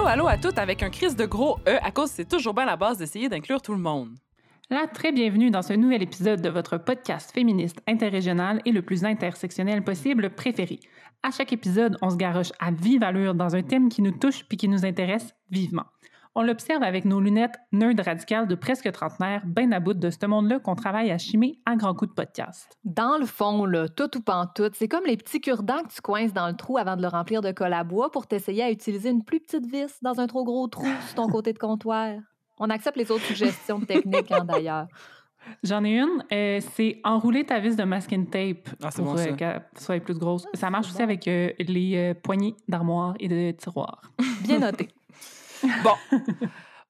Allô, 0.00 0.08
allô 0.08 0.28
à 0.28 0.38
toutes 0.38 0.56
avec 0.56 0.82
un 0.82 0.88
crise 0.88 1.14
de 1.14 1.26
gros 1.26 1.58
E 1.68 1.76
à 1.82 1.90
cause 1.90 2.10
c'est 2.10 2.26
toujours 2.26 2.54
bien 2.54 2.64
la 2.64 2.78
base 2.78 2.96
d'essayer 2.96 3.28
d'inclure 3.28 3.60
tout 3.60 3.74
le 3.74 3.78
monde. 3.78 4.08
Là, 4.70 4.86
très 4.86 5.12
bienvenue 5.12 5.50
dans 5.50 5.60
ce 5.60 5.74
nouvel 5.74 6.02
épisode 6.02 6.40
de 6.40 6.48
votre 6.48 6.78
podcast 6.78 7.30
féministe 7.32 7.82
interrégional 7.86 8.62
et 8.64 8.72
le 8.72 8.80
plus 8.80 9.04
intersectionnel 9.04 9.84
possible 9.84 10.30
préféré. 10.30 10.80
À 11.22 11.30
chaque 11.30 11.52
épisode, 11.52 11.98
on 12.00 12.08
se 12.08 12.16
garoche 12.16 12.50
à 12.60 12.70
vive 12.70 13.02
allure 13.02 13.34
dans 13.34 13.54
un 13.54 13.62
thème 13.62 13.90
qui 13.90 14.00
nous 14.00 14.12
touche 14.12 14.44
puis 14.48 14.56
qui 14.56 14.68
nous 14.68 14.86
intéresse 14.86 15.34
vivement. 15.50 15.84
On 16.36 16.42
l'observe 16.42 16.84
avec 16.84 17.04
nos 17.06 17.20
lunettes 17.20 17.56
nerd 17.72 17.98
radicales 18.00 18.46
de 18.46 18.54
presque 18.54 18.90
trentenaire, 18.92 19.42
ben 19.44 19.72
à 19.72 19.80
bout 19.80 19.94
de 19.94 20.10
ce 20.10 20.26
monde-là 20.26 20.60
qu'on 20.60 20.76
travaille 20.76 21.10
à 21.10 21.18
chimer 21.18 21.58
à 21.66 21.74
grands 21.74 21.92
coups 21.92 22.10
de 22.10 22.14
podcast. 22.14 22.78
Dans 22.84 23.18
le 23.18 23.26
fond, 23.26 23.64
là, 23.64 23.88
tout 23.88 24.16
ou 24.16 24.20
pantoute, 24.20 24.76
c'est 24.76 24.86
comme 24.86 25.04
les 25.06 25.16
petits 25.16 25.40
cure-dents 25.40 25.82
que 25.82 25.92
tu 25.92 26.00
coinces 26.00 26.32
dans 26.32 26.46
le 26.46 26.54
trou 26.54 26.78
avant 26.78 26.94
de 26.94 27.02
le 27.02 27.08
remplir 27.08 27.40
de 27.40 27.50
colle 27.50 27.72
à 27.72 27.82
bois 27.82 28.12
pour 28.12 28.28
t'essayer 28.28 28.62
à 28.62 28.70
utiliser 28.70 29.10
une 29.10 29.24
plus 29.24 29.40
petite 29.40 29.66
vis 29.66 29.98
dans 30.02 30.20
un 30.20 30.28
trop 30.28 30.44
gros 30.44 30.68
trou 30.68 30.86
sur 31.06 31.16
ton 31.16 31.28
côté 31.28 31.52
de 31.52 31.58
comptoir. 31.58 32.12
On 32.60 32.70
accepte 32.70 32.96
les 32.96 33.10
autres 33.10 33.24
suggestions 33.24 33.80
techniques, 33.80 34.30
hein, 34.30 34.44
d'ailleurs. 34.44 34.86
J'en 35.64 35.82
ai 35.84 35.98
une, 35.98 36.22
euh, 36.32 36.60
c'est 36.74 37.00
enrouler 37.02 37.44
ta 37.44 37.58
vis 37.58 37.74
de 37.74 37.82
masking 37.82 38.28
tape 38.28 38.68
Ah, 38.82 38.90
pour 38.94 39.04
bon, 39.04 39.18
euh, 39.18 39.32
qu'elle 39.34 39.64
soit 39.76 39.98
plus 39.98 40.14
grosse. 40.14 40.46
Ah, 40.54 40.56
ça 40.56 40.70
marche 40.70 40.86
aussi 40.88 40.98
bon. 40.98 41.04
avec 41.04 41.26
euh, 41.26 41.50
les 41.58 41.96
euh, 41.96 42.14
poignées 42.14 42.54
d'armoire 42.68 43.14
et 43.18 43.26
de 43.26 43.50
tiroirs. 43.52 44.02
Bien 44.42 44.60
noté. 44.60 44.90
Bon. 45.84 45.94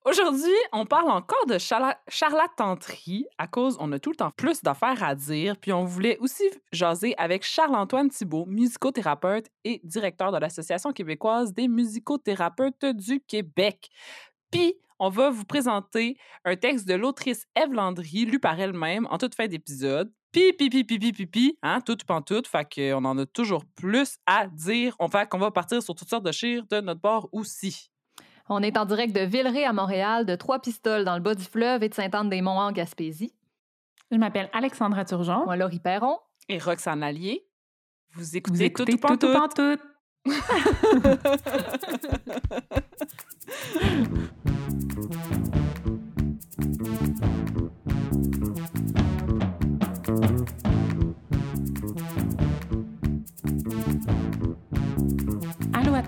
Aujourd'hui, 0.07 0.55
on 0.73 0.87
parle 0.87 1.11
encore 1.11 1.45
de 1.47 1.59
charla- 1.59 1.99
charlatanterie 2.09 3.27
à 3.37 3.47
cause 3.47 3.77
on 3.81 3.93
a 3.93 3.99
tout 3.99 4.11
le 4.11 4.17
temps 4.17 4.31
plus 4.31 4.63
d'affaires 4.63 5.03
à 5.03 5.15
dire, 5.15 5.59
puis 5.59 5.75
on 5.75 5.85
voulait 5.85 6.17
aussi 6.21 6.45
jaser 6.73 7.15
avec 7.19 7.45
Charles-Antoine 7.45 8.09
Thibault, 8.09 8.47
musicothérapeute 8.47 9.49
et 9.65 9.83
directeur 9.85 10.33
de 10.33 10.39
l'Association 10.39 10.93
québécoise 10.93 11.53
des 11.53 11.69
musicothérapeutes 11.69 12.87
du 12.87 13.21
Québec. 13.21 13.91
Puis, 14.51 14.75
on 14.99 15.11
va 15.11 15.29
vous 15.31 15.45
présenter 15.45 16.17
un 16.45 16.57
texte 16.57 16.89
de 16.89 16.95
l'autrice 16.95 17.47
Ève 17.55 17.73
Landry, 17.73 18.25
lu 18.25 18.39
par 18.39 18.59
elle-même 18.59 19.07
en 19.11 19.19
toute 19.19 19.35
fin 19.35 19.49
d'épisode. 19.49 20.11
Pi, 20.33 20.53
pi, 20.53 20.71
pi, 20.71 20.85
pi, 20.85 20.99
pi, 20.99 21.13
pi, 21.13 21.27
pi, 21.27 21.59
hein, 21.63 21.81
tout 21.81 21.97
pantoute, 22.07 22.47
fait 22.47 22.67
qu'on 22.75 23.05
en 23.05 23.19
a 23.19 23.27
toujours 23.27 23.65
plus 23.77 24.17
à 24.27 24.47
dire. 24.47 24.97
On 24.99 25.09
fait 25.09 25.29
qu'on 25.29 25.39
va 25.39 25.51
partir 25.51 25.83
sur 25.83 25.95
toutes 25.95 26.09
sortes 26.09 26.25
de 26.25 26.33
chires 26.33 26.65
de 26.71 26.81
notre 26.81 27.01
bord 27.01 27.29
aussi. 27.33 27.91
On 28.53 28.63
est 28.63 28.77
en 28.77 28.85
direct 28.85 29.15
de 29.15 29.21
Villeray 29.21 29.65
à 29.65 29.73
Montréal, 29.73 30.27
de 30.27 30.35
Trois-Pistoles 30.35 31.05
dans 31.05 31.15
le 31.15 31.21
bas 31.21 31.37
du 31.37 31.45
fleuve 31.45 31.85
et 31.85 31.89
de 31.89 31.95
Sainte-Anne-des-Monts 31.95 32.59
en 32.59 32.73
Gaspésie. 32.73 33.33
Je 34.11 34.17
m'appelle 34.17 34.51
Alexandra 34.53 35.05
Turgeon. 35.05 35.45
Moi, 35.45 35.55
Laurie 35.55 35.79
Perron. 35.79 36.19
et 36.49 36.59
Roxane 36.59 37.05
Allier. 37.05 37.47
Vous 38.13 38.23
Vous 38.23 38.37
écoutez, 38.37 38.65
écoutez 38.65 38.99
tout. 38.99 39.07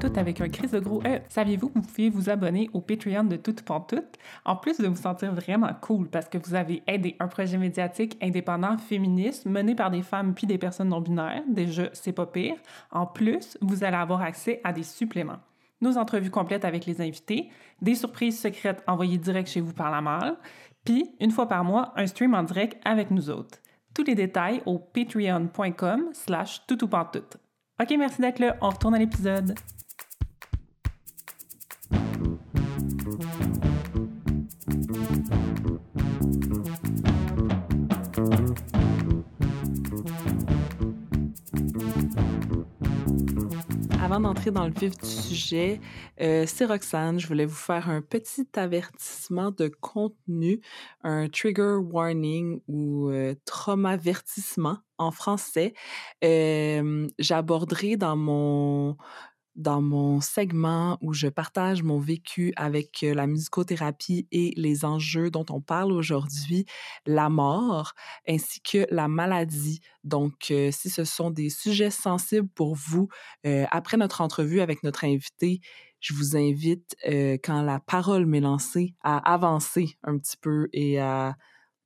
avec 0.05 0.41
un 0.41 0.49
crise 0.49 0.73
de 0.73 0.81
gros 0.81 1.03
E. 1.05 1.21
Saviez-vous 1.29 1.69
que 1.69 1.79
vous 1.79 1.87
pouvez 1.87 2.11
vous 2.11 2.29
abonner 2.29 2.69
au 2.73 2.81
Patreon 2.81 3.25
de 3.25 3.37
Toute 3.37 3.63
Pantoute, 3.63 4.19
en 4.45 4.57
plus 4.57 4.79
de 4.79 4.89
vous 4.89 4.97
sentir 4.97 5.33
vraiment 5.33 5.71
cool 5.81 6.09
parce 6.09 6.29
que 6.29 6.39
vous 6.39 6.55
avez 6.55 6.83
aidé 6.87 7.17
un 7.21 7.29
projet 7.29 7.57
médiatique 7.57 8.17
indépendant 8.21 8.77
féministe 8.79 9.47
mené 9.47 9.75
par 9.75 9.91
des 9.91 10.03
femmes 10.03 10.35
puis 10.35 10.47
des 10.47 10.59
personnes 10.59 10.89
non 10.89 11.01
binaires. 11.01 11.43
Déjà, 11.49 11.89
c'est 11.93 12.13
pas 12.13 12.27
pire. 12.27 12.57
En 12.91 13.07
plus, 13.07 13.57
vous 13.61 13.85
allez 13.85 13.97
avoir 13.97 14.23
accès 14.23 14.61
à 14.65 14.73
des 14.73 14.83
suppléments. 14.83 15.41
Nos 15.81 15.97
entrevues 15.97 16.31
complètes 16.31 16.65
avec 16.65 16.87
les 16.87 17.01
invités, 17.01 17.51
des 17.81 17.95
surprises 17.95 18.41
secrètes 18.41 18.83
envoyées 18.87 19.19
direct 19.19 19.49
chez 19.49 19.61
vous 19.61 19.73
par 19.73 19.91
la 19.91 20.01
malle, 20.01 20.37
puis, 20.85 21.15
une 21.21 21.31
fois 21.31 21.47
par 21.47 21.65
mois, 21.65 21.93
un 21.97 22.07
stream 22.07 22.35
en 22.35 22.43
direct 22.43 22.81
avec 22.85 23.11
nous 23.11 23.31
autres. 23.31 23.59
Tous 23.95 24.03
les 24.05 24.15
détails 24.15 24.63
au 24.67 24.79
patreon.com 24.79 26.09
slash 26.13 26.67
toutoupantoute. 26.67 27.37
OK, 27.81 27.95
merci 27.99 28.21
d'être 28.21 28.39
là. 28.39 28.57
On 28.61 28.71
retourne 28.71 28.95
à 28.95 28.99
l'épisode. 28.99 29.55
Avant 44.01 44.21
d'entrer 44.21 44.51
dans 44.51 44.67
le 44.67 44.73
vif 44.73 44.97
du 44.99 45.09
sujet, 45.09 45.81
euh, 46.21 46.45
c'est 46.47 46.65
Roxane. 46.67 47.19
Je 47.19 47.27
voulais 47.27 47.45
vous 47.45 47.55
faire 47.55 47.89
un 47.89 48.03
petit 48.03 48.47
avertissement 48.55 49.51
de 49.51 49.69
contenu, 49.81 50.61
un 51.03 51.29
trigger 51.29 51.77
warning 51.83 52.61
ou 52.69 53.09
euh, 53.09 53.35
traumavertissement 53.45 54.79
en 54.99 55.11
français. 55.11 55.75
Euh, 56.25 57.09
J'aborderai 57.19 57.97
dans 57.97 58.17
mon 58.17 58.97
dans 59.57 59.83
mon 59.83 60.21
segment 60.21 60.99
où 61.01 61.13
je 61.13 61.29
partage 61.29 61.83
mon 61.83 61.99
vécu 61.99 62.53
avec 62.57 63.03
euh, 63.03 63.15
la 63.15 63.27
musicothérapie 63.27 64.27
et 64.33 64.53
les 64.57 64.85
enjeux 64.85 65.31
dont 65.31 65.45
on 65.51 65.61
parle 65.61 65.93
aujourd'hui, 65.93 66.65
la 67.07 67.29
mort 67.29 67.93
ainsi 68.29 68.61
que 68.61 68.87
la 68.91 69.09
maladie. 69.09 69.81
Donc, 70.05 70.51
euh, 70.51 70.71
si 70.71 70.91
ce 70.91 71.05
sont 71.05 71.31
des 71.31 71.51
sujets 71.51 71.91
sensibles 71.91 72.49
pour 72.49 72.75
vous, 72.75 73.09
euh, 73.47 73.67
après 73.71 73.97
notre 73.97 74.21
entrevue 74.21 74.61
avec 74.61 74.83
notre 74.83 75.05
invité, 75.05 75.61
je 76.01 76.15
vous 76.15 76.37
invite, 76.37 76.97
quand 77.45 77.63
la 77.63 77.79
parole 77.79 78.27
m'est 78.27 78.41
lancée, 78.41 78.93
à 79.05 79.19
avancer 79.33 79.97
un 80.03 80.19
petit 80.19 80.37
peu 80.37 80.69
et 80.73 80.99
à 80.99 81.37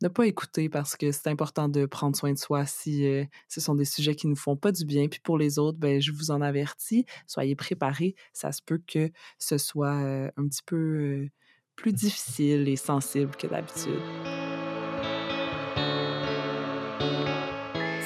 ne 0.02 0.08
pas 0.08 0.26
écouter 0.26 0.68
parce 0.68 0.96
que 0.96 1.12
c'est 1.12 1.28
important 1.28 1.68
de 1.68 1.86
prendre 1.86 2.16
soin 2.16 2.32
de 2.32 2.38
soi 2.38 2.66
si 2.66 3.06
euh, 3.06 3.24
ce 3.48 3.60
sont 3.60 3.74
des 3.74 3.84
sujets 3.84 4.14
qui 4.14 4.26
ne 4.26 4.32
nous 4.32 4.36
font 4.36 4.56
pas 4.56 4.72
du 4.72 4.84
bien. 4.84 5.08
Puis 5.08 5.20
pour 5.20 5.38
les 5.38 5.58
autres, 5.58 5.78
ben, 5.78 6.00
je 6.00 6.12
vous 6.12 6.30
en 6.30 6.40
avertis, 6.40 7.06
soyez 7.26 7.56
préparés. 7.56 8.14
Ça 8.32 8.52
se 8.52 8.62
peut 8.62 8.80
que 8.86 9.10
ce 9.38 9.58
soit 9.58 10.02
euh, 10.02 10.30
un 10.36 10.46
petit 10.48 10.62
peu 10.64 10.76
euh, 10.76 11.30
plus 11.76 11.92
difficile 11.92 12.68
et 12.68 12.76
sensible 12.76 13.34
que 13.36 13.46
d'habitude. 13.46 14.55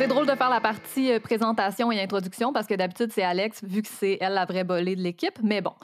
C'est 0.00 0.06
drôle 0.06 0.26
de 0.26 0.34
faire 0.34 0.48
la 0.48 0.62
partie 0.62 1.12
euh, 1.12 1.20
présentation 1.20 1.92
et 1.92 2.00
introduction 2.00 2.54
parce 2.54 2.66
que 2.66 2.72
d'habitude, 2.72 3.12
c'est 3.12 3.22
Alex, 3.22 3.62
vu 3.62 3.82
que 3.82 3.88
c'est 3.88 4.16
elle 4.22 4.32
la 4.32 4.46
vraie 4.46 4.64
bolée 4.64 4.96
de 4.96 5.02
l'équipe. 5.02 5.38
Mais 5.42 5.60
bon, 5.60 5.74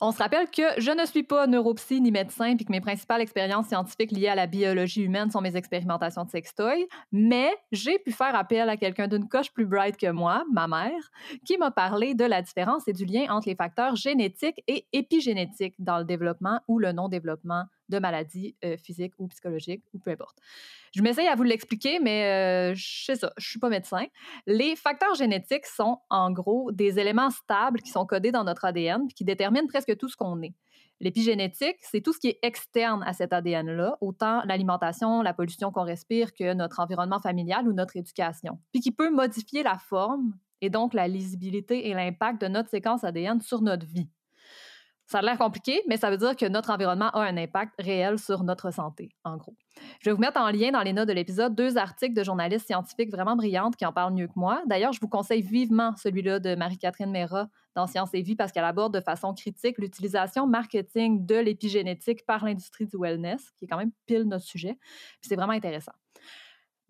on 0.00 0.12
se 0.12 0.18
rappelle 0.18 0.48
que 0.48 0.62
je 0.78 0.92
ne 0.92 1.04
suis 1.04 1.24
pas 1.24 1.48
neuropsy 1.48 2.00
ni 2.00 2.12
médecin 2.12 2.54
puis 2.54 2.64
que 2.64 2.70
mes 2.70 2.80
principales 2.80 3.20
expériences 3.20 3.66
scientifiques 3.66 4.12
liées 4.12 4.28
à 4.28 4.36
la 4.36 4.46
biologie 4.46 5.02
humaine 5.02 5.32
sont 5.32 5.40
mes 5.40 5.56
expérimentations 5.56 6.22
de 6.22 6.30
sextoy. 6.30 6.86
Mais 7.10 7.50
j'ai 7.72 7.98
pu 7.98 8.12
faire 8.12 8.36
appel 8.36 8.68
à 8.68 8.76
quelqu'un 8.76 9.08
d'une 9.08 9.26
coche 9.26 9.52
plus 9.52 9.66
bright 9.66 9.96
que 9.96 10.12
moi, 10.12 10.44
ma 10.52 10.68
mère, 10.68 11.10
qui 11.44 11.58
m'a 11.58 11.72
parlé 11.72 12.14
de 12.14 12.24
la 12.24 12.42
différence 12.42 12.86
et 12.86 12.92
du 12.92 13.04
lien 13.04 13.26
entre 13.28 13.48
les 13.48 13.56
facteurs 13.56 13.96
génétiques 13.96 14.62
et 14.68 14.86
épigénétiques 14.92 15.74
dans 15.80 15.98
le 15.98 16.04
développement 16.04 16.60
ou 16.68 16.78
le 16.78 16.92
non-développement 16.92 17.64
de 17.88 17.98
maladies 17.98 18.56
euh, 18.64 18.76
physiques 18.76 19.14
ou 19.18 19.28
psychologiques 19.28 19.82
ou 19.92 19.98
peu 19.98 20.10
importe. 20.10 20.38
Je 20.94 21.02
m'essaye 21.02 21.26
à 21.26 21.34
vous 21.34 21.42
l'expliquer, 21.42 21.98
mais 22.00 22.24
euh, 22.24 22.74
je 22.74 23.04
sais 23.04 23.16
ça, 23.16 23.32
je 23.36 23.48
suis 23.48 23.58
pas 23.58 23.68
médecin. 23.68 24.04
Les 24.46 24.76
facteurs 24.76 25.14
génétiques 25.14 25.66
sont 25.66 25.98
en 26.10 26.30
gros 26.30 26.70
des 26.72 26.98
éléments 26.98 27.30
stables 27.30 27.80
qui 27.80 27.90
sont 27.90 28.06
codés 28.06 28.32
dans 28.32 28.44
notre 28.44 28.64
ADN 28.64 29.08
qui 29.08 29.24
déterminent 29.24 29.66
presque 29.66 29.96
tout 29.96 30.08
ce 30.08 30.16
qu'on 30.16 30.40
est. 30.42 30.54
L'épigénétique, 31.00 31.76
c'est 31.80 32.00
tout 32.00 32.12
ce 32.12 32.20
qui 32.20 32.28
est 32.28 32.38
externe 32.42 33.02
à 33.04 33.12
cet 33.12 33.32
ADN-là, 33.32 33.98
autant 34.00 34.42
l'alimentation, 34.44 35.22
la 35.22 35.34
pollution 35.34 35.72
qu'on 35.72 35.82
respire 35.82 36.32
que 36.32 36.54
notre 36.54 36.80
environnement 36.80 37.18
familial 37.18 37.68
ou 37.68 37.72
notre 37.72 37.96
éducation, 37.96 38.60
puis 38.72 38.80
qui 38.80 38.92
peut 38.92 39.10
modifier 39.10 39.64
la 39.64 39.76
forme 39.76 40.34
et 40.60 40.70
donc 40.70 40.94
la 40.94 41.08
lisibilité 41.08 41.88
et 41.88 41.94
l'impact 41.94 42.40
de 42.40 42.48
notre 42.48 42.70
séquence 42.70 43.02
ADN 43.04 43.40
sur 43.40 43.60
notre 43.60 43.86
vie. 43.86 44.08
Ça 45.06 45.18
a 45.18 45.22
l'air 45.22 45.36
compliqué, 45.36 45.82
mais 45.86 45.98
ça 45.98 46.10
veut 46.10 46.16
dire 46.16 46.34
que 46.34 46.46
notre 46.46 46.70
environnement 46.70 47.10
a 47.10 47.20
un 47.20 47.36
impact 47.36 47.74
réel 47.78 48.18
sur 48.18 48.42
notre 48.42 48.72
santé, 48.72 49.10
en 49.24 49.36
gros. 49.36 49.54
Je 50.00 50.08
vais 50.08 50.14
vous 50.14 50.20
mettre 50.20 50.40
en 50.40 50.50
lien 50.50 50.70
dans 50.70 50.82
les 50.82 50.92
notes 50.92 51.08
de 51.08 51.12
l'épisode 51.12 51.54
deux 51.54 51.76
articles 51.76 52.14
de 52.14 52.24
journalistes 52.24 52.66
scientifiques 52.66 53.10
vraiment 53.10 53.36
brillantes 53.36 53.76
qui 53.76 53.84
en 53.84 53.92
parlent 53.92 54.14
mieux 54.14 54.28
que 54.28 54.32
moi. 54.36 54.62
D'ailleurs, 54.66 54.92
je 54.92 55.00
vous 55.00 55.08
conseille 55.08 55.42
vivement 55.42 55.94
celui-là 55.96 56.38
de 56.40 56.54
Marie-Catherine 56.54 57.10
Mera 57.10 57.48
dans 57.74 57.86
Science 57.86 58.14
et 58.14 58.22
Vie 58.22 58.36
parce 58.36 58.52
qu'elle 58.52 58.64
aborde 58.64 58.94
de 58.94 59.00
façon 59.00 59.34
critique 59.34 59.78
l'utilisation 59.78 60.46
marketing 60.46 61.26
de 61.26 61.36
l'épigénétique 61.36 62.24
par 62.24 62.44
l'industrie 62.44 62.86
du 62.86 62.96
wellness, 62.96 63.50
qui 63.58 63.66
est 63.66 63.68
quand 63.68 63.76
même 63.76 63.92
pile 64.06 64.24
notre 64.24 64.44
sujet. 64.44 64.78
C'est 65.20 65.36
vraiment 65.36 65.52
intéressant. 65.52 65.92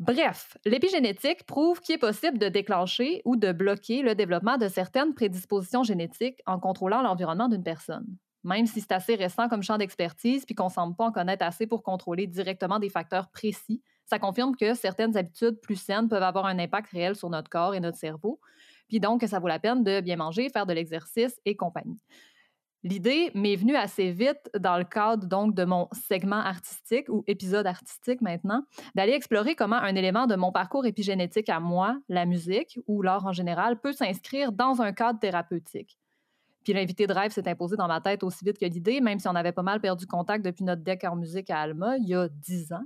Bref, 0.00 0.56
l'épigénétique 0.64 1.46
prouve 1.46 1.80
qu'il 1.80 1.94
est 1.94 1.98
possible 1.98 2.38
de 2.38 2.48
déclencher 2.48 3.22
ou 3.24 3.36
de 3.36 3.52
bloquer 3.52 4.02
le 4.02 4.14
développement 4.14 4.58
de 4.58 4.68
certaines 4.68 5.14
prédispositions 5.14 5.84
génétiques 5.84 6.40
en 6.46 6.58
contrôlant 6.58 7.00
l'environnement 7.00 7.48
d'une 7.48 7.62
personne. 7.62 8.06
Même 8.42 8.66
si 8.66 8.80
c'est 8.80 8.92
assez 8.92 9.14
récent 9.14 9.48
comme 9.48 9.62
champ 9.62 9.78
d'expertise 9.78 10.44
puis 10.44 10.54
qu'on 10.54 10.66
ne 10.66 10.70
semble 10.70 10.96
pas 10.96 11.06
en 11.06 11.12
connaître 11.12 11.44
assez 11.44 11.66
pour 11.66 11.82
contrôler 11.82 12.26
directement 12.26 12.78
des 12.80 12.90
facteurs 12.90 13.30
précis, 13.30 13.82
ça 14.04 14.18
confirme 14.18 14.56
que 14.56 14.74
certaines 14.74 15.16
habitudes 15.16 15.60
plus 15.60 15.76
saines 15.76 16.08
peuvent 16.08 16.22
avoir 16.22 16.46
un 16.46 16.58
impact 16.58 16.90
réel 16.90 17.14
sur 17.14 17.30
notre 17.30 17.48
corps 17.48 17.74
et 17.74 17.80
notre 17.80 17.96
cerveau, 17.96 18.40
puis 18.88 19.00
donc 19.00 19.20
que 19.20 19.26
ça 19.26 19.38
vaut 19.38 19.48
la 19.48 19.60
peine 19.60 19.82
de 19.84 20.00
bien 20.00 20.16
manger, 20.16 20.50
faire 20.50 20.66
de 20.66 20.74
l'exercice 20.74 21.40
et 21.46 21.56
compagnie. 21.56 21.98
L'idée 22.84 23.30
m'est 23.34 23.56
venue 23.56 23.76
assez 23.76 24.10
vite 24.10 24.50
dans 24.58 24.76
le 24.76 24.84
cadre 24.84 25.26
donc 25.26 25.54
de 25.54 25.64
mon 25.64 25.88
segment 25.92 26.36
artistique 26.36 27.08
ou 27.08 27.24
épisode 27.26 27.66
artistique 27.66 28.20
maintenant, 28.20 28.62
d'aller 28.94 29.12
explorer 29.12 29.54
comment 29.54 29.76
un 29.76 29.94
élément 29.94 30.26
de 30.26 30.36
mon 30.36 30.52
parcours 30.52 30.84
épigénétique 30.84 31.48
à 31.48 31.60
moi, 31.60 31.98
la 32.10 32.26
musique 32.26 32.78
ou 32.86 33.00
l'art 33.00 33.24
en 33.24 33.32
général, 33.32 33.80
peut 33.80 33.92
s'inscrire 33.92 34.52
dans 34.52 34.82
un 34.82 34.92
cadre 34.92 35.18
thérapeutique. 35.18 35.98
Puis 36.62 36.74
l'invité 36.74 37.06
de 37.06 37.14
rêve 37.14 37.30
s'est 37.30 37.48
imposé 37.48 37.76
dans 37.76 37.88
ma 37.88 38.02
tête 38.02 38.22
aussi 38.22 38.44
vite 38.44 38.58
que 38.58 38.66
l'idée, 38.66 39.00
même 39.00 39.18
si 39.18 39.28
on 39.28 39.34
avait 39.34 39.52
pas 39.52 39.62
mal 39.62 39.80
perdu 39.80 40.06
contact 40.06 40.44
depuis 40.44 40.64
notre 40.64 40.82
deck 40.82 41.04
en 41.04 41.16
musique 41.16 41.48
à 41.48 41.60
Alma 41.60 41.96
il 41.96 42.08
y 42.08 42.14
a 42.14 42.28
dix 42.28 42.70
ans. 42.70 42.84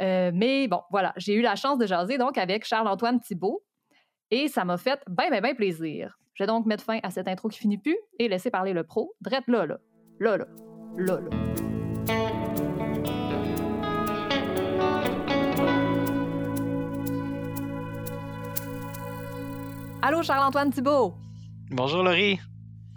Euh, 0.00 0.30
mais 0.32 0.66
bon, 0.66 0.80
voilà, 0.90 1.12
j'ai 1.18 1.34
eu 1.34 1.42
la 1.42 1.56
chance 1.56 1.76
de 1.76 1.84
jaser 1.84 2.16
donc 2.16 2.38
avec 2.38 2.64
Charles-Antoine 2.64 3.20
Thibault 3.20 3.62
et 4.30 4.48
ça 4.48 4.64
m'a 4.64 4.78
fait 4.78 5.02
bien, 5.08 5.28
bien, 5.28 5.42
bien 5.42 5.54
plaisir. 5.54 6.16
Je 6.40 6.44
vais 6.44 6.48
donc 6.48 6.64
mettre 6.64 6.84
fin 6.84 7.00
à 7.02 7.10
cette 7.10 7.28
intro 7.28 7.50
qui 7.50 7.58
finit 7.58 7.76
plus 7.76 7.98
et 8.18 8.26
laisser 8.26 8.50
parler 8.50 8.72
le 8.72 8.82
pro, 8.82 9.12
drette 9.20 9.46
là, 9.46 9.66
là, 9.66 9.76
là, 10.20 10.38
là, 10.38 10.46
là, 10.96 11.20
là. 11.20 11.30
Allô, 20.00 20.22
Charles-Antoine 20.22 20.70
Thibault. 20.70 21.12
Bonjour, 21.70 22.02
Laurie. 22.02 22.40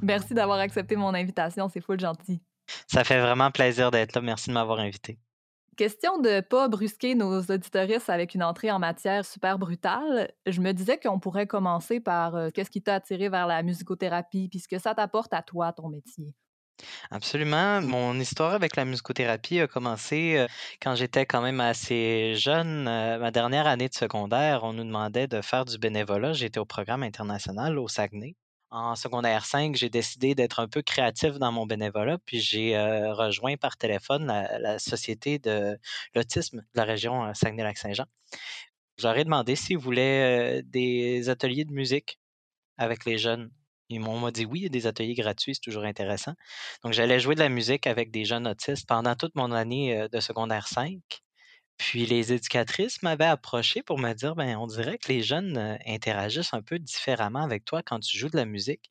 Merci 0.01 0.33
d'avoir 0.33 0.59
accepté 0.59 0.95
mon 0.95 1.13
invitation, 1.13 1.67
c'est 1.67 1.81
full 1.81 1.99
gentil. 1.99 2.41
Ça 2.87 3.03
fait 3.03 3.19
vraiment 3.19 3.51
plaisir 3.51 3.91
d'être 3.91 4.15
là. 4.15 4.21
Merci 4.21 4.51
de 4.51 4.53
m'avoir 4.53 4.79
invité. 4.79 5.19
Question 5.77 6.19
de 6.19 6.41
pas 6.41 6.67
brusquer 6.67 7.15
nos 7.15 7.41
auditoristes 7.41 8.09
avec 8.09 8.35
une 8.35 8.43
entrée 8.43 8.71
en 8.71 8.79
matière 8.79 9.25
super 9.25 9.57
brutale, 9.57 10.31
je 10.45 10.61
me 10.61 10.71
disais 10.71 10.99
qu'on 10.99 11.19
pourrait 11.19 11.47
commencer 11.47 11.99
par 11.99 12.35
euh, 12.35 12.49
qu'est-ce 12.51 12.69
qui 12.69 12.81
t'a 12.83 12.95
attiré 12.95 13.29
vers 13.29 13.47
la 13.47 13.63
musicothérapie, 13.63 14.49
puis 14.49 14.59
ce 14.59 14.67
que 14.67 14.77
ça 14.79 14.93
t'apporte 14.93 15.33
à 15.33 15.41
toi, 15.41 15.73
ton 15.73 15.89
métier? 15.89 16.35
Absolument. 17.11 17.81
Mon 17.81 18.19
histoire 18.19 18.53
avec 18.53 18.75
la 18.75 18.85
musicothérapie 18.85 19.59
a 19.59 19.67
commencé 19.67 20.37
euh, 20.37 20.47
quand 20.81 20.95
j'étais 20.95 21.25
quand 21.25 21.41
même 21.41 21.59
assez 21.61 22.35
jeune. 22.35 22.87
Euh, 22.87 23.19
ma 23.19 23.31
dernière 23.31 23.67
année 23.67 23.89
de 23.89 23.93
secondaire, 23.93 24.63
on 24.63 24.73
nous 24.73 24.83
demandait 24.83 25.27
de 25.27 25.41
faire 25.41 25.65
du 25.65 25.77
bénévolat. 25.77 26.33
J'étais 26.33 26.59
au 26.59 26.65
programme 26.65 27.03
international 27.03 27.79
au 27.79 27.87
Saguenay 27.87 28.35
en 28.73 28.95
secondaire 28.95 29.45
5, 29.45 29.75
j'ai 29.75 29.89
décidé 29.89 30.33
d'être 30.33 30.59
un 30.59 30.67
peu 30.67 30.81
créatif 30.81 31.33
dans 31.37 31.51
mon 31.51 31.67
bénévolat, 31.67 32.17
puis 32.25 32.39
j'ai 32.39 32.75
euh, 32.75 33.13
rejoint 33.13 33.55
par 33.55 33.77
téléphone 33.77 34.25
la, 34.25 34.79
Société 34.79 35.37
de 35.37 35.77
l'autisme 36.15 36.57
de 36.57 36.65
la 36.73 36.83
région 36.83 37.23
euh, 37.23 37.33
Saguenay-Lac-Saint-Jean. 37.35 38.05
J'aurais 38.97 39.25
demandé 39.25 39.55
s'ils 39.55 39.77
voulaient 39.77 40.59
euh, 40.59 40.61
des 40.65 41.29
ateliers 41.29 41.65
de 41.65 41.71
musique 41.71 42.19
avec 42.77 43.05
les 43.05 43.19
jeunes. 43.19 43.51
Ils 43.89 43.99
m'ont 43.99 44.31
dit 44.31 44.45
oui, 44.45 44.69
des 44.71 44.87
ateliers 44.87 45.13
gratuits, 45.13 45.53
c'est 45.53 45.61
toujours 45.61 45.83
intéressant. 45.83 46.33
Donc, 46.83 46.93
j'allais 46.93 47.19
jouer 47.19 47.35
de 47.35 47.41
la 47.41 47.49
musique 47.49 47.85
avec 47.85 48.09
des 48.09 48.25
jeunes 48.25 48.47
autistes 48.47 48.87
pendant 48.87 49.15
toute 49.15 49.35
mon 49.35 49.51
année 49.51 50.07
de 50.11 50.19
secondaire 50.19 50.67
5. 50.67 50.99
Puis 51.77 52.05
les 52.05 52.33
éducatrices 52.33 53.01
m'avaient 53.03 53.25
approché 53.25 53.83
pour 53.83 53.99
me 53.99 54.13
dire, 54.13 54.35
ben, 54.35 54.57
on 54.57 54.67
dirait 54.67 54.97
que 54.97 55.11
les 55.11 55.21
jeunes 55.21 55.77
interagissent 55.85 56.53
un 56.53 56.61
peu 56.61 56.79
différemment 56.79 57.43
avec 57.43 57.65
toi 57.65 57.81
quand 57.83 57.99
tu 57.99 58.17
joues 58.17 58.29
de 58.29 58.37
la 58.37 58.45
musique 58.45 58.89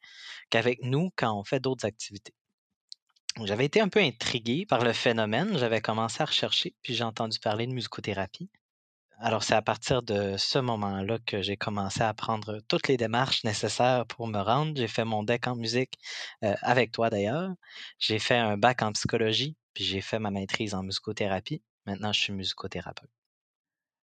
qu'avec 0.51 0.83
nous 0.83 1.11
quand 1.17 1.39
on 1.39 1.45
fait 1.45 1.61
d'autres 1.61 1.87
activités. 1.87 2.35
J'avais 3.45 3.65
été 3.65 3.81
un 3.81 3.89
peu 3.89 4.01
intrigué 4.01 4.67
par 4.67 4.85
le 4.85 4.93
phénomène, 4.93 5.57
j'avais 5.57 5.81
commencé 5.81 6.23
à 6.23 6.27
rechercher, 6.27 6.75
puis 6.83 6.95
j'ai 6.95 7.05
entendu 7.05 7.39
parler 7.39 7.67
de 7.67 7.73
musicothérapie. 7.73 8.51
Alors 9.19 9.43
c'est 9.43 9.55
à 9.55 9.63
partir 9.63 10.03
de 10.03 10.37
ce 10.37 10.59
moment-là 10.59 11.19
que 11.25 11.41
j'ai 11.43 11.57
commencé 11.57 12.03
à 12.03 12.13
prendre 12.13 12.61
toutes 12.69 12.89
les 12.89 12.97
démarches 12.97 13.45
nécessaires 13.45 14.05
pour 14.07 14.27
me 14.27 14.41
rendre. 14.41 14.77
J'ai 14.77 14.89
fait 14.89 15.05
mon 15.05 15.23
deck 15.23 15.47
en 15.47 15.55
musique 15.55 15.95
avec 16.41 16.93
toi 16.93 17.09
d'ailleurs. 17.09 17.51
J'ai 17.99 18.19
fait 18.19 18.37
un 18.37 18.57
bac 18.57 18.83
en 18.83 18.93
psychologie, 18.93 19.57
puis 19.75 19.85
j'ai 19.85 20.01
fait 20.01 20.19
ma 20.19 20.31
maîtrise 20.31 20.75
en 20.75 20.83
musicothérapie. 20.83 21.63
Maintenant, 21.87 22.13
je 22.13 22.21
suis 22.21 22.33
musicothérapeute. 22.33 23.11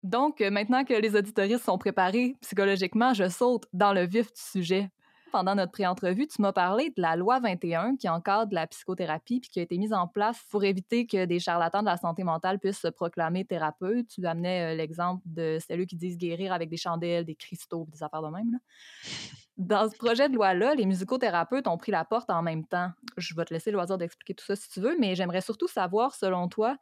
Donc, 0.03 0.41
euh, 0.41 0.50
maintenant 0.50 0.85
que 0.85 0.94
les 0.94 1.17
auditoristes 1.17 1.65
sont 1.65 1.79
préparés 1.79 2.37
psychologiquement, 2.41 3.15
je 3.15 3.29
saute 3.29 3.65
dans 3.73 3.93
le 3.93 4.06
vif 4.06 4.32
du 4.32 4.41
sujet. 4.41 4.91
Pendant 5.32 5.55
notre 5.55 5.73
pré-entrevue, 5.73 6.26
tu 6.26 6.41
m'as 6.41 6.53
parlé 6.53 6.88
de 6.97 7.03
la 7.03 7.15
loi 7.15 7.38
21 7.41 7.97
qui 7.97 8.09
encadre 8.09 8.55
la 8.55 8.67
psychothérapie 8.67 9.41
puis 9.41 9.50
qui 9.50 9.61
a 9.61 9.62
été 9.62 9.76
mise 9.76 9.93
en 9.93 10.09
place 10.09 10.43
pour 10.50 10.65
éviter 10.65 11.06
que 11.06 11.26
des 11.26 11.38
charlatans 11.38 11.82
de 11.82 11.87
la 11.87 11.99
santé 11.99 12.25
mentale 12.25 12.59
puissent 12.59 12.81
se 12.81 12.88
proclamer 12.88 13.44
thérapeutes. 13.44 14.09
Tu 14.09 14.25
amenais 14.26 14.73
euh, 14.73 14.76
l'exemple 14.76 15.23
de 15.26 15.59
celles 15.67 15.87
qui 15.87 15.97
disent 15.97 16.17
guérir 16.17 16.53
avec 16.53 16.70
des 16.70 16.79
chandelles, 16.79 17.26
des 17.26 17.35
cristaux, 17.35 17.87
des 17.93 18.03
affaires 18.03 18.23
de 18.23 18.29
même. 18.29 18.59
Dans 19.59 19.91
ce 19.91 19.97
projet 19.97 20.29
de 20.29 20.35
loi-là, 20.35 20.75
les 20.75 20.87
musicothérapeutes 20.87 21.67
ont 21.67 21.76
pris 21.76 21.93
la 21.93 22.05
porte 22.05 22.31
en 22.31 22.43
même 22.43 22.65
temps. 22.65 22.91
Je 23.17 23.35
vais 23.35 23.44
te 23.44 23.53
laisser 23.53 23.70
le 23.70 23.75
loisir 23.75 23.99
d'expliquer 23.99 24.35
tout 24.35 24.44
ça 24.44 24.56
si 24.56 24.70
tu 24.70 24.81
veux, 24.81 24.97
mais 24.99 25.15
j'aimerais 25.15 25.41
surtout 25.43 25.69
savoir, 25.69 26.15
selon 26.15 26.49
toi, 26.49 26.79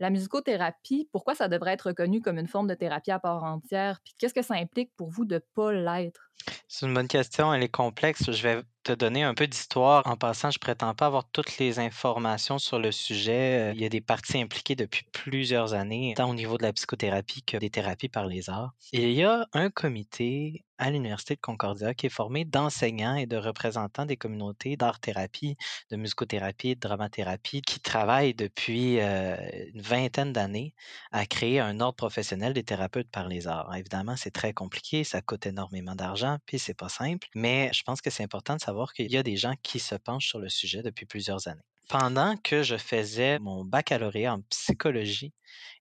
la 0.00 0.10
musicothérapie, 0.10 1.08
pourquoi 1.12 1.34
ça 1.34 1.48
devrait 1.48 1.72
être 1.74 1.88
reconnu 1.88 2.20
comme 2.22 2.38
une 2.38 2.46
forme 2.48 2.66
de 2.68 2.74
thérapie 2.74 3.10
à 3.10 3.18
part 3.20 3.44
entière? 3.44 4.00
Puis 4.04 4.14
qu'est-ce 4.18 4.34
que 4.34 4.42
ça 4.42 4.54
implique 4.54 4.94
pour 4.96 5.10
vous 5.10 5.24
de 5.24 5.36
ne 5.36 5.40
pas 5.54 5.72
l'être? 5.72 6.25
C'est 6.68 6.86
une 6.86 6.94
bonne 6.94 7.08
question, 7.08 7.52
elle 7.52 7.62
est 7.62 7.68
complexe. 7.68 8.30
Je 8.30 8.42
vais 8.42 8.62
te 8.82 8.92
donner 8.92 9.24
un 9.24 9.34
peu 9.34 9.46
d'histoire. 9.46 10.02
En 10.06 10.16
passant, 10.16 10.50
je 10.50 10.58
prétends 10.58 10.94
pas 10.94 11.06
avoir 11.06 11.28
toutes 11.30 11.58
les 11.58 11.78
informations 11.78 12.58
sur 12.58 12.78
le 12.78 12.92
sujet. 12.92 13.72
Il 13.74 13.80
y 13.80 13.84
a 13.84 13.88
des 13.88 14.00
parties 14.00 14.40
impliquées 14.40 14.76
depuis 14.76 15.04
plusieurs 15.12 15.74
années, 15.74 16.14
tant 16.16 16.30
au 16.30 16.34
niveau 16.34 16.56
de 16.56 16.62
la 16.62 16.72
psychothérapie 16.72 17.42
que 17.42 17.56
des 17.56 17.70
thérapies 17.70 18.08
par 18.08 18.26
les 18.26 18.48
arts. 18.48 18.74
il 18.92 19.10
y 19.10 19.24
a 19.24 19.46
un 19.52 19.70
comité 19.70 20.64
à 20.78 20.90
l'Université 20.90 21.34
de 21.34 21.40
Concordia 21.40 21.94
qui 21.94 22.06
est 22.06 22.10
formé 22.10 22.44
d'enseignants 22.44 23.16
et 23.16 23.26
de 23.26 23.36
représentants 23.36 24.04
des 24.06 24.16
communautés 24.16 24.76
d'art-thérapie, 24.76 25.56
de 25.90 25.96
musicothérapie, 25.96 26.74
de 26.74 26.80
dramathérapie, 26.80 27.62
qui 27.62 27.80
travaillent 27.80 28.34
depuis 28.34 29.00
euh, 29.00 29.36
une 29.74 29.80
vingtaine 29.80 30.32
d'années 30.32 30.74
à 31.12 31.26
créer 31.26 31.60
un 31.60 31.80
ordre 31.80 31.96
professionnel 31.96 32.52
des 32.52 32.62
thérapeutes 32.64 33.10
par 33.10 33.28
les 33.28 33.46
arts. 33.46 33.74
Évidemment, 33.74 34.16
c'est 34.16 34.30
très 34.30 34.52
compliqué, 34.52 35.02
ça 35.04 35.22
coûte 35.22 35.46
énormément 35.46 35.94
d'argent, 35.94 36.25
puis 36.46 36.58
c'est 36.58 36.74
pas 36.74 36.88
simple, 36.88 37.28
mais 37.34 37.70
je 37.72 37.82
pense 37.82 38.00
que 38.00 38.10
c'est 38.10 38.22
important 38.24 38.56
de 38.56 38.60
savoir 38.60 38.92
qu'il 38.92 39.10
y 39.12 39.16
a 39.16 39.22
des 39.22 39.36
gens 39.36 39.54
qui 39.62 39.78
se 39.80 39.94
penchent 39.94 40.28
sur 40.28 40.38
le 40.40 40.48
sujet 40.48 40.82
depuis 40.82 41.06
plusieurs 41.06 41.48
années. 41.48 41.62
Pendant 41.88 42.36
que 42.36 42.62
je 42.62 42.76
faisais 42.76 43.38
mon 43.38 43.64
baccalauréat 43.64 44.34
en 44.34 44.40
psychologie, 44.50 45.32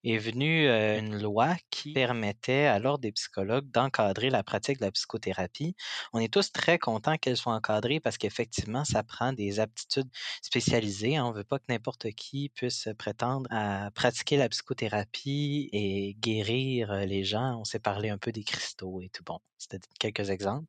est 0.04 0.18
venue 0.18 0.70
une 0.70 1.20
loi 1.20 1.56
qui 1.72 1.94
permettait 1.94 2.66
à 2.66 2.80
l'ordre 2.80 3.02
des 3.02 3.12
psychologues 3.12 3.70
d'encadrer 3.72 4.30
la 4.30 4.44
pratique 4.44 4.80
de 4.80 4.86
la 4.86 4.92
psychothérapie. 4.92 5.76
On 6.14 6.20
est 6.20 6.32
tous 6.32 6.52
très 6.52 6.78
contents 6.78 7.18
qu'elle 7.18 7.38
soit 7.38 7.54
encadrée 7.54 8.00
parce 8.00 8.18
qu'effectivement, 8.18 8.86
ça 8.86 9.04
prend 9.04 9.34
des 9.34 9.60
aptitudes 9.60 10.10
spécialisées. 10.42 11.20
On 11.20 11.32
ne 11.32 11.38
veut 11.38 11.44
pas 11.44 11.60
que 11.60 11.66
n'importe 11.70 12.12
qui 12.12 12.50
puisse 12.50 12.88
prétendre 12.98 13.48
à 13.52 13.90
pratiquer 13.92 14.38
la 14.38 14.50
psychothérapie 14.50 15.70
et 15.72 16.16
guérir 16.20 16.94
les 17.06 17.24
gens. 17.24 17.60
On 17.60 17.64
s'est 17.64 17.80
parlé 17.80 18.10
un 18.10 18.18
peu 18.18 18.32
des 18.32 18.44
cristaux 18.44 19.02
et 19.02 19.10
tout. 19.10 19.24
Bon, 19.24 19.40
c'était 19.58 19.80
quelques 20.00 20.30
exemples 20.30 20.68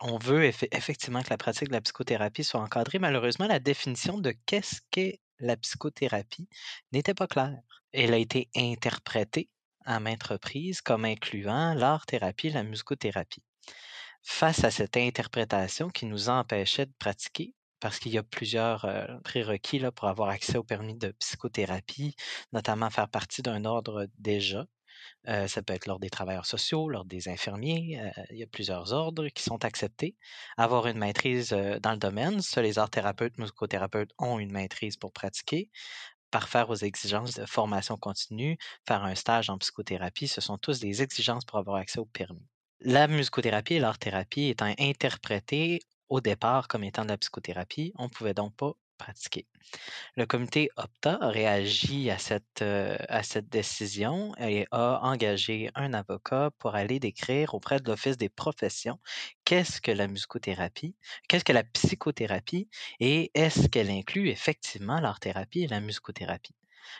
on 0.00 0.18
veut 0.18 0.44
effectivement 0.44 1.22
que 1.22 1.30
la 1.30 1.38
pratique 1.38 1.68
de 1.68 1.72
la 1.72 1.80
psychothérapie 1.80 2.44
soit 2.44 2.60
encadrée. 2.60 2.98
Malheureusement, 2.98 3.46
la 3.46 3.58
définition 3.58 4.18
de 4.18 4.32
qu'est-ce 4.46 4.80
qu'est 4.90 5.20
la 5.40 5.56
psychothérapie 5.56 6.48
n'était 6.92 7.14
pas 7.14 7.26
claire. 7.26 7.60
Elle 7.92 8.14
a 8.14 8.18
été 8.18 8.48
interprétée 8.54 9.48
à 9.84 10.00
maintes 10.00 10.24
reprises 10.24 10.80
comme 10.80 11.04
incluant 11.04 11.74
l'art-thérapie 11.74 12.50
la 12.50 12.62
musicothérapie. 12.62 13.42
Face 14.22 14.64
à 14.64 14.70
cette 14.70 14.96
interprétation 14.96 15.88
qui 15.88 16.06
nous 16.06 16.28
empêchait 16.28 16.86
de 16.86 16.92
pratiquer, 16.98 17.54
parce 17.80 17.98
qu'il 17.98 18.12
y 18.12 18.18
a 18.18 18.22
plusieurs 18.22 18.84
euh, 18.84 19.06
prérequis 19.24 19.78
là, 19.78 19.92
pour 19.92 20.08
avoir 20.08 20.28
accès 20.28 20.58
au 20.58 20.64
permis 20.64 20.96
de 20.96 21.12
psychothérapie, 21.12 22.14
notamment 22.52 22.90
faire 22.90 23.08
partie 23.08 23.42
d'un 23.42 23.64
ordre 23.64 24.06
déjà, 24.18 24.66
ça 25.26 25.62
peut 25.62 25.74
être 25.74 25.86
l'ordre 25.86 26.00
des 26.00 26.10
travailleurs 26.10 26.46
sociaux, 26.46 26.88
l'ordre 26.88 27.08
des 27.08 27.28
infirmiers. 27.28 28.00
Il 28.30 28.38
y 28.38 28.42
a 28.42 28.46
plusieurs 28.46 28.92
ordres 28.92 29.28
qui 29.28 29.42
sont 29.42 29.64
acceptés. 29.64 30.16
Avoir 30.56 30.86
une 30.86 30.98
maîtrise 30.98 31.50
dans 31.50 31.92
le 31.92 31.98
domaine. 31.98 32.40
Ça, 32.40 32.62
les 32.62 32.78
arts 32.78 32.90
thérapeutes, 32.90 33.38
musicothérapeutes 33.38 34.12
ont 34.18 34.38
une 34.38 34.52
maîtrise 34.52 34.96
pour 34.96 35.12
pratiquer. 35.12 35.70
Parfaire 36.30 36.68
aux 36.68 36.76
exigences 36.76 37.34
de 37.34 37.46
formation 37.46 37.96
continue, 37.96 38.58
faire 38.86 39.02
un 39.02 39.14
stage 39.14 39.48
en 39.48 39.56
psychothérapie, 39.56 40.28
ce 40.28 40.42
sont 40.42 40.58
tous 40.58 40.78
des 40.78 41.00
exigences 41.00 41.46
pour 41.46 41.58
avoir 41.58 41.76
accès 41.76 42.00
au 42.00 42.04
permis. 42.04 42.46
La 42.80 43.08
musicothérapie 43.08 43.74
et 43.74 43.80
l'art 43.80 43.98
thérapie 43.98 44.48
étant 44.48 44.72
interprétées 44.78 45.80
au 46.10 46.20
départ 46.20 46.68
comme 46.68 46.84
étant 46.84 47.04
de 47.04 47.08
la 47.08 47.16
psychothérapie, 47.16 47.92
on 47.96 48.04
ne 48.04 48.08
pouvait 48.08 48.34
donc 48.34 48.54
pas 48.56 48.72
Le 50.16 50.26
comité 50.26 50.70
OPTA 50.76 51.18
a 51.20 51.28
réagi 51.28 52.10
à 52.10 52.18
cette, 52.18 52.62
euh, 52.62 52.96
à 53.08 53.22
cette 53.22 53.48
décision 53.48 54.34
et 54.38 54.66
a 54.70 55.00
engagé 55.02 55.70
un 55.74 55.94
avocat 55.94 56.50
pour 56.58 56.74
aller 56.74 56.98
décrire 56.98 57.54
auprès 57.54 57.78
de 57.80 57.88
l'Office 57.88 58.16
des 58.16 58.28
professions 58.28 58.98
qu'est-ce 59.44 59.80
que 59.80 59.92
la 59.92 60.08
musicothérapie, 60.08 60.96
qu'est-ce 61.28 61.44
que 61.44 61.52
la 61.52 61.64
psychothérapie 61.64 62.68
et 63.00 63.30
est-ce 63.34 63.68
qu'elle 63.68 63.90
inclut 63.90 64.28
effectivement 64.28 65.00
l'art-thérapie 65.00 65.62
et 65.62 65.68
la 65.68 65.80
musicothérapie. 65.80 66.54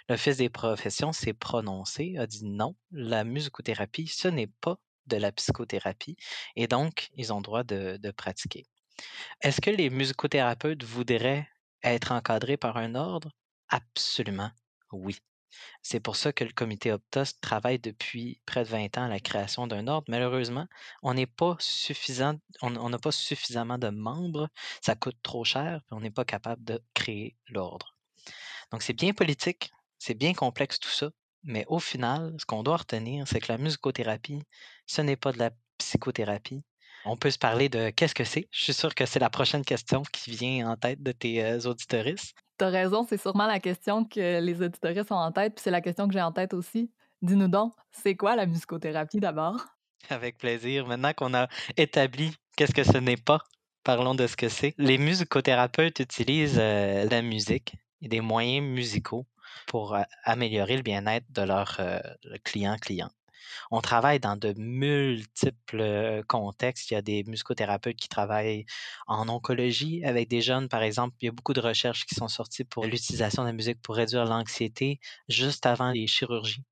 L'Office 0.09 0.37
des 0.37 0.51
professions 0.51 1.13
s'est 1.13 1.33
prononcé, 1.33 2.17
a 2.19 2.27
dit 2.27 2.45
non, 2.45 2.77
la 2.93 3.25
musicothérapie, 3.25 4.07
ce 4.07 4.29
n'est 4.29 4.51
pas 4.61 4.77
de 5.07 5.17
la 5.17 5.33
psychothérapie 5.33 6.17
et 6.55 6.69
donc 6.69 7.09
ils 7.15 7.33
ont 7.33 7.41
droit 7.41 7.65
de, 7.65 7.97
de 7.97 8.11
pratiquer. 8.11 8.67
Est-ce 9.41 9.61
que 9.61 9.71
les 9.71 9.91
musicothérapeutes 9.91 10.85
voudraient 10.85 11.49
être 11.83 12.13
encadré 12.13 12.57
par 12.57 12.77
un 12.77 12.95
ordre? 12.95 13.31
Absolument, 13.69 14.51
oui. 14.93 15.19
C'est 15.83 16.01
pour 16.01 16.17
ça 16.17 16.33
que 16.33 16.45
le 16.45 16.53
comité 16.53 16.93
Optos 16.93 17.25
travaille 17.41 17.79
depuis 17.79 18.41
près 18.47 18.65
de 18.65 18.69
20 18.69 18.99
ans 18.99 19.05
à 19.05 19.09
la 19.09 19.21
création 19.21 19.67
d'un 19.67 19.87
ordre. 19.89 20.07
Malheureusement, 20.09 20.67
on 21.03 21.15
n'est 21.15 21.27
pas 21.27 21.57
n'a 22.91 22.99
pas 22.99 23.13
suffisamment 23.13 23.79
de 23.79 23.89
membres, 23.89 24.49
ça 24.85 24.95
coûte 24.95 25.19
trop 25.23 25.45
cher, 25.45 25.83
on 25.91 26.01
n'est 26.01 26.11
pas 26.11 26.25
capable 26.25 26.65
de 26.65 26.83
créer 26.95 27.37
l'ordre. 27.49 27.97
Donc 28.73 28.83
c'est 28.83 28.95
bien 28.95 29.13
politique, 29.15 29.73
c'est 29.99 30.15
bien 30.15 30.35
complexe 30.35 30.79
tout 30.81 30.89
ça, 30.91 31.11
mais 31.43 31.65
au 31.69 31.79
final, 31.81 32.35
ce 32.39 32.47
qu'on 32.47 32.63
doit 32.63 32.79
retenir, 32.79 33.27
c'est 33.29 33.41
que 33.41 33.53
la 33.53 33.59
musicothérapie, 33.59 34.43
ce 34.87 35.03
n'est 35.03 35.17
pas 35.17 35.33
de 35.33 35.39
la 35.39 35.51
psychothérapie. 35.79 36.65
On 37.11 37.17
peut 37.17 37.31
se 37.31 37.39
parler 37.39 37.71
de 37.71 37.89
qu'est-ce 37.89 38.15
que 38.15 38.25
c'est. 38.25 38.49
Je 38.51 38.65
suis 38.65 38.75
sûr 38.75 38.95
que 38.95 39.07
c'est 39.07 39.19
la 39.19 39.31
prochaine 39.31 39.65
question 39.65 40.03
qui 40.13 40.31
vient 40.31 40.69
en 40.69 40.77
tête 40.77 41.03
de 41.03 41.11
tes 41.13 41.43
euh, 41.43 41.59
auditoristes. 41.61 42.37
T'as 42.59 42.69
raison, 42.69 43.07
c'est 43.09 43.17
sûrement 43.17 43.47
la 43.47 43.61
question 43.61 44.05
que 44.05 44.41
les 44.41 44.61
auditoristes 44.61 45.11
ont 45.11 45.17
en 45.17 45.33
tête, 45.33 45.55
puis 45.55 45.63
c'est 45.63 45.71
la 45.71 45.81
question 45.81 46.07
que 46.07 46.13
j'ai 46.13 46.21
en 46.21 46.33
tête 46.33 46.53
aussi. 46.53 46.93
Dis-nous 47.23 47.49
donc, 47.49 47.75
c'est 47.93 48.15
quoi 48.15 48.37
la 48.37 48.45
musicothérapie 48.45 49.21
d'abord? 49.21 49.57
Avec 50.11 50.37
plaisir. 50.37 50.87
Maintenant 50.87 51.15
qu'on 51.15 51.33
a 51.33 51.49
établi 51.79 52.37
qu'est-ce 52.57 52.75
que 52.75 52.85
ce 52.85 52.99
n'est 52.99 53.17
pas, 53.17 53.39
parlons 53.85 54.15
de 54.15 54.27
ce 54.27 54.37
que 54.37 54.51
c'est. 54.51 54.75
Les 54.77 54.99
musicothérapeutes 54.99 56.01
utilisent 56.01 56.59
euh, 56.61 57.09
la 57.09 57.23
musique 57.23 57.75
et 58.03 58.09
des 58.09 58.21
moyens 58.21 58.67
musicaux 58.67 59.27
pour 59.67 59.95
euh, 59.95 60.03
améliorer 60.25 60.77
le 60.77 60.83
bien-être 60.83 61.25
de 61.33 61.41
leurs 61.41 61.81
clients-clients. 62.45 63.11
On 63.71 63.81
travaille 63.81 64.21
dans 64.21 64.37
de 64.37 64.55
multiples 64.57 66.23
contextes. 66.29 66.91
Il 66.91 66.95
y 66.95 66.97
a 66.97 67.03
des 67.03 67.25
musicothérapeutes 67.25 67.97
qui 67.97 68.09
travaillent 68.09 68.67
en 69.07 69.29
oncologie 69.29 70.05
avec 70.05 70.29
des 70.29 70.41
jeunes, 70.43 70.69
par 70.69 70.83
exemple. 70.83 71.17
Il 71.21 71.27
y 71.27 71.29
a 71.29 71.33
beaucoup 71.33 71.55
de 71.55 71.61
recherches 71.61 72.07
qui 72.07 72.15
sont 72.15 72.29
sorties 72.29 72.65
pour 72.65 72.87
l'utilisation 72.87 73.43
de 73.43 73.49
la 73.49 73.53
musique 73.55 73.81
pour 73.83 73.97
réduire 73.97 74.25
l'anxiété 74.25 75.01
juste 75.29 75.67
avant 75.67 75.91
les 75.93 76.07
chirurgies. 76.07 76.65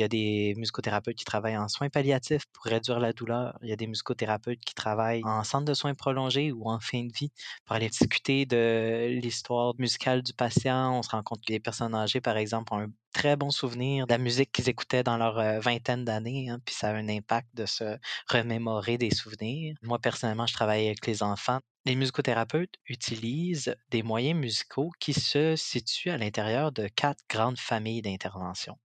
Il 0.00 0.04
y 0.04 0.04
a 0.04 0.08
des 0.08 0.54
musicothérapeutes 0.56 1.16
qui 1.16 1.26
travaillent 1.26 1.58
en 1.58 1.68
soins 1.68 1.90
palliatifs 1.90 2.46
pour 2.54 2.64
réduire 2.64 3.00
la 3.00 3.12
douleur. 3.12 3.58
Il 3.62 3.68
y 3.68 3.72
a 3.72 3.76
des 3.76 3.86
musicothérapeutes 3.86 4.60
qui 4.60 4.74
travaillent 4.74 5.20
en 5.24 5.44
centre 5.44 5.66
de 5.66 5.74
soins 5.74 5.92
prolongés 5.92 6.52
ou 6.52 6.70
en 6.70 6.80
fin 6.80 7.04
de 7.04 7.12
vie 7.12 7.30
pour 7.66 7.76
aller 7.76 7.90
discuter 7.90 8.46
de 8.46 9.08
l'histoire 9.20 9.74
musicale 9.76 10.22
du 10.22 10.32
patient. 10.32 10.96
On 10.96 11.02
se 11.02 11.10
rend 11.10 11.22
compte 11.22 11.44
que 11.44 11.52
les 11.52 11.60
personnes 11.60 11.94
âgées, 11.94 12.22
par 12.22 12.38
exemple, 12.38 12.72
ont 12.72 12.78
un 12.78 12.90
très 13.12 13.36
bon 13.36 13.50
souvenir 13.50 14.06
de 14.06 14.12
la 14.12 14.16
musique 14.16 14.52
qu'ils 14.52 14.70
écoutaient 14.70 15.02
dans 15.02 15.18
leur 15.18 15.38
euh, 15.38 15.60
vingtaine 15.60 16.06
d'années, 16.06 16.48
hein, 16.48 16.60
puis 16.64 16.74
ça 16.74 16.88
a 16.88 16.94
un 16.94 17.08
impact 17.10 17.48
de 17.52 17.66
se 17.66 17.98
remémorer 18.30 18.96
des 18.96 19.10
souvenirs. 19.10 19.76
Moi, 19.82 19.98
personnellement, 19.98 20.46
je 20.46 20.54
travaille 20.54 20.86
avec 20.86 21.06
les 21.06 21.22
enfants. 21.22 21.60
Les 21.84 21.94
musicothérapeutes 21.94 22.76
utilisent 22.86 23.76
des 23.90 24.02
moyens 24.02 24.40
musicaux 24.40 24.92
qui 24.98 25.12
se 25.12 25.56
situent 25.56 26.08
à 26.10 26.16
l'intérieur 26.16 26.72
de 26.72 26.88
quatre 26.88 27.22
grandes 27.28 27.58
familles 27.58 28.00
d'intervention. 28.00 28.78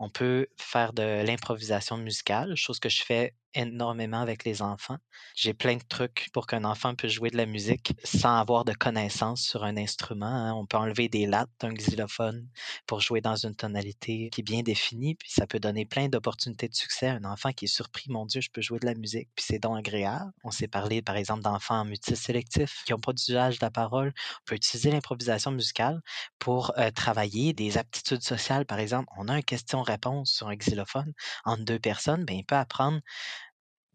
On 0.00 0.10
peut 0.10 0.48
faire 0.56 0.92
de 0.94 1.24
l'improvisation 1.24 1.96
musicale, 1.96 2.56
chose 2.56 2.80
que 2.80 2.88
je 2.88 3.04
fais 3.04 3.36
énormément 3.54 4.20
avec 4.20 4.44
les 4.44 4.62
enfants. 4.62 4.98
J'ai 5.34 5.54
plein 5.54 5.76
de 5.76 5.82
trucs 5.88 6.28
pour 6.32 6.46
qu'un 6.46 6.64
enfant 6.64 6.94
puisse 6.94 7.12
jouer 7.12 7.30
de 7.30 7.36
la 7.36 7.46
musique 7.46 7.92
sans 8.04 8.38
avoir 8.38 8.64
de 8.64 8.72
connaissances 8.72 9.42
sur 9.42 9.64
un 9.64 9.76
instrument. 9.76 10.26
Hein. 10.26 10.54
On 10.54 10.66
peut 10.66 10.76
enlever 10.76 11.08
des 11.08 11.26
lattes 11.26 11.50
d'un 11.60 11.72
xylophone 11.72 12.48
pour 12.86 13.00
jouer 13.00 13.20
dans 13.20 13.36
une 13.36 13.54
tonalité 13.54 14.30
qui 14.30 14.40
est 14.40 14.44
bien 14.44 14.62
définie, 14.62 15.14
puis 15.14 15.30
ça 15.30 15.46
peut 15.46 15.60
donner 15.60 15.84
plein 15.86 16.08
d'opportunités 16.08 16.68
de 16.68 16.74
succès 16.74 17.08
à 17.08 17.14
un 17.14 17.24
enfant 17.24 17.52
qui 17.52 17.66
est 17.66 17.68
surpris, 17.68 18.06
mon 18.08 18.26
Dieu, 18.26 18.40
je 18.40 18.50
peux 18.50 18.60
jouer 18.60 18.78
de 18.78 18.86
la 18.86 18.94
musique, 18.94 19.28
puis 19.34 19.44
c'est 19.48 19.58
donc 19.58 19.78
agréable. 19.78 20.30
On 20.44 20.50
s'est 20.50 20.68
parlé, 20.68 21.02
par 21.02 21.16
exemple, 21.16 21.42
d'enfants 21.42 21.84
mutistes 21.84 22.24
sélectifs 22.24 22.82
qui 22.84 22.92
n'ont 22.92 23.00
pas 23.00 23.12
d'usage 23.12 23.58
de 23.58 23.64
la 23.64 23.70
parole. 23.70 24.12
On 24.42 24.44
peut 24.46 24.54
utiliser 24.56 24.90
l'improvisation 24.90 25.50
musicale 25.50 26.00
pour 26.38 26.72
euh, 26.78 26.90
travailler 26.90 27.52
des 27.52 27.78
aptitudes 27.78 28.22
sociales, 28.22 28.66
par 28.66 28.78
exemple. 28.78 29.08
On 29.16 29.28
a 29.28 29.34
un 29.34 29.42
question-réponse 29.42 30.30
sur 30.30 30.48
un 30.48 30.56
xylophone 30.56 31.12
entre 31.44 31.64
deux 31.64 31.78
personnes, 31.78 32.24
bien, 32.24 32.36
il 32.36 32.44
peut 32.44 32.56
apprendre 32.56 33.00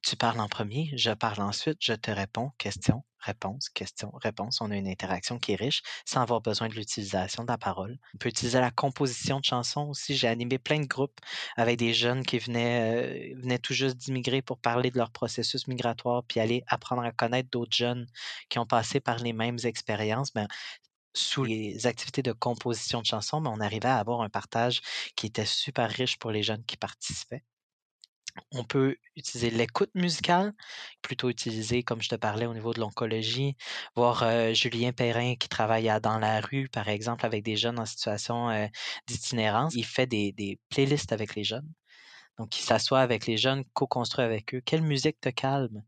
tu 0.06 0.16
parles 0.16 0.40
en 0.40 0.48
premier, 0.48 0.92
je 0.96 1.10
parle 1.12 1.42
ensuite, 1.42 1.80
je 1.82 1.94
te 1.94 2.12
réponds, 2.12 2.52
question, 2.60 3.04
réponse, 3.18 3.70
question, 3.70 4.12
réponse. 4.22 4.62
On 4.62 4.70
a 4.70 4.76
une 4.76 4.88
interaction 4.88 5.40
qui 5.40 5.54
est 5.54 5.56
riche 5.56 5.82
sans 6.06 6.22
avoir 6.22 6.42
besoin 6.42 6.68
de 6.70 6.76
l'utilisation 6.76 7.44
de 7.44 7.48
la 7.48 7.58
parole. 7.58 7.98
On 8.14 8.18
peut 8.20 8.30
utiliser 8.30 8.60
la 8.60 8.70
composition 8.70 9.40
de 9.40 9.46
chansons 9.46 9.90
aussi. 9.90 10.16
J'ai 10.16 10.28
animé 10.28 10.60
plein 10.60 10.80
de 10.80 10.86
groupes 10.86 11.20
avec 11.58 11.80
des 11.80 11.96
jeunes 11.96 12.24
qui 12.24 12.38
venaient, 12.38 13.34
euh, 13.34 13.58
tout 13.64 13.74
juste 13.74 13.98
d'immigrer 13.98 14.44
pour 14.44 14.60
parler 14.60 14.92
de 14.92 14.98
leur 15.00 15.10
processus 15.10 15.68
migratoire, 15.68 16.24
puis 16.24 16.40
aller 16.40 16.64
apprendre 16.68 17.02
à 17.02 17.12
connaître 17.12 17.50
d'autres 17.50 17.76
jeunes 17.76 18.06
qui 18.50 18.60
ont 18.60 18.68
passé 18.68 19.00
par 19.00 19.18
les 19.18 19.34
mêmes 19.34 19.58
expériences. 19.64 20.32
Ben, 20.34 20.48
sous 21.16 21.44
les 21.46 21.88
activités 21.88 22.22
de 22.22 22.34
composition 22.34 23.02
de 23.02 23.08
chansons, 23.08 23.42
mais 23.42 23.50
ben, 23.50 23.56
on 23.58 23.62
arrivait 23.62 23.88
à 23.88 23.98
avoir 23.98 24.22
un 24.22 24.30
partage 24.30 24.82
qui 25.16 25.28
était 25.28 25.46
super 25.46 25.90
riche 25.90 26.20
pour 26.20 26.32
les 26.32 26.44
jeunes 26.44 26.64
qui 26.66 26.78
participaient. 26.78 27.44
On 28.52 28.64
peut 28.64 28.98
utiliser 29.16 29.50
l'écoute 29.50 29.92
musicale, 29.96 30.54
plutôt 31.02 31.30
utilisée, 31.30 31.84
comme 31.84 32.02
je 32.02 32.10
te 32.10 32.16
parlais, 32.16 32.46
au 32.46 32.54
niveau 32.54 32.74
de 32.74 32.80
l'oncologie. 32.80 33.56
Voir 33.96 34.54
Julien 34.54 34.92
Perrin 34.92 35.36
qui 35.36 35.48
travaille 35.48 35.90
dans 36.02 36.20
la 36.20 36.42
rue, 36.42 36.68
par 36.70 36.90
exemple, 36.90 37.26
avec 37.26 37.44
des 37.44 37.56
jeunes 37.56 37.80
en 37.80 37.86
situation 37.86 38.70
d'itinérance. 39.08 39.74
Il 39.76 39.86
fait 39.86 40.08
des, 40.08 40.34
des, 40.34 40.60
playlists 40.70 41.14
avec 41.14 41.36
les 41.36 41.44
jeunes. 41.44 41.70
Donc, 42.38 42.60
il 42.60 42.64
s'assoit 42.64 43.00
avec 43.00 43.26
les 43.28 43.38
jeunes, 43.38 43.64
co-construit 43.74 44.26
avec 44.26 44.54
eux. 44.54 44.62
Quelle 44.66 44.82
musique 44.82 45.22
te 45.22 45.30
calme? 45.30 45.84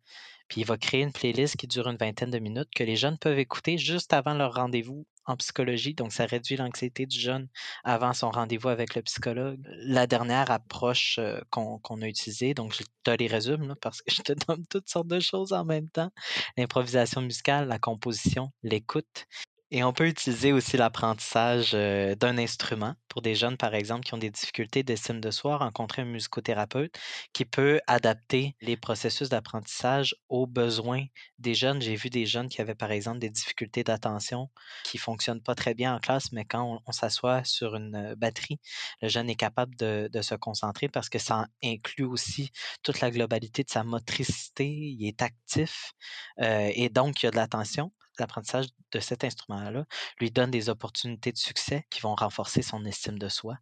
Puis 0.48 0.62
il 0.62 0.66
va 0.66 0.78
créer 0.78 1.02
une 1.02 1.12
playlist 1.12 1.58
qui 1.58 1.68
dure 1.68 1.88
une 1.88 1.98
vingtaine 1.98 2.32
de 2.32 2.40
minutes 2.40 2.70
que 2.74 2.84
les 2.84 2.96
jeunes 2.96 3.18
peuvent 3.18 3.40
écouter 3.40 3.78
juste 3.78 4.14
avant 4.14 4.34
leur 4.34 4.54
rendez-vous 4.54 5.06
en 5.28 5.38
psychologie. 5.38 5.94
Donc, 5.94 6.12
ça 6.12 6.26
réduit 6.26 6.58
l'anxiété 6.58 7.06
du 7.06 7.20
jeune 7.20 7.48
avant 7.84 8.14
son 8.14 8.32
rendez-vous 8.32 8.70
avec 8.70 8.96
le 8.96 9.02
psychologue. 9.04 9.60
La 9.84 10.08
dernière 10.08 10.50
approche 10.52 11.20
euh, 11.20 11.40
qu'on 11.52 12.02
a 12.02 12.08
utilisée, 12.08 12.54
donc 12.54 12.74
je 12.74 12.84
te 13.04 13.12
les 13.12 13.28
résume 13.28 13.76
parce 13.82 14.02
que 14.02 14.12
je 14.12 14.22
te 14.22 14.34
donne 14.48 14.66
toutes 14.70 14.90
sortes 14.90 15.08
de 15.08 15.20
choses 15.20 15.54
en 15.54 15.66
même 15.66 15.90
temps. 15.90 16.12
L'improvisation 16.58 17.22
musicale, 17.22 17.68
la 17.68 17.80
composition, 17.80 18.52
l'écoute 18.64 19.28
et 19.72 19.84
on 19.84 19.94
peut 19.94 20.08
utiliser 20.08 20.54
aussi 20.54 20.78
l'apprentissage 20.78 21.72
d'un 21.72 22.38
instrument 22.38 22.96
pour 23.10 23.22
des 23.22 23.36
jeunes, 23.36 23.58
par 23.58 23.74
exemple, 23.76 24.06
qui 24.06 24.14
ont 24.14 24.18
des 24.18 24.30
difficultés 24.30 24.84
d'estime 24.84 25.20
de 25.20 25.32
soi, 25.32 25.58
rencontrer 25.58 26.04
un 26.04 26.06
musicothérapeute 26.06 26.96
qui 27.34 27.46
peut 27.46 27.82
adapter 27.88 28.56
les 28.62 28.78
processus 28.78 29.30
d'apprentissage 29.30 30.16
aux 30.30 30.48
besoins 30.48 31.04
des 31.40 31.54
jeunes. 31.54 31.82
J'ai 31.82 31.96
vu 31.96 32.10
des 32.10 32.26
jeunes 32.26 32.48
qui 32.48 32.62
avaient, 32.62 32.76
par 32.76 32.92
exemple, 32.92 33.20
des 33.20 33.30
difficultés 33.30 33.84
d'attention 33.84 34.50
qui 34.84 34.98
ne 34.98 35.02
fonctionnent 35.02 35.42
pas 35.42 35.56
très 35.56 35.74
bien 35.74 35.96
en 35.96 36.00
classe, 36.00 36.32
mais 36.32 36.46
quand 36.46 36.82
on, 36.86 36.92
s'assoit 36.92 37.44
sur 37.44 37.76
une 37.76 38.16
batterie, 38.16 38.60
le 39.02 39.10
jeune 39.10 39.30
est 39.30 39.36
capable 39.36 39.76
de, 39.76 40.10
de, 40.12 40.22
se 40.22 40.36
concentrer 40.36 40.90
parce 40.90 41.10
que 41.10 41.20
ça 41.20 41.48
inclut 41.64 42.06
aussi 42.06 42.52
toute 42.84 43.02
la 43.02 43.12
globalité 43.12 43.64
de 43.64 43.70
sa 43.70 43.84
motricité, 43.84 44.68
il 44.68 45.08
est 45.08 45.22
actif 45.22 45.94
euh, 46.42 46.72
et 46.74 46.90
donc 46.90 47.22
il 47.22 47.26
y 47.26 47.30
a 47.30 47.32
de 47.32 47.36
l'attention 47.36 47.92
l'apprentissage 48.20 48.68
de 48.92 49.00
cet 49.00 49.24
instrument-là 49.24 49.86
lui 50.20 50.32
donne 50.32 50.52
des 50.52 50.70
opportunités 50.70 51.32
de 51.32 51.38
succès 51.38 51.86
qui 51.90 52.02
vont 52.02 52.16
renforcer 52.16 52.62
son 52.62 52.86
estime 52.86 53.20
de 53.20 53.30
soi, 53.30 53.58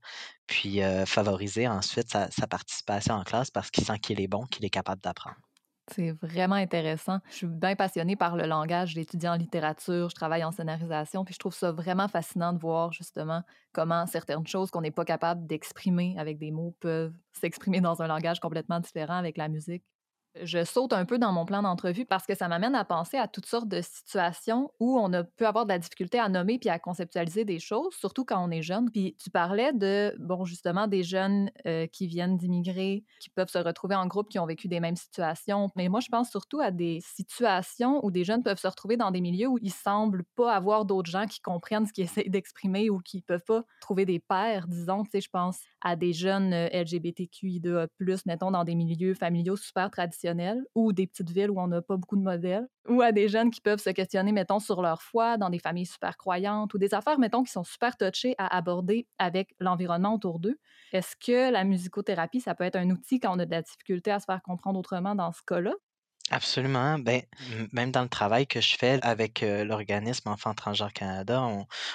puis 0.48 0.82
favoriser 1.06 1.68
ensuite 1.68 2.10
sa, 2.10 2.48
participation 2.48 3.16
en 3.16 3.24
classe 3.24 3.52
parce 3.52 3.72
qu'il 3.72 3.84
sent 3.84 4.00
qu'il 4.00 4.22
est 4.22 4.28
bon, 4.28 4.46
qu'il 4.46 4.66
est 4.66 4.70
capable 4.70 5.02
d'apprendre. 5.02 5.38
C'est 5.92 6.12
vraiment 6.12 6.56
intéressant. 6.56 7.20
Je 7.30 7.36
suis 7.36 7.48
bien 7.48 7.76
passionnée 7.76 8.16
par 8.16 8.36
le 8.36 8.48
langage. 8.48 8.94
J'étudie 8.94 9.28
en 9.28 9.36
littérature, 9.36 10.10
je 10.10 10.16
travaille 10.16 10.44
en 10.44 10.52
scénarisation, 10.52 11.24
puis 11.24 11.36
je 11.36 11.40
trouve 11.40 11.54
ça 11.54 11.72
vraiment 11.72 12.08
fascinant 12.08 12.54
de 12.54 12.60
voir 12.60 12.92
justement 12.92 13.44
comment 13.72 14.08
certaines 14.08 14.48
choses 14.48 14.72
qu'on 14.72 14.82
n'est 14.82 14.90
pas 14.90 15.06
capable 15.06 15.46
d'exprimer 15.46 16.16
avec 16.18 16.40
des 16.40 16.50
mots 16.50 16.76
peuvent 16.80 17.14
s'exprimer 17.34 17.82
dans 17.82 18.02
un 18.02 18.08
langage 18.08 18.40
complètement 18.40 18.80
différent 18.80 19.16
avec 19.16 19.38
la 19.38 19.48
musique 19.48 19.84
je 20.44 20.64
saute 20.64 20.94
un 20.94 21.06
peu 21.06 21.18
dans 21.18 21.32
mon 21.32 21.46
plan 21.46 21.62
d'entrevue 21.62 22.06
parce 22.06 22.26
que 22.26 22.36
ça 22.36 22.48
m'amène 22.48 22.76
à 22.76 22.84
penser 22.84 23.18
à 23.18 23.28
toutes 23.28 23.46
sortes 23.46 23.68
de 23.68 23.82
situations 23.82 24.72
où 24.80 25.00
on 25.00 25.10
peut 25.38 25.48
avoir 25.48 25.66
de 25.66 25.72
la 25.72 25.80
difficulté 25.80 26.20
à 26.20 26.30
nommer 26.30 26.60
puis 26.60 26.70
à 26.70 26.80
conceptualiser 26.80 27.46
des 27.46 27.60
choses, 27.60 27.94
surtout 27.96 28.26
quand 28.26 28.44
on 28.44 28.52
est 28.52 28.62
jeune. 28.62 28.92
Puis 28.92 29.16
tu 29.22 29.30
parlais 29.30 29.72
de, 29.74 30.16
bon, 30.20 30.46
justement, 30.46 30.88
des 30.88 31.04
jeunes 31.04 31.52
euh, 31.66 31.88
qui 31.88 32.08
viennent 32.08 32.38
d'immigrer, 32.38 33.06
qui 33.20 33.30
peuvent 33.30 33.50
se 33.50 33.58
retrouver 33.58 33.96
en 33.96 34.08
groupe, 34.08 34.30
qui 34.30 34.40
ont 34.40 34.46
vécu 34.46 34.68
des 34.68 34.80
mêmes 34.80 34.96
situations. 34.96 35.70
Mais 35.76 35.88
moi, 35.88 36.00
je 36.02 36.10
pense 36.10 36.30
surtout 36.30 36.60
à 36.60 36.72
des 36.72 37.00
situations 37.02 38.04
où 38.06 38.12
des 38.12 38.24
jeunes 38.24 38.44
peuvent 38.44 38.60
se 38.60 38.68
retrouver 38.68 38.98
dans 38.98 39.12
des 39.12 39.22
milieux 39.22 39.48
où 39.48 39.58
ils 39.62 39.72
semblent 39.72 40.26
pas 40.36 40.54
avoir 40.54 40.86
d'autres 40.86 41.10
gens 41.10 41.28
qui 41.28 41.40
comprennent 41.40 41.86
ce 41.86 41.94
qu'ils 41.94 42.04
essaient 42.06 42.30
d'exprimer 42.30 42.90
ou 42.90 43.00
qui 43.00 43.22
peuvent 43.22 43.46
pas 43.48 43.64
trouver 43.80 44.06
des 44.06 44.20
pères, 44.20 44.68
disons. 44.68 45.04
Tu 45.04 45.12
sais, 45.12 45.22
je 45.22 45.30
pense 45.30 45.60
à 45.82 45.96
des 45.96 46.14
jeunes 46.14 46.54
euh, 46.54 46.68
LGBTQI2A+, 46.70 48.22
mettons, 48.26 48.52
dans 48.52 48.64
des 48.64 48.76
milieux 48.76 49.14
familiaux 49.14 49.56
super 49.56 49.90
traditionnels 49.92 50.25
ou 50.76 50.94
des 50.94 51.08
petites 51.08 51.30
villes 51.32 51.52
où 51.52 51.60
on 51.60 51.68
n'a 51.68 51.82
pas 51.82 51.98
beaucoup 51.98 52.16
de 52.16 52.22
modèles, 52.22 52.68
ou 52.88 53.02
à 53.02 53.12
des 53.12 53.28
jeunes 53.30 53.52
qui 53.52 53.62
peuvent 53.62 53.80
se 53.82 53.90
questionner, 53.90 54.32
mettons, 54.32 54.60
sur 54.60 54.82
leur 54.82 55.02
foi 55.02 55.38
dans 55.38 55.50
des 55.50 55.60
familles 55.60 55.86
super 55.86 56.18
croyantes 56.18 56.74
ou 56.74 56.78
des 56.78 56.94
affaires, 56.94 57.20
mettons, 57.20 57.44
qui 57.44 57.52
sont 57.52 57.64
super 57.64 57.98
touchées 57.98 58.36
à 58.38 58.56
aborder 58.56 59.08
avec 59.20 59.56
l'environnement 59.60 60.16
autour 60.16 60.40
d'eux. 60.40 60.58
Est-ce 60.94 61.16
que 61.16 61.52
la 61.52 61.64
musicothérapie, 61.64 62.42
ça 62.42 62.56
peut 62.56 62.64
être 62.64 62.76
un 62.78 62.90
outil 62.90 63.20
quand 63.20 63.36
on 63.36 63.40
a 63.40 63.46
de 63.46 63.52
la 63.52 63.62
difficulté 63.62 64.12
à 64.12 64.20
se 64.20 64.26
faire 64.26 64.42
comprendre 64.44 64.80
autrement 64.80 65.16
dans 65.16 65.32
ce 65.32 65.42
cas-là? 65.46 65.74
Absolument. 66.32 66.98
Ben, 66.98 67.22
même 67.72 67.92
dans 67.92 68.02
le 68.02 68.10
travail 68.10 68.48
que 68.48 68.60
je 68.60 68.76
fais 68.76 69.00
avec 69.04 69.42
l'organisme 69.42 70.28
Enfants 70.30 70.56
Transgenres 70.56 70.92
Canada, 70.92 71.48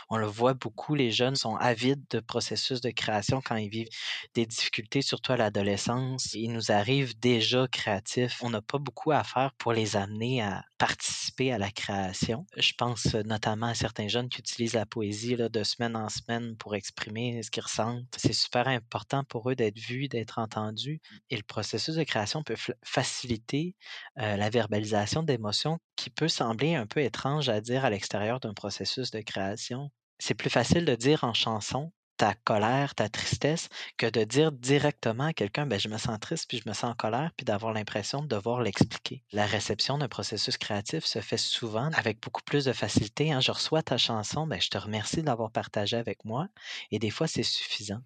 on, 0.08 0.16
le 0.16 0.26
voit 0.26 0.54
beaucoup, 0.54 0.94
les 0.94 1.10
jeunes 1.10 1.34
sont 1.34 1.56
avides 1.56 2.04
de 2.10 2.20
processus 2.20 2.80
de 2.80 2.90
création 2.90 3.42
quand 3.44 3.56
ils 3.56 3.68
vivent 3.68 3.88
des 4.34 4.46
difficultés, 4.46 5.02
surtout 5.02 5.32
à 5.32 5.36
l'adolescence. 5.36 6.32
Ils 6.34 6.52
nous 6.52 6.70
arrivent 6.70 7.18
déjà 7.18 7.66
créatifs. 7.66 8.40
On 8.44 8.50
n'a 8.50 8.62
pas 8.62 8.78
beaucoup 8.78 9.10
à 9.10 9.24
faire 9.24 9.52
pour 9.58 9.72
les 9.72 9.96
amener 9.96 10.42
à 10.42 10.62
participer 10.78 11.52
à 11.52 11.58
la 11.58 11.70
création. 11.72 12.46
Je 12.56 12.72
pense 12.78 13.14
notamment 13.14 13.66
à 13.66 13.74
certains 13.74 14.06
jeunes 14.08 14.28
qui 14.28 14.38
utilisent 14.38 14.74
la 14.74 14.86
poésie 14.86 15.34
là, 15.34 15.48
de 15.48 15.64
semaine 15.64 15.96
en 15.96 16.08
semaine 16.08 16.56
pour 16.56 16.76
exprimer 16.76 17.42
ce 17.42 17.50
qu'ils 17.50 17.64
ressentent. 17.64 18.04
C'est 18.16 18.32
super 18.32 18.68
important 18.68 19.24
pour 19.24 19.50
eux 19.50 19.56
d'être 19.56 19.78
vus, 19.78 20.06
d'être 20.06 20.38
entendus. 20.38 21.00
Et 21.30 21.36
le 21.36 21.42
processus 21.42 21.96
de 21.96 22.04
création 22.04 22.44
peut 22.44 22.56
faciliter 22.84 23.74
euh, 24.20 24.36
la 24.36 24.50
verbalisation 24.50 25.22
d'émotions 25.22 25.78
qui 25.96 26.10
peut 26.10 26.28
sembler 26.28 26.74
un 26.74 26.86
peu 26.86 27.00
étrange 27.00 27.48
à 27.48 27.60
dire 27.60 27.84
à 27.84 27.90
l'extérieur 27.90 28.40
d'un 28.40 28.54
processus 28.54 29.10
de 29.10 29.20
création. 29.20 29.90
C'est 30.18 30.34
plus 30.34 30.50
facile 30.50 30.84
de 30.84 30.94
dire 30.94 31.24
en 31.24 31.34
chanson 31.34 31.92
ta 32.20 32.34
colère, 32.34 32.94
ta 32.94 33.08
tristesse, 33.08 33.70
que 33.96 34.04
de 34.04 34.24
dire 34.24 34.52
directement 34.52 35.24
à 35.24 35.32
quelqu'un, 35.32 35.64
ben, 35.64 35.80
je 35.80 35.88
me 35.88 35.96
sens 35.96 36.20
triste, 36.20 36.44
puis 36.50 36.60
je 36.62 36.68
me 36.68 36.74
sens 36.74 36.90
en 36.90 36.94
colère, 36.94 37.30
puis 37.34 37.46
d'avoir 37.46 37.72
l'impression 37.72 38.20
de 38.20 38.26
devoir 38.26 38.60
l'expliquer. 38.60 39.24
La 39.32 39.46
réception 39.46 39.96
d'un 39.96 40.06
processus 40.06 40.58
créatif 40.58 41.06
se 41.06 41.22
fait 41.22 41.38
souvent 41.38 41.90
avec 41.94 42.20
beaucoup 42.20 42.42
plus 42.42 42.66
de 42.66 42.74
facilité. 42.74 43.32
Hein. 43.32 43.40
Je 43.40 43.52
reçois 43.52 43.82
ta 43.82 43.96
chanson, 43.96 44.46
ben, 44.46 44.60
je 44.60 44.68
te 44.68 44.76
remercie 44.76 45.22
de 45.22 45.26
l'avoir 45.26 45.50
partagée 45.50 45.96
avec 45.96 46.26
moi, 46.26 46.48
et 46.90 46.98
des 46.98 47.08
fois, 47.08 47.26
c'est 47.26 47.42
suffisant. 47.42 48.02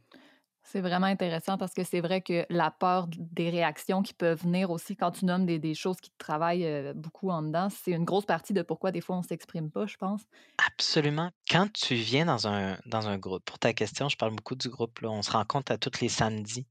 C'est 0.74 0.80
vraiment 0.80 1.06
intéressant 1.06 1.56
parce 1.56 1.72
que 1.72 1.84
c'est 1.84 2.00
vrai 2.00 2.20
que 2.20 2.46
la 2.50 2.68
peur 2.68 3.06
des 3.16 3.48
réactions 3.48 4.02
qui 4.02 4.12
peuvent 4.12 4.42
venir 4.42 4.72
aussi 4.72 4.96
quand 4.96 5.12
tu 5.12 5.24
nommes 5.24 5.46
des, 5.46 5.74
choses 5.74 6.00
qui 6.00 6.10
te 6.10 6.18
travaillent 6.18 6.92
beaucoup 6.96 7.30
en 7.30 7.42
dedans, 7.42 7.68
c'est 7.70 7.92
une 7.92 8.04
grosse 8.04 8.26
partie 8.26 8.52
de 8.52 8.62
pourquoi 8.62 8.90
des 8.90 9.00
fois 9.00 9.16
on 9.16 9.22
s'exprime 9.22 9.70
pas, 9.70 9.86
je 9.86 9.96
pense. 9.96 10.22
Absolument. 10.66 11.30
Quand 11.48 11.72
tu 11.72 11.94
viens 11.94 12.26
dans 12.26 12.48
un, 12.48 12.76
dans 12.86 13.06
un 13.06 13.18
groupe, 13.18 13.44
pour 13.44 13.60
ta 13.60 13.72
question, 13.72 14.08
je 14.08 14.16
parle 14.16 14.34
beaucoup 14.34 14.56
du 14.56 14.68
groupe, 14.68 14.98
là, 14.98 15.10
on 15.10 15.22
se 15.22 15.30
rencontre 15.30 15.70
à 15.70 15.78
tous 15.78 16.00
les 16.00 16.08
samedis 16.08 16.66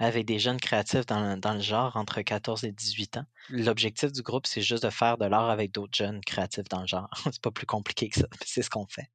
avec 0.00 0.26
des 0.26 0.40
jeunes 0.40 0.58
créatifs 0.58 1.06
dans, 1.06 1.38
le- 1.40 1.60
genre 1.60 1.96
entre 1.96 2.22
14 2.22 2.64
et 2.64 2.72
18 2.72 3.18
ans. 3.18 3.26
L'objectif 3.50 4.10
du 4.10 4.22
groupe, 4.22 4.48
c'est 4.48 4.62
juste 4.62 4.82
de 4.82 4.90
faire 4.90 5.16
de 5.16 5.26
l'art 5.26 5.48
avec 5.48 5.70
d'autres 5.70 5.96
jeunes 5.96 6.20
créatifs 6.22 6.68
dans 6.68 6.80
le 6.80 6.88
genre. 6.88 7.08
c'est 7.30 7.40
pas 7.40 7.52
plus 7.52 7.66
compliqué 7.66 8.08
que 8.08 8.18
ça, 8.18 8.26
c'est 8.44 8.62
ce 8.62 8.70
qu'on 8.70 8.88
fait. 8.88 9.12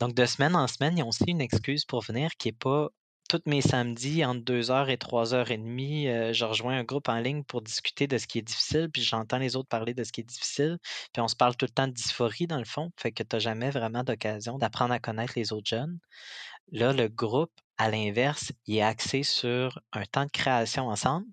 Donc, 0.00 0.14
de 0.14 0.24
semaine 0.24 0.56
en 0.56 0.66
semaine, 0.66 0.94
il 0.96 1.00
y 1.00 1.02
a 1.02 1.06
aussi 1.06 1.24
une 1.26 1.42
excuse 1.42 1.84
pour 1.84 2.02
venir 2.02 2.30
qui 2.38 2.48
est 2.48 2.58
pas 2.58 2.88
tous 3.28 3.42
mes 3.46 3.60
samedis, 3.60 4.24
entre 4.24 4.40
2h 4.40 4.88
et 4.88 4.96
3h30, 4.96 6.08
euh, 6.08 6.32
je 6.32 6.44
rejoins 6.44 6.78
un 6.78 6.84
groupe 6.84 7.08
en 7.08 7.18
ligne 7.18 7.42
pour 7.44 7.62
discuter 7.62 8.06
de 8.06 8.18
ce 8.18 8.26
qui 8.26 8.38
est 8.38 8.42
difficile, 8.42 8.88
puis 8.92 9.02
j'entends 9.02 9.38
les 9.38 9.56
autres 9.56 9.68
parler 9.68 9.94
de 9.94 10.04
ce 10.04 10.12
qui 10.12 10.20
est 10.20 10.24
difficile, 10.24 10.78
puis 11.12 11.20
on 11.22 11.28
se 11.28 11.36
parle 11.36 11.56
tout 11.56 11.66
le 11.66 11.70
temps 11.72 11.88
de 11.88 11.92
dysphorie 11.92 12.46
dans 12.46 12.58
le 12.58 12.64
fond, 12.64 12.90
fait 12.96 13.12
que 13.12 13.22
tu 13.22 13.36
n'as 13.36 13.40
jamais 13.40 13.70
vraiment 13.70 14.04
d'occasion 14.04 14.58
d'apprendre 14.58 14.92
à 14.92 14.98
connaître 14.98 15.34
les 15.36 15.52
autres 15.52 15.68
jeunes. 15.68 15.98
Là, 16.72 16.92
le 16.92 17.08
groupe, 17.08 17.52
à 17.78 17.90
l'inverse, 17.90 18.52
il 18.66 18.76
est 18.76 18.82
axé 18.82 19.22
sur 19.22 19.80
un 19.92 20.04
temps 20.04 20.24
de 20.24 20.30
création 20.30 20.88
ensemble, 20.88 21.26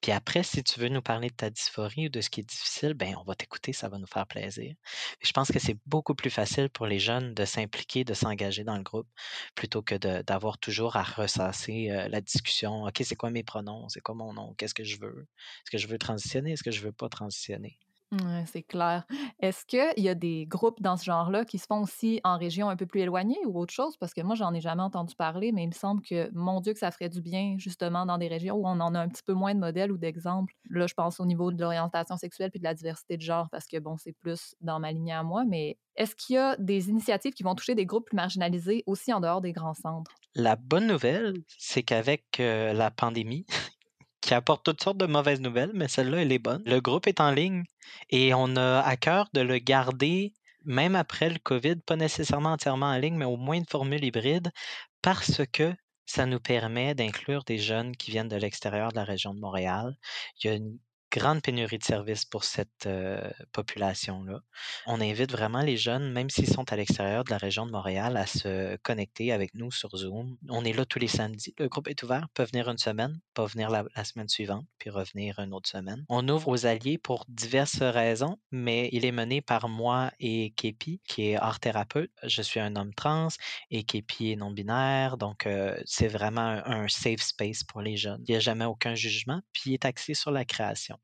puis 0.00 0.12
après, 0.12 0.42
si 0.42 0.62
tu 0.62 0.80
veux 0.80 0.88
nous 0.88 1.02
parler 1.02 1.28
de 1.30 1.34
ta 1.34 1.50
dysphorie 1.50 2.06
ou 2.06 2.08
de 2.08 2.20
ce 2.20 2.30
qui 2.30 2.40
est 2.40 2.42
difficile, 2.44 2.94
ben 2.94 3.16
on 3.16 3.24
va 3.24 3.34
t'écouter, 3.34 3.72
ça 3.72 3.88
va 3.88 3.98
nous 3.98 4.06
faire 4.06 4.26
plaisir. 4.26 4.74
Je 5.20 5.32
pense 5.32 5.50
que 5.50 5.58
c'est 5.58 5.76
beaucoup 5.86 6.14
plus 6.14 6.30
facile 6.30 6.70
pour 6.70 6.86
les 6.86 6.98
jeunes 6.98 7.34
de 7.34 7.44
s'impliquer, 7.44 8.04
de 8.04 8.14
s'engager 8.14 8.64
dans 8.64 8.76
le 8.76 8.82
groupe, 8.82 9.08
plutôt 9.54 9.82
que 9.82 9.96
d'avoir 10.22 10.58
toujours 10.58 10.96
à 10.96 11.02
ressasser 11.02 11.88
la 12.08 12.20
discussion. 12.20 12.84
OK, 12.84 13.02
c'est 13.04 13.16
quoi 13.16 13.30
mes 13.30 13.42
pronoms? 13.42 13.88
C'est 13.88 14.00
quoi 14.00 14.14
mon 14.14 14.32
nom? 14.34 14.54
Qu'est-ce 14.54 14.74
que 14.74 14.84
je 14.84 14.98
veux? 15.00 15.26
Est-ce 15.64 15.70
que 15.70 15.78
je 15.78 15.88
veux 15.88 15.98
transitionner? 15.98 16.52
Est-ce 16.52 16.62
que 16.62 16.70
je 16.70 16.80
veux 16.82 16.92
pas 16.92 17.08
transitionner? 17.08 17.78
C'est 18.46 18.62
clair. 18.62 19.04
Est-ce 19.40 19.66
qu'il 19.66 20.02
y 20.02 20.08
a 20.08 20.14
des 20.14 20.46
groupes 20.46 20.80
dans 20.80 20.96
ce 20.96 21.04
genre-là 21.04 21.44
qui 21.44 21.58
se 21.58 21.66
font 21.66 21.82
aussi 21.82 22.20
en 22.24 22.38
région 22.38 22.70
un 22.70 22.76
peu 22.76 22.86
plus 22.86 23.00
éloignée 23.00 23.38
ou 23.46 23.58
autre 23.58 23.72
chose? 23.72 23.96
Parce 23.98 24.14
que 24.14 24.22
moi, 24.22 24.34
j'en 24.34 24.54
ai 24.54 24.60
jamais 24.60 24.82
entendu 24.82 25.14
parler, 25.14 25.52
mais 25.52 25.64
il 25.64 25.68
me 25.68 25.72
semble 25.72 26.02
que, 26.02 26.30
mon 26.32 26.60
Dieu, 26.60 26.72
que 26.72 26.78
ça 26.78 26.90
ferait 26.90 27.10
du 27.10 27.20
bien, 27.20 27.56
justement, 27.58 28.06
dans 28.06 28.16
des 28.16 28.28
régions 28.28 28.56
où 28.56 28.66
on 28.66 28.80
en 28.80 28.94
a 28.94 29.00
un 29.00 29.08
petit 29.08 29.22
peu 29.22 29.34
moins 29.34 29.54
de 29.54 29.60
modèles 29.60 29.92
ou 29.92 29.98
d'exemples. 29.98 30.54
Là, 30.70 30.86
je 30.86 30.94
pense 30.94 31.20
au 31.20 31.26
niveau 31.26 31.52
de 31.52 31.60
l'orientation 31.60 32.16
sexuelle 32.16 32.50
puis 32.50 32.60
de 32.60 32.64
la 32.64 32.74
diversité 32.74 33.16
de 33.16 33.22
genre, 33.22 33.48
parce 33.50 33.66
que, 33.66 33.78
bon, 33.78 33.96
c'est 33.98 34.12
plus 34.12 34.54
dans 34.60 34.80
ma 34.80 34.92
lignée 34.92 35.12
à 35.12 35.22
moi, 35.22 35.44
mais 35.46 35.76
est-ce 35.96 36.14
qu'il 36.14 36.36
y 36.36 36.38
a 36.38 36.56
des 36.58 36.88
initiatives 36.88 37.32
qui 37.32 37.42
vont 37.42 37.54
toucher 37.54 37.74
des 37.74 37.84
groupes 37.84 38.06
plus 38.06 38.16
marginalisés 38.16 38.84
aussi 38.86 39.12
en 39.12 39.20
dehors 39.20 39.40
des 39.40 39.52
grands 39.52 39.74
centres? 39.74 40.14
La 40.34 40.56
bonne 40.56 40.86
nouvelle, 40.86 41.34
c'est 41.58 41.82
qu'avec 41.82 42.40
euh, 42.40 42.72
la 42.72 42.90
pandémie, 42.90 43.44
qui 44.20 44.34
apporte 44.34 44.64
toutes 44.64 44.82
sortes 44.82 44.98
de 44.98 45.06
mauvaises 45.06 45.40
nouvelles, 45.40 45.72
mais 45.74 45.88
celle-là, 45.88 46.22
elle 46.22 46.32
est 46.32 46.38
bonne. 46.38 46.62
Le 46.66 46.80
groupe 46.80 47.06
est 47.06 47.20
en 47.20 47.30
ligne 47.30 47.64
et 48.10 48.34
on 48.34 48.56
a 48.56 48.80
à 48.80 48.96
cœur 48.96 49.28
de 49.32 49.40
le 49.40 49.58
garder 49.58 50.32
même 50.64 50.96
après 50.96 51.30
le 51.30 51.38
COVID, 51.38 51.76
pas 51.86 51.96
nécessairement 51.96 52.52
entièrement 52.52 52.86
en 52.86 52.98
ligne, 52.98 53.16
mais 53.16 53.24
au 53.24 53.36
moins 53.36 53.56
une 53.56 53.66
formule 53.66 54.04
hybride, 54.04 54.50
parce 55.02 55.40
que 55.52 55.74
ça 56.04 56.26
nous 56.26 56.40
permet 56.40 56.94
d'inclure 56.94 57.44
des 57.44 57.58
jeunes 57.58 57.96
qui 57.96 58.10
viennent 58.10 58.28
de 58.28 58.36
l'extérieur 58.36 58.90
de 58.90 58.96
la 58.96 59.04
région 59.04 59.34
de 59.34 59.40
Montréal. 59.40 59.96
Il 60.42 60.46
y 60.46 60.50
a 60.50 60.56
une 60.56 60.78
grande 61.10 61.42
pénurie 61.42 61.78
de 61.78 61.84
services 61.84 62.24
pour 62.24 62.44
cette 62.44 62.88
population-là. 63.52 64.40
On 64.86 65.00
invite 65.00 65.32
vraiment 65.32 65.62
les 65.62 65.76
jeunes, 65.76 66.12
même 66.12 66.30
s'ils 66.30 66.48
sont 66.48 66.70
à 66.72 66.76
l'extérieur 66.76 67.24
de 67.24 67.30
la 67.30 67.38
région 67.38 67.66
de 67.66 67.70
Montréal, 67.70 68.16
à 68.16 68.26
se 68.26 68.76
connecter 68.78 69.32
avec 69.32 69.54
nous 69.54 69.70
sur 69.70 69.96
Zoom. 69.96 70.36
On 70.48 70.64
est 70.64 70.72
là 70.72 70.84
tous 70.84 70.98
les 70.98 71.08
samedis. 71.08 71.54
Le 71.58 71.68
groupe 71.68 71.88
est 71.88 72.02
ouvert, 72.02 72.28
peut 72.34 72.44
venir 72.44 72.68
une 72.68 72.78
semaine, 72.78 73.20
pas 73.34 73.46
venir 73.46 73.70
la, 73.70 73.84
semaine 74.04 74.28
suivante, 74.28 74.66
puis 74.78 74.90
revenir 74.90 75.38
une 75.38 75.52
autre 75.52 75.68
semaine. 75.68 76.04
On 76.08 76.26
ouvre 76.28 76.48
aux 76.48 76.66
alliés 76.66 76.98
pour 76.98 77.24
diverses 77.28 77.82
raisons, 77.82 78.38
mais 78.50 78.88
il 78.92 79.04
est 79.04 79.12
mené 79.12 79.40
par 79.40 79.68
moi 79.68 80.10
et 80.20 80.52
Képi, 80.56 81.00
qui 81.06 81.28
est 81.28 81.36
art 81.36 81.60
thérapeute. 81.60 82.10
Je 82.22 82.42
suis 82.42 82.60
un 82.60 82.76
homme 82.76 82.94
trans 82.94 83.28
et 83.70 83.84
Képi 83.84 84.32
est 84.32 84.36
non-binaire, 84.36 85.16
donc 85.16 85.48
c'est 85.84 86.08
vraiment 86.08 86.62
un 86.64 86.88
safe 86.88 87.20
space 87.20 87.64
pour 87.64 87.82
les 87.82 87.96
jeunes. 87.96 88.22
Il 88.26 88.32
n'y 88.32 88.36
a 88.36 88.40
jamais 88.40 88.64
aucun 88.64 88.94
jugement, 88.94 89.40
puis 89.52 89.62
il 89.66 89.74
est 89.74 89.84
axé 89.84 90.14
sur 90.14 90.30
la 90.30 90.44
création. 90.44 90.98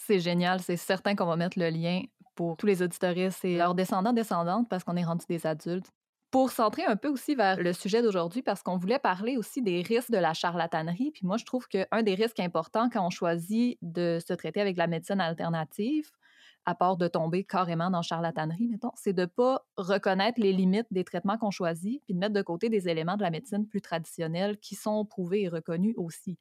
C'est 0.00 0.20
génial. 0.20 0.60
C'est 0.62 0.76
certain 0.76 1.16
qu'on 1.16 1.26
va 1.26 1.36
mettre 1.36 1.58
le 1.58 1.70
lien 1.70 2.02
pour 2.36 2.56
tous 2.56 2.66
les 2.66 2.82
auditoristes 2.82 3.44
et 3.44 3.56
leurs 3.56 3.74
descendants, 3.74 4.12
descendantes, 4.12 4.68
parce 4.68 4.84
qu'on 4.84 4.96
est 4.96 5.04
rendu 5.04 5.24
des 5.28 5.44
adultes. 5.44 5.90
Pour 6.30 6.50
centrer 6.50 6.84
un 6.84 6.96
peu 6.96 7.08
aussi 7.08 7.34
vers 7.34 7.56
le 7.58 7.72
sujet 7.72 8.02
d'aujourd'hui, 8.02 8.42
parce 8.42 8.62
qu'on 8.62 8.76
voulait 8.76 8.98
parler 8.98 9.36
aussi 9.38 9.62
des 9.62 9.80
risques 9.82 10.10
de 10.10 10.18
la 10.18 10.34
charlatanerie. 10.34 11.10
Puis 11.10 11.26
moi, 11.26 11.36
je 11.38 11.44
trouve 11.46 11.66
qu'un 11.68 12.02
des 12.02 12.14
risques 12.14 12.38
importants 12.38 12.90
quand 12.90 13.04
on 13.04 13.10
choisit 13.10 13.78
de 13.82 14.18
se 14.24 14.34
traiter 14.34 14.60
avec 14.60 14.76
la 14.76 14.86
médecine 14.86 15.20
alternative, 15.20 16.10
à 16.66 16.74
part 16.74 16.98
de 16.98 17.08
tomber 17.08 17.44
carrément 17.44 17.90
dans 17.90 18.02
charlatanerie, 18.02 18.68
mettons, 18.68 18.92
c'est 18.94 19.14
de 19.14 19.22
ne 19.22 19.26
pas 19.26 19.66
reconnaître 19.78 20.38
les 20.40 20.52
limites 20.52 20.86
des 20.90 21.02
traitements 21.02 21.38
qu'on 21.38 21.50
choisit, 21.50 22.04
puis 22.04 22.14
de 22.14 22.18
mettre 22.18 22.34
de 22.34 22.42
côté 22.42 22.68
des 22.68 22.90
éléments 22.90 23.16
de 23.16 23.22
la 23.22 23.30
médecine 23.30 23.66
plus 23.66 23.80
traditionnelle 23.80 24.58
qui 24.58 24.74
sont 24.76 25.06
prouvés 25.06 25.42
et 25.44 25.48
reconnus 25.48 25.94
aussi. 25.96 26.38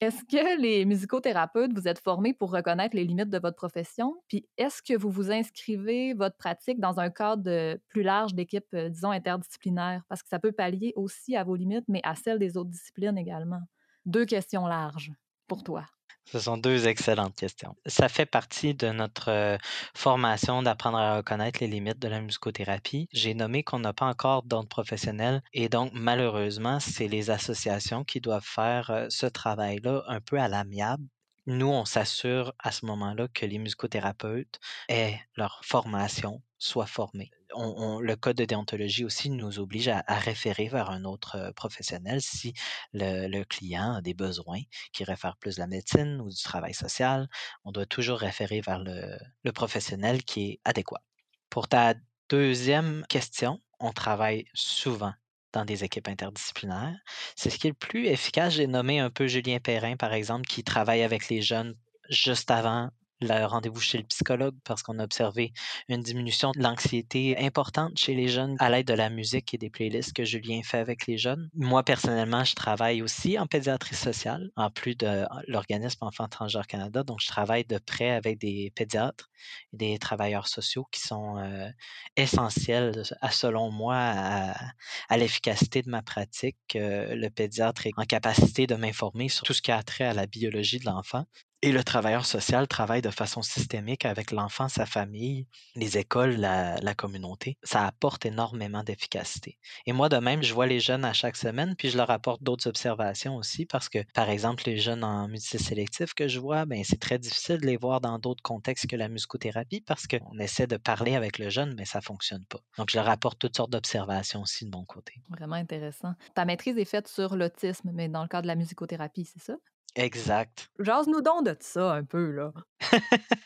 Est-ce 0.00 0.22
que 0.24 0.60
les 0.60 0.84
musicothérapeutes, 0.84 1.72
vous 1.72 1.88
êtes 1.88 1.98
formés 1.98 2.32
pour 2.32 2.52
reconnaître 2.52 2.94
les 2.94 3.04
limites 3.04 3.30
de 3.30 3.38
votre 3.38 3.56
profession? 3.56 4.22
Puis 4.28 4.48
est-ce 4.56 4.80
que 4.80 4.96
vous 4.96 5.10
vous 5.10 5.32
inscrivez 5.32 6.14
votre 6.14 6.36
pratique 6.36 6.78
dans 6.78 7.00
un 7.00 7.10
cadre 7.10 7.78
plus 7.88 8.04
large 8.04 8.32
d'équipe, 8.34 8.66
euh, 8.74 8.88
disons, 8.90 9.10
interdisciplinaire? 9.10 10.04
Parce 10.08 10.22
que 10.22 10.28
ça 10.28 10.38
peut 10.38 10.52
pallier 10.52 10.92
aussi 10.94 11.34
à 11.36 11.42
vos 11.42 11.56
limites, 11.56 11.86
mais 11.88 12.00
à 12.04 12.14
celles 12.14 12.38
des 12.38 12.56
autres 12.56 12.70
disciplines 12.70 13.18
également. 13.18 13.60
Deux 14.06 14.24
questions 14.24 14.66
larges 14.68 15.12
pour 15.48 15.64
toi. 15.64 15.84
Ce 16.30 16.40
sont 16.40 16.58
deux 16.58 16.86
excellentes 16.86 17.34
questions. 17.36 17.74
Ça 17.86 18.10
fait 18.10 18.26
partie 18.26 18.74
de 18.74 18.88
notre 18.90 19.30
euh, 19.30 19.56
formation 19.94 20.62
d'apprendre 20.62 20.98
à 20.98 21.16
reconnaître 21.16 21.60
les 21.60 21.68
limites 21.68 21.98
de 21.98 22.08
la 22.08 22.20
musicothérapie. 22.20 23.08
J'ai 23.12 23.32
nommé 23.32 23.62
qu'on 23.62 23.78
n'a 23.78 23.94
pas 23.94 24.04
encore 24.04 24.42
d'ordre 24.42 24.68
professionnel 24.68 25.42
et 25.54 25.70
donc 25.70 25.90
malheureusement, 25.94 26.80
c'est 26.80 27.08
les 27.08 27.30
associations 27.30 28.04
qui 28.04 28.20
doivent 28.20 28.44
faire 28.44 28.90
euh, 28.90 29.06
ce 29.08 29.24
travail-là 29.24 30.04
un 30.06 30.20
peu 30.20 30.38
à 30.38 30.48
l'amiable. 30.48 31.04
Nous, 31.48 31.66
on 31.66 31.84
s'assure 31.84 32.52
à 32.58 32.70
ce 32.70 32.84
moment-là 32.86 33.26
que 33.32 33.46
les 33.46 33.58
musicothérapeutes 33.58 34.60
aient 34.88 35.18
leur 35.34 35.60
formation, 35.64 36.42
soient 36.58 36.86
formés 36.86 37.30
le 37.56 38.14
code 38.14 38.36
de 38.36 38.44
déontologie 38.44 39.04
aussi 39.04 39.30
nous 39.30 39.58
oblige 39.58 39.88
à, 39.88 40.02
référer 40.08 40.68
vers 40.68 40.90
un 40.90 41.04
autre 41.04 41.36
euh, 41.36 41.52
professionnel 41.52 42.20
si 42.20 42.52
le, 42.92 43.42
client 43.44 43.94
a 43.94 44.02
des 44.02 44.14
besoins 44.14 44.60
qui 44.92 45.04
réfèrent 45.04 45.36
plus 45.38 45.56
de 45.56 45.60
la 45.60 45.66
médecine 45.66 46.20
ou 46.20 46.28
du 46.28 46.42
travail 46.42 46.74
social. 46.74 47.28
On 47.64 47.72
doit 47.72 47.86
toujours 47.86 48.18
référer 48.18 48.60
vers 48.60 48.78
le 48.78 49.50
professionnel 49.52 50.22
qui 50.24 50.50
est 50.50 50.60
adéquat. 50.64 51.02
Pour 51.50 51.68
ta 51.68 51.94
deuxième 52.28 53.04
question, 53.08 53.60
on 53.80 53.92
travaille 53.92 54.44
souvent 54.52 55.14
dans 55.52 55.64
des 55.64 55.84
équipes 55.84 56.08
interdisciplinaires. 56.08 56.96
C'est 57.36 57.50
ce 57.50 57.58
qui 57.58 57.68
est 57.68 57.70
le 57.70 57.74
plus 57.74 58.06
efficace. 58.06 58.54
J'ai 58.54 58.66
nommé 58.66 59.00
un 59.00 59.10
peu 59.10 59.26
Julien 59.26 59.58
Perrin, 59.58 59.96
par 59.96 60.12
exemple, 60.12 60.46
qui 60.46 60.64
travaille 60.64 61.02
avec 61.02 61.28
les 61.28 61.42
jeunes 61.42 61.74
juste 62.10 62.50
avant 62.50 62.90
le 63.20 63.46
rendez-vous 63.46 63.80
chez 63.80 63.98
le 63.98 64.04
psychologue 64.04 64.54
parce 64.64 64.82
qu'on 64.82 64.98
a 64.98 65.04
observé 65.04 65.52
une 65.88 66.02
diminution 66.02 66.52
de 66.52 66.62
l'anxiété 66.62 67.36
importante 67.38 67.98
chez 67.98 68.14
les 68.14 68.28
jeunes 68.28 68.56
à 68.58 68.70
l'aide 68.70 68.86
de 68.86 68.94
la 68.94 69.10
musique 69.10 69.54
et 69.54 69.58
des 69.58 69.70
playlists 69.70 70.12
que 70.12 70.24
Julien 70.24 70.60
fait 70.62 70.78
avec 70.78 71.06
les 71.06 71.18
jeunes. 71.18 71.48
Moi, 71.54 71.82
personnellement, 71.82 72.44
je 72.44 72.54
travaille 72.54 73.02
aussi 73.02 73.38
en 73.38 73.46
pédiatrie 73.46 73.96
sociale, 73.96 74.50
en 74.56 74.70
plus 74.70 74.94
de 74.94 75.24
l'organisme 75.46 76.04
Enfants 76.04 76.28
Transgenres 76.28 76.66
Canada. 76.66 77.02
Donc, 77.02 77.20
je 77.20 77.26
travaille 77.26 77.64
de 77.64 77.78
près 77.78 78.10
avec 78.10 78.38
des 78.38 78.72
pédiatres 78.74 79.30
et 79.72 79.76
des 79.76 79.98
travailleurs 79.98 80.48
sociaux 80.48 80.86
qui 80.90 81.00
sont 81.00 81.38
euh, 81.38 81.68
essentiels, 82.16 83.02
selon 83.30 83.70
moi, 83.70 83.96
à, 83.96 85.16
l'efficacité 85.16 85.82
de 85.82 85.90
ma 85.90 86.02
pratique. 86.02 86.56
Euh, 86.76 87.14
le 87.14 87.30
pédiatre 87.30 87.86
est 87.86 87.92
en 87.96 88.04
capacité 88.04 88.66
de 88.66 88.74
m'informer 88.74 89.28
sur 89.28 89.44
tout 89.44 89.54
ce 89.54 89.62
qui 89.62 89.72
a 89.72 89.82
trait 89.82 90.04
à 90.04 90.14
la 90.14 90.26
biologie 90.26 90.78
de 90.78 90.84
l'enfant 90.84 91.24
et 91.60 91.72
le 91.72 91.82
travailleur 91.82 92.24
social 92.24 92.68
travaille 92.68 93.02
de 93.02 93.10
façon 93.10 93.42
systémique 93.42 94.04
avec 94.04 94.30
l'enfant, 94.30 94.68
sa 94.68 94.86
famille, 94.86 95.46
les 95.74 95.98
écoles, 95.98 96.36
la, 96.36 96.94
communauté. 96.94 97.58
Ça 97.62 97.86
apporte 97.86 98.26
énormément 98.26 98.82
d'efficacité. 98.82 99.58
Et 99.86 99.92
moi, 99.92 100.08
de 100.08 100.16
même, 100.16 100.42
je 100.42 100.54
vois 100.54 100.66
les 100.66 100.80
jeunes 100.80 101.04
à 101.04 101.12
chaque 101.12 101.36
semaine, 101.36 101.74
puis 101.76 101.90
je 101.90 101.96
leur 101.96 102.10
apporte 102.10 102.42
d'autres 102.42 102.68
observations 102.68 103.36
aussi, 103.36 103.66
parce 103.66 103.88
que, 103.88 103.98
par 104.14 104.30
exemple, 104.30 104.64
les 104.66 104.78
jeunes 104.78 105.04
en 105.04 105.28
multisélectif 105.28 106.14
que 106.14 106.28
je 106.28 106.40
vois, 106.40 106.64
ben, 106.64 106.82
c'est 106.84 107.00
très 107.00 107.18
difficile 107.18 107.60
de 107.60 107.66
les 107.66 107.76
voir 107.76 108.00
dans 108.00 108.18
d'autres 108.18 108.42
contextes 108.42 108.86
que 108.86 108.96
la 108.96 109.08
musicothérapie, 109.08 109.80
parce 109.80 110.06
qu'on 110.06 110.38
essaie 110.38 110.66
de 110.66 110.76
parler 110.76 111.14
avec 111.14 111.38
le 111.38 111.50
jeune, 111.50 111.74
mais 111.76 111.84
ça 111.84 112.00
fonctionne 112.00 112.44
pas. 112.46 112.60
Donc, 112.78 112.90
je 112.90 112.96
leur 112.96 113.08
apporte 113.08 113.38
toutes 113.38 113.56
sortes 113.56 113.70
d'observations 113.70 114.42
aussi 114.42 114.64
de 114.64 114.70
mon 114.70 114.84
côté. 114.84 115.14
Vraiment 115.28 115.56
intéressant. 115.56 116.14
Ta 116.34 116.44
maîtrise 116.44 116.78
est 116.78 116.84
faite 116.84 117.08
sur 117.08 117.36
l'autisme, 117.36 117.90
mais 117.92 118.08
dans 118.08 118.22
le 118.22 118.28
cadre 118.28 118.42
de 118.42 118.48
la 118.48 118.56
musicothérapie, 118.56 119.24
c'est 119.24 119.42
ça? 119.42 119.56
Exact. 119.98 120.70
Jase-nous 120.80 121.20
donc 121.20 121.44
de 121.46 121.56
ça 121.60 121.92
un 121.92 122.04
peu, 122.04 122.32
là. 122.32 122.52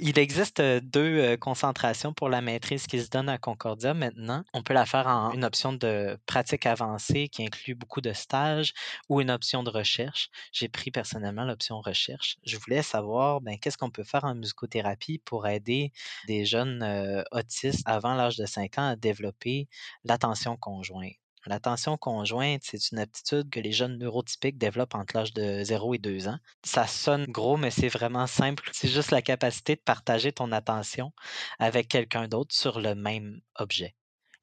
Il 0.00 0.18
existe 0.18 0.60
deux 0.60 1.36
concentrations 1.38 2.12
pour 2.12 2.28
la 2.28 2.40
maîtrise 2.40 2.86
qui 2.86 3.00
se 3.02 3.08
donne 3.10 3.28
à 3.28 3.38
Concordia 3.38 3.94
maintenant. 3.94 4.44
On 4.54 4.62
peut 4.62 4.74
la 4.74 4.86
faire 4.86 5.06
en 5.06 5.32
une 5.32 5.44
option 5.44 5.72
de 5.72 6.18
pratique 6.26 6.66
avancée 6.66 7.28
qui 7.28 7.44
inclut 7.44 7.74
beaucoup 7.74 8.00
de 8.00 8.12
stages 8.12 8.72
ou 9.08 9.20
une 9.20 9.30
option 9.30 9.62
de 9.62 9.70
recherche. 9.70 10.28
J'ai 10.52 10.68
pris 10.68 10.90
personnellement 10.90 11.44
l'option 11.44 11.80
recherche. 11.80 12.36
Je 12.44 12.56
voulais 12.58 12.82
savoir 12.82 13.40
ben, 13.40 13.58
qu'est-ce 13.58 13.78
qu'on 13.78 13.90
peut 13.90 14.04
faire 14.04 14.24
en 14.24 14.34
musicothérapie 14.34 15.18
pour 15.24 15.46
aider 15.46 15.92
des 16.24 16.44
jeunes 16.44 17.24
autistes 17.32 17.82
avant 17.86 18.14
l'âge 18.14 18.36
de 18.36 18.46
5 18.46 18.78
ans 18.78 18.88
à 18.88 18.96
développer 18.96 19.68
l'attention 20.04 20.56
conjointe? 20.56 21.25
L'attention 21.46 21.96
conjointe, 21.96 22.62
c'est 22.64 22.90
une 22.90 22.98
aptitude 22.98 23.50
que 23.50 23.60
les 23.60 23.72
jeunes 23.72 23.98
neurotypiques 23.98 24.58
développent 24.58 24.94
entre 24.94 25.16
l'âge 25.16 25.32
de 25.32 25.62
0 25.62 25.94
et 25.94 25.98
2 25.98 26.28
ans. 26.28 26.38
Ça 26.64 26.86
sonne 26.86 27.24
gros, 27.26 27.56
mais 27.56 27.70
c'est 27.70 27.88
vraiment 27.88 28.26
simple. 28.26 28.68
C'est 28.72 28.88
juste 28.88 29.10
la 29.12 29.22
capacité 29.22 29.76
de 29.76 29.80
partager 29.80 30.32
ton 30.32 30.52
attention 30.52 31.12
avec 31.58 31.88
quelqu'un 31.88 32.28
d'autre 32.28 32.54
sur 32.54 32.80
le 32.80 32.94
même 32.94 33.40
objet. 33.54 33.94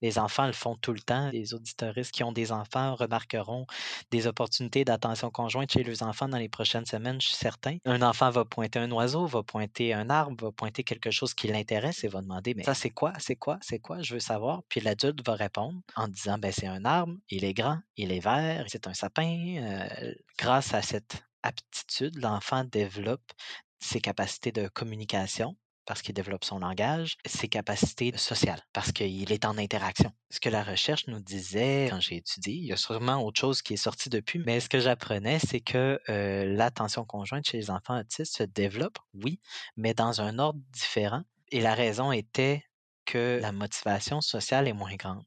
Les 0.03 0.19
enfants 0.19 0.45
le 0.45 0.53
font 0.53 0.75
tout 0.75 0.91
le 0.91 0.99
temps. 0.99 1.29
Les 1.31 1.53
auditoristes 1.53 2.11
qui 2.11 2.23
ont 2.23 2.33
des 2.33 2.51
enfants 2.51 2.93
remarqueront 2.93 3.65
des 4.11 4.27
opportunités 4.27 4.83
d'attention 4.83 5.31
conjointe 5.31 5.71
chez 5.71 5.81
leurs 5.81 6.03
enfants 6.03 6.27
dans 6.27 6.37
les 6.37 6.49
prochaines 6.49 6.85
semaines, 6.85 7.19
je 7.21 7.27
suis 7.27 7.37
certain. 7.37 7.77
Un 7.85 8.01
enfant 8.01 8.29
va 8.29 8.43
pointer 8.43 8.79
un 8.79 8.91
oiseau, 8.91 9.25
va 9.25 9.43
pointer 9.43 9.93
un 9.93 10.09
arbre, 10.09 10.45
va 10.45 10.51
pointer 10.51 10.83
quelque 10.83 11.09
chose 11.09 11.33
qui 11.33 11.47
l'intéresse 11.47 12.03
et 12.03 12.09
va 12.09 12.21
demander 12.21 12.53
Mais 12.53 12.63
ça, 12.63 12.73
c'est 12.73 12.89
quoi? 12.89 13.13
C'est 13.17 13.37
quoi? 13.37 13.57
C'est 13.61 13.79
quoi? 13.79 14.01
Je 14.01 14.15
veux 14.15 14.19
savoir. 14.19 14.61
Puis 14.67 14.81
l'adulte 14.81 15.25
va 15.25 15.35
répondre 15.35 15.79
en 15.95 16.09
disant 16.09 16.37
ben, 16.37 16.51
C'est 16.51 16.67
un 16.67 16.83
arbre, 16.83 17.13
il 17.29 17.45
est 17.45 17.53
grand, 17.53 17.79
il 17.95 18.11
est 18.11 18.19
vert, 18.19 18.65
c'est 18.67 18.87
un 18.87 18.93
sapin. 18.93 19.55
Euh, 19.57 20.13
grâce 20.37 20.73
à 20.73 20.81
cette 20.81 21.23
aptitude, 21.43 22.17
l'enfant 22.17 22.65
développe 22.65 23.31
ses 23.79 24.01
capacités 24.01 24.51
de 24.51 24.67
communication, 24.67 25.55
parce 25.85 26.01
qu'il 26.01 26.13
développe 26.13 26.45
son 26.45 26.59
langage, 26.59 27.17
ses 27.25 27.47
capacités 27.47 28.15
sociales, 28.17 28.61
parce 28.73 28.91
qu'il 28.91 29.31
est 29.31 29.45
en 29.45 29.57
interaction. 29.57 30.11
Ce 30.29 30.39
que 30.39 30.49
la 30.49 30.63
recherche 30.63 31.07
nous 31.07 31.19
disait 31.19 31.87
quand 31.89 31.99
j'ai 31.99 32.17
étudié, 32.17 32.53
il 32.53 32.65
y 32.65 32.73
a 32.73 32.77
sûrement 32.77 33.23
autre 33.23 33.39
chose 33.39 33.61
qui 33.61 33.73
est 33.73 33.77
sorti 33.77 34.09
depuis, 34.09 34.39
mais 34.45 34.59
ce 34.59 34.69
que 34.69 34.79
j'apprenais, 34.79 35.39
c'est 35.39 35.61
que 35.61 35.99
euh, 36.09 36.45
l'attention 36.45 37.05
conjointe 37.05 37.45
chez 37.45 37.57
les 37.57 37.69
enfants 37.69 37.99
autistes 37.99 38.37
se 38.37 38.43
développe, 38.43 38.97
oui, 39.13 39.39
mais 39.77 39.93
dans 39.93 40.21
un 40.21 40.39
ordre 40.39 40.59
différent. 40.71 41.23
Et 41.51 41.61
la 41.61 41.75
raison 41.75 42.11
était 42.11 42.63
que 43.05 43.39
la 43.41 43.51
motivation 43.51 44.21
sociale 44.21 44.67
est 44.67 44.73
moins 44.73 44.95
grande 44.95 45.23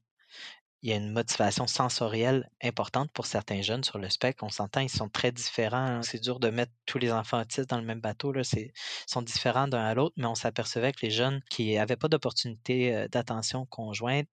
il 0.83 0.89
y 0.91 0.93
a 0.93 0.95
une 0.95 1.11
motivation 1.11 1.65
sensorielle 1.65 2.49
importante 2.63 3.11
pour 3.11 3.25
certains 3.25 3.61
jeunes 3.61 3.83
sur 3.83 3.97
le 3.97 4.09
spectre. 4.09 4.43
On 4.43 4.49
s'entend, 4.49 4.81
ils 4.81 4.89
sont 4.89 5.09
très 5.09 5.31
différents. 5.31 5.77
Hein. 5.77 6.01
C'est 6.03 6.21
dur 6.21 6.39
de 6.39 6.49
mettre 6.49 6.71
tous 6.85 6.99
les 6.99 7.11
enfants 7.11 7.41
autistes 7.41 7.69
dans 7.69 7.77
le 7.77 7.83
même 7.83 7.99
bateau. 7.99 8.33
Ils 8.35 8.71
sont 9.07 9.21
différents 9.23 9.67
d'un 9.67 9.83
à 9.83 9.93
l'autre, 9.95 10.13
mais 10.17 10.27
on 10.27 10.35
s'apercevait 10.35 10.91
que 10.91 11.05
les 11.05 11.11
jeunes 11.11 11.41
qui 11.49 11.75
n'avaient 11.75 11.97
pas 11.97 12.07
d'opportunité 12.09 12.95
euh, 12.95 13.07
d'attention 13.07 13.65
conjointe, 13.65 14.27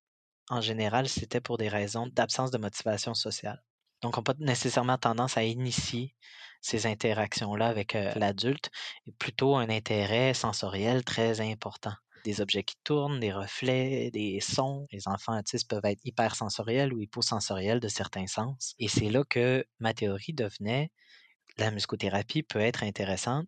en 0.51 0.61
général, 0.61 1.09
c'était 1.09 1.41
pour 1.41 1.57
des 1.57 1.69
raisons 1.69 2.07
d'absence 2.09 2.51
de 2.51 2.59
motivation 2.59 3.15
sociale. 3.15 3.65
Donc, 4.03 4.19
on 4.19 4.21
n'a 4.21 4.25
pas 4.25 4.35
nécessairement 4.39 4.99
tendance 4.99 5.39
à 5.39 5.45
initier 5.45 6.15
ces 6.61 6.87
interactions-là 6.87 7.69
avec 7.69 7.95
euh, 7.95 8.13
l'adulte, 8.17 8.71
plutôt 9.19 9.57
un 9.57 9.71
intérêt 9.71 10.35
sensoriel 10.35 11.05
très 11.05 11.41
important 11.41 11.95
des 12.25 12.41
objets 12.41 12.65
qui 12.65 12.77
tournent, 12.85 13.21
des 13.21 13.33
reflets, 13.33 14.11
des 14.11 14.41
sons. 14.41 14.87
Les 14.91 15.07
enfants 15.07 15.39
autistes 15.39 15.69
peuvent 15.69 15.85
être 15.85 16.01
hypersensoriels 16.05 16.93
ou 16.93 17.01
hyposensoriels 17.01 17.81
de 17.81 17.89
certains 17.89 18.27
sens. 18.27 18.75
Et 18.79 18.89
c'est 18.89 19.11
là 19.11 19.23
que 19.29 19.65
ma 19.79 19.95
théorie 19.95 20.33
devenait 20.33 20.91
la 21.59 21.71
muscothérapie 21.71 22.43
peut 22.43 22.61
être 22.61 22.83
intéressante 22.83 23.47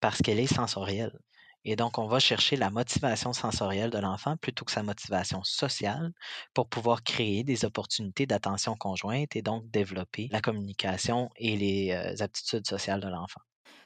parce 0.00 0.20
qu'elle 0.22 0.40
est 0.40 0.52
sensorielle. 0.52 1.18
Et 1.64 1.76
donc, 1.76 1.98
on 1.98 2.08
va 2.08 2.18
chercher 2.18 2.56
la 2.56 2.70
motivation 2.70 3.32
sensorielle 3.32 3.90
de 3.90 3.98
l'enfant 3.98 4.36
plutôt 4.36 4.64
que 4.64 4.72
sa 4.72 4.82
motivation 4.82 5.44
sociale 5.44 6.12
pour 6.54 6.68
pouvoir 6.68 7.04
créer 7.04 7.44
des 7.44 7.64
opportunités 7.64 8.26
d'attention 8.26 8.74
conjointe 8.74 9.36
et 9.36 9.42
donc 9.42 9.70
développer 9.70 10.28
la 10.32 10.40
communication 10.40 11.30
et 11.36 11.56
les 11.56 11.92
euh, 11.92 12.24
aptitudes 12.24 12.66
sociales 12.66 13.00
de 13.00 13.08
l'enfant. 13.08 13.40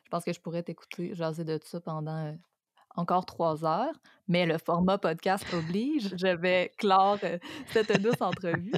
Je 0.05 0.11
pense 0.11 0.25
que 0.25 0.33
je 0.33 0.41
pourrais 0.41 0.63
t'écouter 0.63 1.15
jaser 1.15 1.45
de 1.45 1.61
ça 1.63 1.81
pendant 1.81 2.17
euh, 2.17 2.33
encore 2.97 3.27
trois 3.27 3.65
heures, 3.65 3.95
mais 4.29 4.47
le 4.47 4.59
format 4.59 4.99
podcast 4.99 5.47
oblige. 5.53 6.15
Je 6.17 6.37
vais 6.37 6.73
clore 6.79 7.19
euh, 7.25 7.39
cette 7.69 8.01
douce 8.01 8.21
entrevue. 8.21 8.73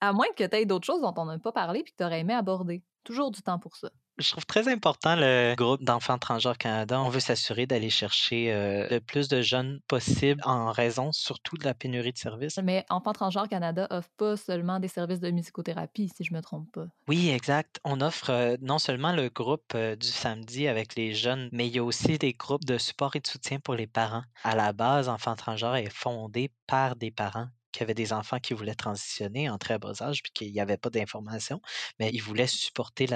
À 0.00 0.12
moins 0.12 0.26
que 0.36 0.44
tu 0.44 0.56
aies 0.56 0.66
d'autres 0.66 0.86
choses 0.86 1.00
dont 1.00 1.14
on 1.16 1.24
n'a 1.24 1.38
pas 1.38 1.52
parlé 1.52 1.82
puis 1.82 1.92
que 1.92 1.98
tu 1.98 2.04
aurais 2.04 2.20
aimé 2.20 2.34
aborder. 2.34 2.82
Toujours 3.02 3.30
du 3.30 3.42
temps 3.42 3.58
pour 3.58 3.76
ça 3.76 3.90
je 4.18 4.30
trouve 4.30 4.46
très 4.46 4.68
important 4.68 5.14
le 5.16 5.54
groupe 5.56 5.82
d'enfants 5.82 6.18
transgenres 6.18 6.58
Canada. 6.58 7.00
On 7.00 7.08
veut 7.08 7.20
s'assurer 7.20 7.66
d'aller 7.66 7.90
chercher 7.90 8.52
euh, 8.52 8.88
le 8.88 9.00
plus 9.00 9.28
de 9.28 9.42
jeunes 9.42 9.80
possible 9.88 10.40
en 10.44 10.72
raison 10.72 11.12
surtout 11.12 11.56
de 11.56 11.64
la 11.64 11.74
pénurie 11.74 12.12
de 12.12 12.18
services. 12.18 12.58
Mais 12.62 12.84
Enfants 12.88 13.12
transgenres 13.12 13.48
Canada 13.48 13.86
offre 13.90 14.08
pas 14.16 14.36
seulement 14.36 14.80
des 14.80 14.88
services 14.88 15.20
de 15.20 15.30
musicothérapie, 15.30 16.10
si 16.14 16.24
je 16.24 16.32
me 16.32 16.40
trompe 16.40 16.70
pas. 16.72 16.86
Oui, 17.08 17.28
exact. 17.30 17.80
On 17.84 18.00
offre 18.00 18.30
euh, 18.30 18.56
non 18.60 18.78
seulement 18.78 19.12
le 19.12 19.28
groupe 19.28 19.72
euh, 19.74 19.96
du 19.96 20.08
samedi 20.08 20.68
avec 20.68 20.94
les 20.94 21.14
jeunes, 21.14 21.48
mais 21.52 21.66
il 21.66 21.74
y 21.74 21.78
a 21.78 21.84
aussi 21.84 22.18
des 22.18 22.32
groupes 22.32 22.64
de 22.64 22.78
support 22.78 23.16
et 23.16 23.20
de 23.20 23.26
soutien 23.26 23.58
pour 23.60 23.74
les 23.74 23.86
parents. 23.86 24.22
À 24.44 24.56
la 24.56 24.72
base, 24.72 25.08
Enfants 25.08 25.36
transgenres 25.36 25.76
est 25.76 25.92
fondé 25.92 26.50
par 26.66 26.96
des 26.96 27.10
parents 27.10 27.48
qu'il 27.76 27.82
y 27.82 27.84
avait 27.84 27.94
des 27.94 28.12
enfants 28.14 28.38
qui 28.38 28.54
voulaient 28.54 28.74
transitionner 28.74 29.50
en 29.50 29.58
très 29.58 29.78
bas 29.78 29.92
âge, 30.00 30.22
puis 30.22 30.32
qu'il 30.32 30.52
n'y 30.52 30.60
avait 30.60 30.78
pas 30.78 30.88
d'informations, 30.88 31.60
mais 31.98 32.10
ils 32.12 32.22
voulaient 32.22 32.46
supporter 32.46 33.06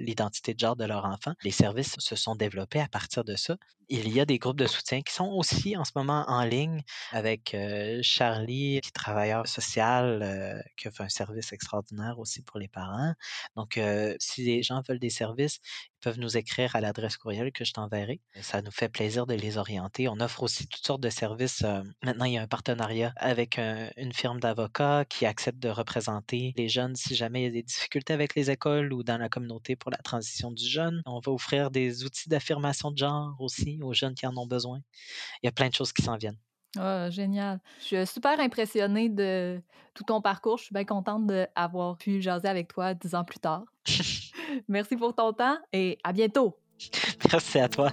l'identité 0.00 0.52
de 0.52 0.58
genre 0.58 0.76
de 0.76 0.84
leur 0.84 1.04
enfant. 1.04 1.32
Les 1.44 1.52
services 1.52 1.94
se 1.98 2.16
sont 2.16 2.34
développés 2.34 2.80
à 2.80 2.88
partir 2.88 3.22
de 3.24 3.36
ça. 3.36 3.56
Il 3.88 4.08
y 4.08 4.20
a 4.20 4.24
des 4.24 4.38
groupes 4.38 4.58
de 4.58 4.66
soutien 4.66 5.02
qui 5.02 5.12
sont 5.12 5.28
aussi 5.28 5.76
en 5.76 5.84
ce 5.84 5.92
moment 5.94 6.24
en 6.26 6.42
ligne 6.42 6.82
avec 7.12 7.54
euh, 7.54 8.00
Charlie, 8.02 8.80
qui 8.82 8.88
est 8.88 8.92
travailleur 8.92 9.46
social, 9.46 10.20
euh, 10.22 10.58
qui 10.76 10.90
fait 10.90 11.02
un 11.02 11.08
service 11.08 11.52
extraordinaire 11.52 12.18
aussi 12.18 12.42
pour 12.42 12.58
les 12.58 12.68
parents. 12.68 13.12
Donc, 13.56 13.76
euh, 13.76 14.16
si 14.18 14.42
les 14.42 14.62
gens 14.62 14.82
veulent 14.88 14.98
des 14.98 15.10
services, 15.10 15.60
peuvent 16.04 16.20
nous 16.20 16.36
écrire 16.36 16.76
à 16.76 16.82
l'adresse 16.82 17.16
courriel 17.16 17.50
que 17.50 17.64
je 17.64 17.72
t'enverrai. 17.72 18.20
Ça 18.42 18.60
nous 18.60 18.70
fait 18.70 18.90
plaisir 18.90 19.26
de 19.26 19.34
les 19.34 19.56
orienter. 19.56 20.06
On 20.08 20.20
offre 20.20 20.42
aussi 20.42 20.68
toutes 20.68 20.84
sortes 20.84 21.00
de 21.00 21.08
services. 21.08 21.62
Euh, 21.64 21.82
maintenant, 22.02 22.26
il 22.26 22.34
y 22.34 22.38
a 22.38 22.42
un 22.42 22.46
partenariat 22.46 23.12
avec 23.16 23.58
une 23.58 24.12
firme 24.12 24.38
d'avocats 24.38 25.04
qui 25.08 25.24
accepte 25.24 25.58
de 25.58 25.70
représenter 25.70 26.52
les 26.56 26.68
jeunes 26.68 26.94
si 26.94 27.14
jamais 27.14 27.40
il 27.40 27.44
y 27.44 27.48
a 27.48 27.52
des 27.52 27.62
difficultés 27.62 28.12
avec 28.12 28.34
les 28.34 28.50
écoles 28.50 28.92
ou 28.92 29.02
dans 29.02 29.16
la 29.16 29.30
communauté 29.30 29.76
pour 29.76 29.90
la 29.90 29.96
transition 29.98 30.52
du 30.52 30.66
jeune. 30.66 31.02
On 31.06 31.20
va 31.20 31.32
offrir 31.32 31.70
des 31.70 32.04
outils 32.04 32.28
d'affirmation 32.28 32.90
de 32.90 32.98
genre 32.98 33.34
aussi 33.38 33.80
aux 33.82 33.94
jeunes 33.94 34.14
qui 34.14 34.26
en 34.26 34.36
ont 34.36 34.46
besoin. 34.46 34.80
Il 35.42 35.46
y 35.46 35.48
a 35.48 35.52
plein 35.52 35.68
de 35.68 35.74
choses 35.74 35.92
qui 35.92 36.02
s'en 36.02 36.16
viennent. 36.16 36.38
Oh, 36.78 37.06
génial. 37.10 37.60
Je 37.78 37.84
suis 37.84 38.06
super 38.06 38.38
impressionnée 38.40 39.08
de 39.08 39.62
tout 39.94 40.04
ton 40.04 40.20
parcours. 40.20 40.58
Je 40.58 40.64
suis 40.64 40.74
bien 40.74 40.84
contente 40.84 41.26
d'avoir 41.26 41.96
pu 41.96 42.20
jaser 42.20 42.48
avec 42.48 42.68
toi 42.68 42.94
dix 42.94 43.14
ans 43.14 43.24
plus 43.24 43.38
tard. 43.38 43.64
Merci 44.68 44.96
pour 44.96 45.14
ton 45.14 45.32
temps 45.32 45.56
et 45.72 45.98
à 46.04 46.12
bientôt. 46.12 46.56
Merci 47.32 47.58
à 47.58 47.68
toi. 47.68 47.90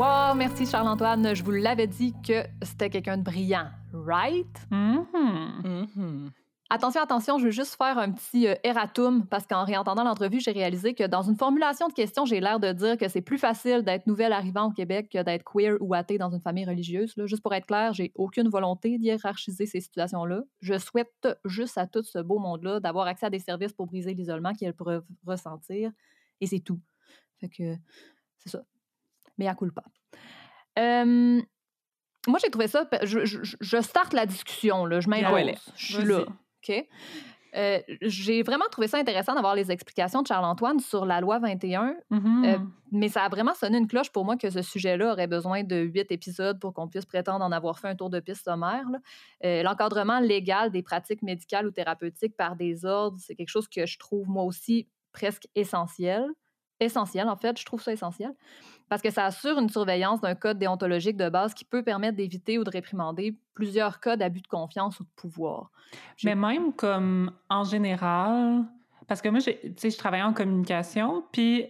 Wow, 0.00 0.34
merci 0.34 0.64
Charles-Antoine. 0.64 1.34
Je 1.34 1.44
vous 1.44 1.50
l'avais 1.50 1.86
dit 1.86 2.14
que 2.26 2.42
c'était 2.62 2.88
quelqu'un 2.88 3.18
de 3.18 3.22
brillant, 3.22 3.68
right? 3.92 4.46
Mm-hmm. 4.70 5.62
Mm-hmm. 5.62 6.30
Attention, 6.72 7.02
attention, 7.02 7.38
je 7.38 7.46
veux 7.46 7.50
juste 7.50 7.74
faire 7.74 7.98
un 7.98 8.12
petit 8.12 8.46
euh, 8.46 8.54
erratum 8.62 9.26
parce 9.26 9.44
qu'en 9.44 9.64
réentendant 9.64 10.04
l'entrevue, 10.04 10.38
j'ai 10.38 10.52
réalisé 10.52 10.94
que 10.94 11.02
dans 11.04 11.22
une 11.22 11.36
formulation 11.36 11.88
de 11.88 11.92
question, 11.92 12.24
j'ai 12.24 12.38
l'air 12.38 12.60
de 12.60 12.72
dire 12.72 12.96
que 12.96 13.08
c'est 13.08 13.22
plus 13.22 13.38
facile 13.38 13.82
d'être 13.82 14.06
nouvelle 14.06 14.32
arrivant 14.32 14.68
au 14.68 14.70
Québec 14.70 15.08
que 15.12 15.20
d'être 15.20 15.42
queer 15.42 15.76
ou 15.80 15.94
athée 15.94 16.16
dans 16.16 16.30
une 16.30 16.40
famille 16.40 16.64
religieuse. 16.64 17.12
Là. 17.16 17.26
Juste 17.26 17.42
pour 17.42 17.52
être 17.54 17.66
clair, 17.66 17.92
j'ai 17.92 18.12
aucune 18.14 18.48
volonté 18.48 18.98
d'hierarchiser 18.98 19.66
ces 19.66 19.80
situations-là. 19.80 20.42
Je 20.60 20.78
souhaite 20.78 21.26
juste 21.44 21.76
à 21.76 21.88
tout 21.88 22.04
ce 22.04 22.20
beau 22.20 22.38
monde-là 22.38 22.78
d'avoir 22.78 23.08
accès 23.08 23.26
à 23.26 23.30
des 23.30 23.40
services 23.40 23.72
pour 23.72 23.86
briser 23.86 24.14
l'isolement 24.14 24.52
qu'ils 24.52 24.72
peuvent 24.72 25.02
ressentir. 25.26 25.90
Et 26.40 26.46
c'est 26.46 26.60
tout. 26.60 26.80
Fait 27.40 27.48
que 27.48 27.74
c'est 28.38 28.50
ça. 28.50 28.62
Mais 29.38 29.48
à 29.48 29.56
coule 29.56 29.72
pas. 29.72 29.84
Euh, 30.78 31.42
moi, 32.28 32.38
j'ai 32.40 32.50
trouvé 32.50 32.68
ça. 32.68 32.88
Je, 33.02 33.24
je, 33.24 33.56
je, 33.60 33.80
starte 33.80 34.12
la 34.12 34.26
discussion, 34.26 34.86
là. 34.86 35.00
Je 35.00 35.08
m'impose. 35.08 35.58
je 35.74 35.96
suis 35.96 36.04
là. 36.04 36.26
OK? 36.62 36.86
Euh, 37.56 37.80
j'ai 38.02 38.42
vraiment 38.42 38.66
trouvé 38.70 38.86
ça 38.86 38.98
intéressant 38.98 39.34
d'avoir 39.34 39.54
les 39.54 39.70
explications 39.72 40.22
de 40.22 40.26
Charles-Antoine 40.26 40.78
sur 40.78 41.04
la 41.04 41.20
loi 41.20 41.38
21, 41.40 41.96
mm-hmm. 42.10 42.46
euh, 42.46 42.58
mais 42.92 43.08
ça 43.08 43.24
a 43.24 43.28
vraiment 43.28 43.54
sonné 43.54 43.78
une 43.78 43.88
cloche 43.88 44.10
pour 44.10 44.24
moi 44.24 44.36
que 44.36 44.50
ce 44.50 44.62
sujet-là 44.62 45.12
aurait 45.12 45.26
besoin 45.26 45.64
de 45.64 45.76
huit 45.76 46.12
épisodes 46.12 46.60
pour 46.60 46.72
qu'on 46.72 46.88
puisse 46.88 47.06
prétendre 47.06 47.44
en 47.44 47.50
avoir 47.50 47.78
fait 47.78 47.88
un 47.88 47.96
tour 47.96 48.10
de 48.10 48.20
piste 48.20 48.44
sommaire. 48.44 48.84
Euh, 49.44 49.62
l'encadrement 49.62 50.20
légal 50.20 50.70
des 50.70 50.82
pratiques 50.82 51.22
médicales 51.22 51.66
ou 51.66 51.70
thérapeutiques 51.70 52.36
par 52.36 52.54
des 52.56 52.84
ordres, 52.84 53.18
c'est 53.20 53.34
quelque 53.34 53.48
chose 53.48 53.68
que 53.68 53.84
je 53.84 53.98
trouve 53.98 54.28
moi 54.28 54.44
aussi 54.44 54.88
presque 55.12 55.48
essentiel 55.56 56.28
essentiel, 56.80 57.28
en 57.28 57.36
fait. 57.36 57.58
Je 57.58 57.64
trouve 57.64 57.82
ça 57.82 57.92
essentiel 57.92 58.32
parce 58.88 59.02
que 59.02 59.10
ça 59.10 59.24
assure 59.24 59.58
une 59.58 59.68
surveillance 59.68 60.20
d'un 60.20 60.34
code 60.34 60.58
déontologique 60.58 61.16
de 61.16 61.28
base 61.28 61.54
qui 61.54 61.64
peut 61.64 61.84
permettre 61.84 62.16
d'éviter 62.16 62.58
ou 62.58 62.64
de 62.64 62.70
réprimander 62.70 63.36
plusieurs 63.54 64.00
cas 64.00 64.16
d'abus 64.16 64.40
de 64.40 64.48
confiance 64.48 64.98
ou 64.98 65.04
de 65.04 65.10
pouvoir. 65.14 65.70
Mais 66.24 66.34
même 66.34 66.72
comme 66.72 67.32
en 67.48 67.62
général, 67.62 68.64
parce 69.06 69.22
que 69.22 69.28
moi, 69.28 69.40
tu 69.40 69.52
sais, 69.76 69.90
je 69.90 69.96
travaillais 69.96 70.24
en 70.24 70.32
communication, 70.32 71.24
puis 71.32 71.66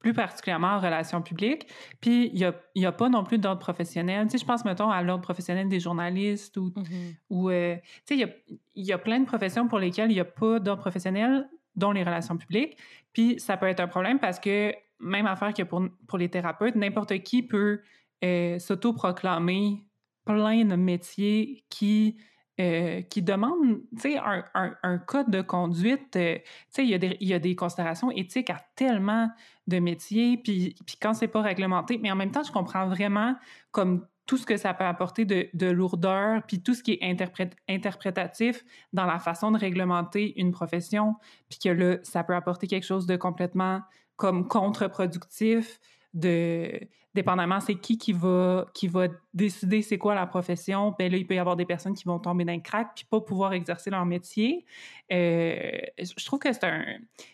plus 0.00 0.14
particulièrement 0.14 0.68
en 0.68 0.80
relations 0.80 1.20
publiques. 1.22 1.66
Puis, 2.00 2.30
il 2.32 2.36
n'y 2.36 2.44
a, 2.44 2.54
y 2.74 2.86
a, 2.86 2.92
pas 2.92 3.08
non 3.08 3.22
plus 3.22 3.38
d'ordre 3.38 3.60
professionnel. 3.60 4.26
Tu 4.26 4.32
sais, 4.32 4.38
je 4.38 4.46
pense, 4.46 4.64
mettons, 4.64 4.90
à 4.90 5.02
l'ordre 5.02 5.22
professionnel 5.22 5.68
des 5.68 5.78
journalistes 5.78 6.56
ou... 6.56 6.70
Mm-hmm. 6.70 7.16
ou 7.28 7.50
euh, 7.50 7.76
tu 7.76 7.82
sais, 8.06 8.14
il 8.14 8.20
y 8.20 8.24
a, 8.24 8.30
y 8.76 8.92
a, 8.92 8.98
plein 8.98 9.20
de 9.20 9.26
professions 9.26 9.68
pour 9.68 9.78
lesquelles 9.78 10.10
il 10.10 10.14
n'y 10.14 10.20
a 10.20 10.24
pas 10.24 10.58
d'ordre 10.58 10.80
professionnel, 10.80 11.48
dont 11.76 11.92
les 11.92 12.02
relations 12.02 12.36
publiques. 12.36 12.76
Puis 13.12 13.38
ça 13.38 13.56
peut 13.56 13.66
être 13.66 13.80
un 13.80 13.88
problème 13.88 14.18
parce 14.18 14.38
que, 14.38 14.72
même 14.98 15.26
affaire 15.26 15.54
que 15.54 15.62
pour, 15.62 15.82
pour 16.06 16.18
les 16.18 16.28
thérapeutes, 16.28 16.76
n'importe 16.76 17.18
qui 17.20 17.42
peut 17.42 17.80
euh, 18.24 18.58
s'autoproclamer 18.58 19.84
plein 20.24 20.64
de 20.64 20.76
métiers 20.76 21.64
qui, 21.70 22.18
euh, 22.60 23.00
qui 23.02 23.22
demandent 23.22 23.80
un, 24.04 24.44
un, 24.54 24.76
un, 24.82 24.98
code 24.98 25.30
de 25.30 25.40
conduite. 25.40 26.14
Euh, 26.16 26.38
il 26.76 26.84
y, 26.84 27.24
y, 27.24 27.34
a 27.34 27.38
des 27.38 27.56
considérations 27.56 28.10
éthiques 28.10 28.50
à 28.50 28.60
tellement 28.76 29.30
de 29.66 29.78
métiers, 29.78 30.36
puis, 30.36 30.74
puis 30.84 30.96
quand 31.00 31.14
c'est 31.14 31.28
pas 31.28 31.40
réglementé, 31.40 31.96
mais 31.96 32.10
en 32.10 32.16
même 32.16 32.30
temps, 32.30 32.42
je 32.42 32.52
comprends 32.52 32.86
vraiment 32.88 33.34
comme 33.70 34.06
tout 34.30 34.36
ce 34.36 34.46
que 34.46 34.56
ça 34.56 34.74
peut 34.74 34.84
apporter 34.84 35.24
de, 35.24 35.48
de 35.54 35.66
lourdeur, 35.66 36.44
puis 36.46 36.62
tout 36.62 36.72
ce 36.72 36.84
qui 36.84 36.92
est 36.92 37.50
interprétatif 37.68 38.64
dans 38.92 39.04
la 39.04 39.18
façon 39.18 39.50
de 39.50 39.58
réglementer 39.58 40.38
une 40.38 40.52
profession, 40.52 41.16
puis 41.48 41.58
que 41.58 41.68
là, 41.68 41.96
ça 42.04 42.22
peut 42.22 42.36
apporter 42.36 42.68
quelque 42.68 42.86
chose 42.86 43.06
de 43.06 43.16
complètement 43.16 43.80
comme 44.14 44.46
contre-productif, 44.46 45.80
de 46.14 46.70
dépendamment 47.14 47.60
c'est 47.60 47.74
qui 47.74 47.98
qui 47.98 48.12
va 48.12 48.66
qui 48.74 48.86
va 48.86 49.08
décider 49.34 49.82
c'est 49.82 49.98
quoi 49.98 50.14
la 50.14 50.26
profession 50.26 50.94
ben 50.98 51.10
là 51.10 51.18
il 51.18 51.26
peut 51.26 51.34
y 51.34 51.38
avoir 51.38 51.56
des 51.56 51.64
personnes 51.64 51.94
qui 51.94 52.04
vont 52.04 52.18
tomber 52.18 52.44
dans 52.44 52.52
le 52.52 52.60
crack 52.60 52.92
puis 52.94 53.04
pas 53.04 53.20
pouvoir 53.20 53.52
exercer 53.52 53.90
leur 53.90 54.06
métier. 54.06 54.64
Euh, 55.12 55.80
je 55.98 56.24
trouve 56.24 56.38
que 56.38 56.52
c'est 56.52 56.64
un 56.64 56.84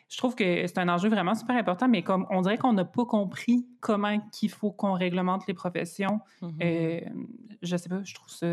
je 0.09 0.17
trouve 0.17 0.35
que 0.35 0.67
c'est 0.67 0.79
un 0.79 0.89
enjeu 0.89 1.09
vraiment 1.09 1.35
super 1.35 1.57
important 1.57 1.89
mais 1.89 2.03
comme 2.03 2.27
on 2.31 2.41
dirait 2.41 2.59
qu'on 2.59 2.73
n'a 2.73 2.85
pas 2.85 3.05
compris 3.05 3.67
comment 3.81 4.19
qu'il 4.33 4.51
faut 4.51 4.73
qu'on 4.73 4.95
réglemente 4.95 5.47
les 5.47 5.55
professions. 5.55 6.21
Mm-hmm. 6.43 6.63
euh, 6.63 7.25
je 7.63 7.77
sais 7.77 7.89
pas 7.89 8.03
je 8.03 8.15
trouve 8.15 8.29
ça 8.29 8.47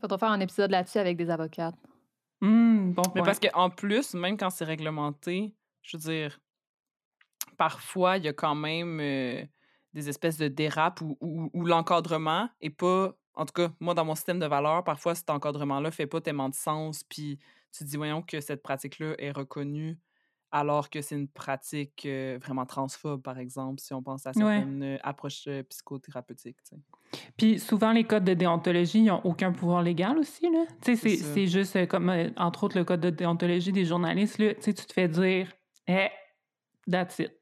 faudra 0.00 0.18
faire 0.18 0.30
un 0.30 0.40
épisode 0.40 0.70
là-dessus 0.70 0.98
avec 0.98 1.16
des 1.16 1.30
avocats 1.30 1.72
mmh, 2.40 2.92
bon 2.92 3.02
mais 3.14 3.22
parce 3.22 3.40
qu'en 3.40 3.70
plus 3.70 4.14
même 4.14 4.36
quand 4.36 4.50
c'est 4.50 4.64
réglementé 4.64 5.54
je 5.82 5.96
veux 5.96 6.00
dire 6.00 6.38
parfois, 7.58 8.16
il 8.16 8.24
y 8.24 8.28
a 8.28 8.32
quand 8.32 8.54
même 8.54 9.00
euh, 9.00 9.44
des 9.94 10.08
espèces 10.08 10.36
de 10.36 10.48
dérapes 10.48 11.00
où, 11.00 11.64
l'encadrement 11.64 12.48
est 12.60 12.70
pas. 12.70 13.14
En 13.34 13.46
tout 13.46 13.52
cas, 13.52 13.70
moi, 13.80 13.94
dans 13.94 14.04
mon 14.04 14.14
système 14.14 14.38
de 14.38 14.46
valeurs, 14.46 14.84
parfois, 14.84 15.14
cet 15.14 15.30
encadrement-là 15.30 15.90
fait 15.90 16.06
pas 16.06 16.20
tellement 16.20 16.48
de 16.48 16.54
sens. 16.54 17.04
Puis 17.04 17.38
tu 17.72 17.84
te 17.84 17.88
dis, 17.88 17.96
voyons 17.96 18.22
que 18.22 18.40
cette 18.40 18.62
pratique-là 18.62 19.14
est 19.18 19.30
reconnue 19.30 19.98
alors 20.50 20.88
que 20.88 21.02
c'est 21.02 21.14
une 21.14 21.28
pratique 21.28 22.06
euh, 22.06 22.38
vraiment 22.42 22.64
transphobe, 22.64 23.22
par 23.22 23.38
exemple, 23.38 23.80
si 23.80 23.92
on 23.92 24.02
pense 24.02 24.26
à 24.26 24.32
certaines 24.32 24.82
euh, 24.82 24.96
approches 25.02 25.46
psychothérapeutiques. 25.68 26.56
Puis 27.36 27.58
souvent, 27.58 27.92
les 27.92 28.04
codes 28.04 28.24
de 28.24 28.34
déontologie, 28.34 29.02
n'ont 29.02 29.20
aucun 29.24 29.52
pouvoir 29.52 29.82
légal 29.82 30.16
aussi. 30.16 30.50
Là. 30.50 30.64
C'est 30.80 31.46
juste 31.46 31.86
comme, 31.88 32.12
entre 32.36 32.64
autres, 32.64 32.78
le 32.78 32.84
code 32.84 33.00
de 33.00 33.10
déontologie 33.10 33.72
des 33.72 33.84
journalistes. 33.84 34.38
Là, 34.38 34.54
tu 34.54 34.72
te 34.72 34.92
fais 34.92 35.08
dire, 35.08 35.52
eh, 35.86 36.08
that's 36.90 37.18
it. 37.18 37.37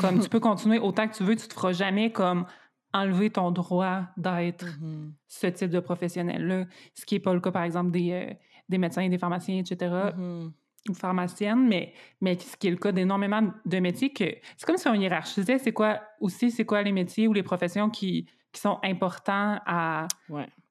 Comme 0.00 0.20
tu 0.20 0.28
peux 0.30 0.40
continuer 0.40 0.78
autant 0.78 1.08
que 1.08 1.14
tu 1.14 1.24
veux, 1.24 1.36
tu 1.36 1.48
te 1.48 1.54
feras 1.54 1.72
jamais 1.72 2.12
comme 2.12 2.46
enlever 2.92 3.30
ton 3.30 3.50
droit 3.50 4.02
d'être 4.16 4.66
mm-hmm. 4.66 5.12
ce 5.28 5.46
type 5.48 5.70
de 5.70 5.80
professionnel-là. 5.80 6.64
Ce 6.94 7.04
qui 7.04 7.16
n'est 7.16 7.20
pas 7.20 7.34
le 7.34 7.40
cas, 7.40 7.50
par 7.50 7.62
exemple, 7.62 7.90
des, 7.90 8.12
euh, 8.12 8.34
des 8.68 8.78
médecins, 8.78 9.08
des 9.08 9.18
pharmaciens, 9.18 9.58
etc. 9.58 9.76
Mm-hmm. 10.16 10.50
ou 10.88 10.94
pharmaciennes, 10.94 11.66
mais, 11.66 11.92
mais 12.20 12.38
ce 12.38 12.56
qui 12.56 12.68
est 12.68 12.70
le 12.70 12.76
cas 12.76 12.92
d'énormément 12.92 13.42
de 13.64 13.78
métiers 13.78 14.12
que 14.12 14.24
c'est 14.56 14.66
comme 14.66 14.76
si 14.76 14.88
on 14.88 14.94
hiérarchisait 14.94 15.58
c'est 15.58 15.72
quoi 15.72 16.00
aussi 16.20 16.50
c'est 16.50 16.64
quoi 16.64 16.82
les 16.82 16.92
métiers 16.92 17.26
ou 17.26 17.32
les 17.32 17.42
professions 17.42 17.90
qui, 17.90 18.26
qui 18.52 18.60
sont 18.60 18.78
importants 18.84 19.58
à 19.66 20.06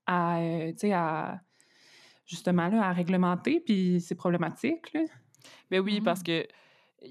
à, 0.08 0.40
euh, 0.40 0.72
à 0.94 1.40
justement 2.26 2.68
là, 2.70 2.88
à 2.88 2.94
réglementer 2.94 3.60
puis 3.60 4.00
c'est 4.00 4.16
problématique 4.16 4.94
là. 4.94 5.02
Ben 5.70 5.80
oui 5.82 6.00
parce 6.00 6.22
mm. 6.22 6.24
que 6.24 6.48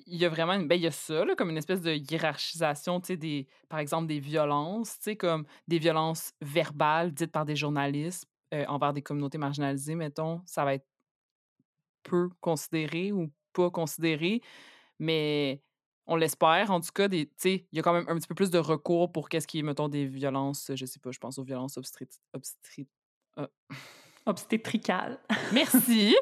il 0.07 0.17
y 0.17 0.25
a 0.25 0.29
vraiment 0.29 0.59
ben, 0.59 0.75
il 0.75 0.83
y 0.83 0.87
a 0.87 0.91
ça 0.91 1.25
comme 1.37 1.51
une 1.51 1.57
espèce 1.57 1.81
de 1.81 1.93
hiérarchisation 1.93 3.01
tu 3.01 3.09
sais 3.09 3.17
des 3.17 3.49
par 3.69 3.79
exemple 3.79 4.07
des 4.07 4.21
violences 4.21 4.99
tu 4.99 5.05
sais 5.05 5.17
comme 5.17 5.47
des 5.69 5.79
violences 5.79 6.33
verbales 6.41 7.13
dites 7.13 7.33
par 7.33 7.45
des 7.45 7.57
journalistes 7.57 8.27
euh, 8.53 8.65
envers 8.67 8.93
des 8.93 9.03
communautés 9.03 9.39
marginalisées 9.39 9.95
mettons 9.95 10.43
ça 10.47 10.65
va 10.65 10.75
être 10.75 10.87
peu 12.03 12.29
considéré 12.41 13.13
ou 13.13 13.33
pas 13.53 13.71
considéré 13.71 14.43
mais 14.99 15.63
on 16.07 16.17
l'espère 16.17 16.71
en 16.71 16.81
tout 16.81 16.93
cas 16.95 17.09
des 17.09 17.27
tu 17.27 17.33
sais 17.37 17.67
il 17.73 17.77
y 17.77 17.79
a 17.79 17.83
quand 17.83 17.95
même 17.95 18.07
un 18.09 18.17
petit 18.17 18.29
peu 18.29 18.35
plus 18.35 18.51
de 18.51 18.59
recours 18.59 19.13
pour 19.13 19.29
qu'est-ce 19.29 19.47
qui 19.47 19.59
est 19.59 19.63
mettons 19.63 19.89
des 19.89 20.07
violences 20.07 20.71
je 20.75 20.87
sais 20.87 21.01
pas 21.01 21.11
je 21.11 21.19
pense 21.19 21.39
aux 21.39 21.45
violences 21.45 21.77
obstétriques 21.77 22.21
euh. 23.39 23.47
obstétricales 24.27 25.19
merci 25.53 26.17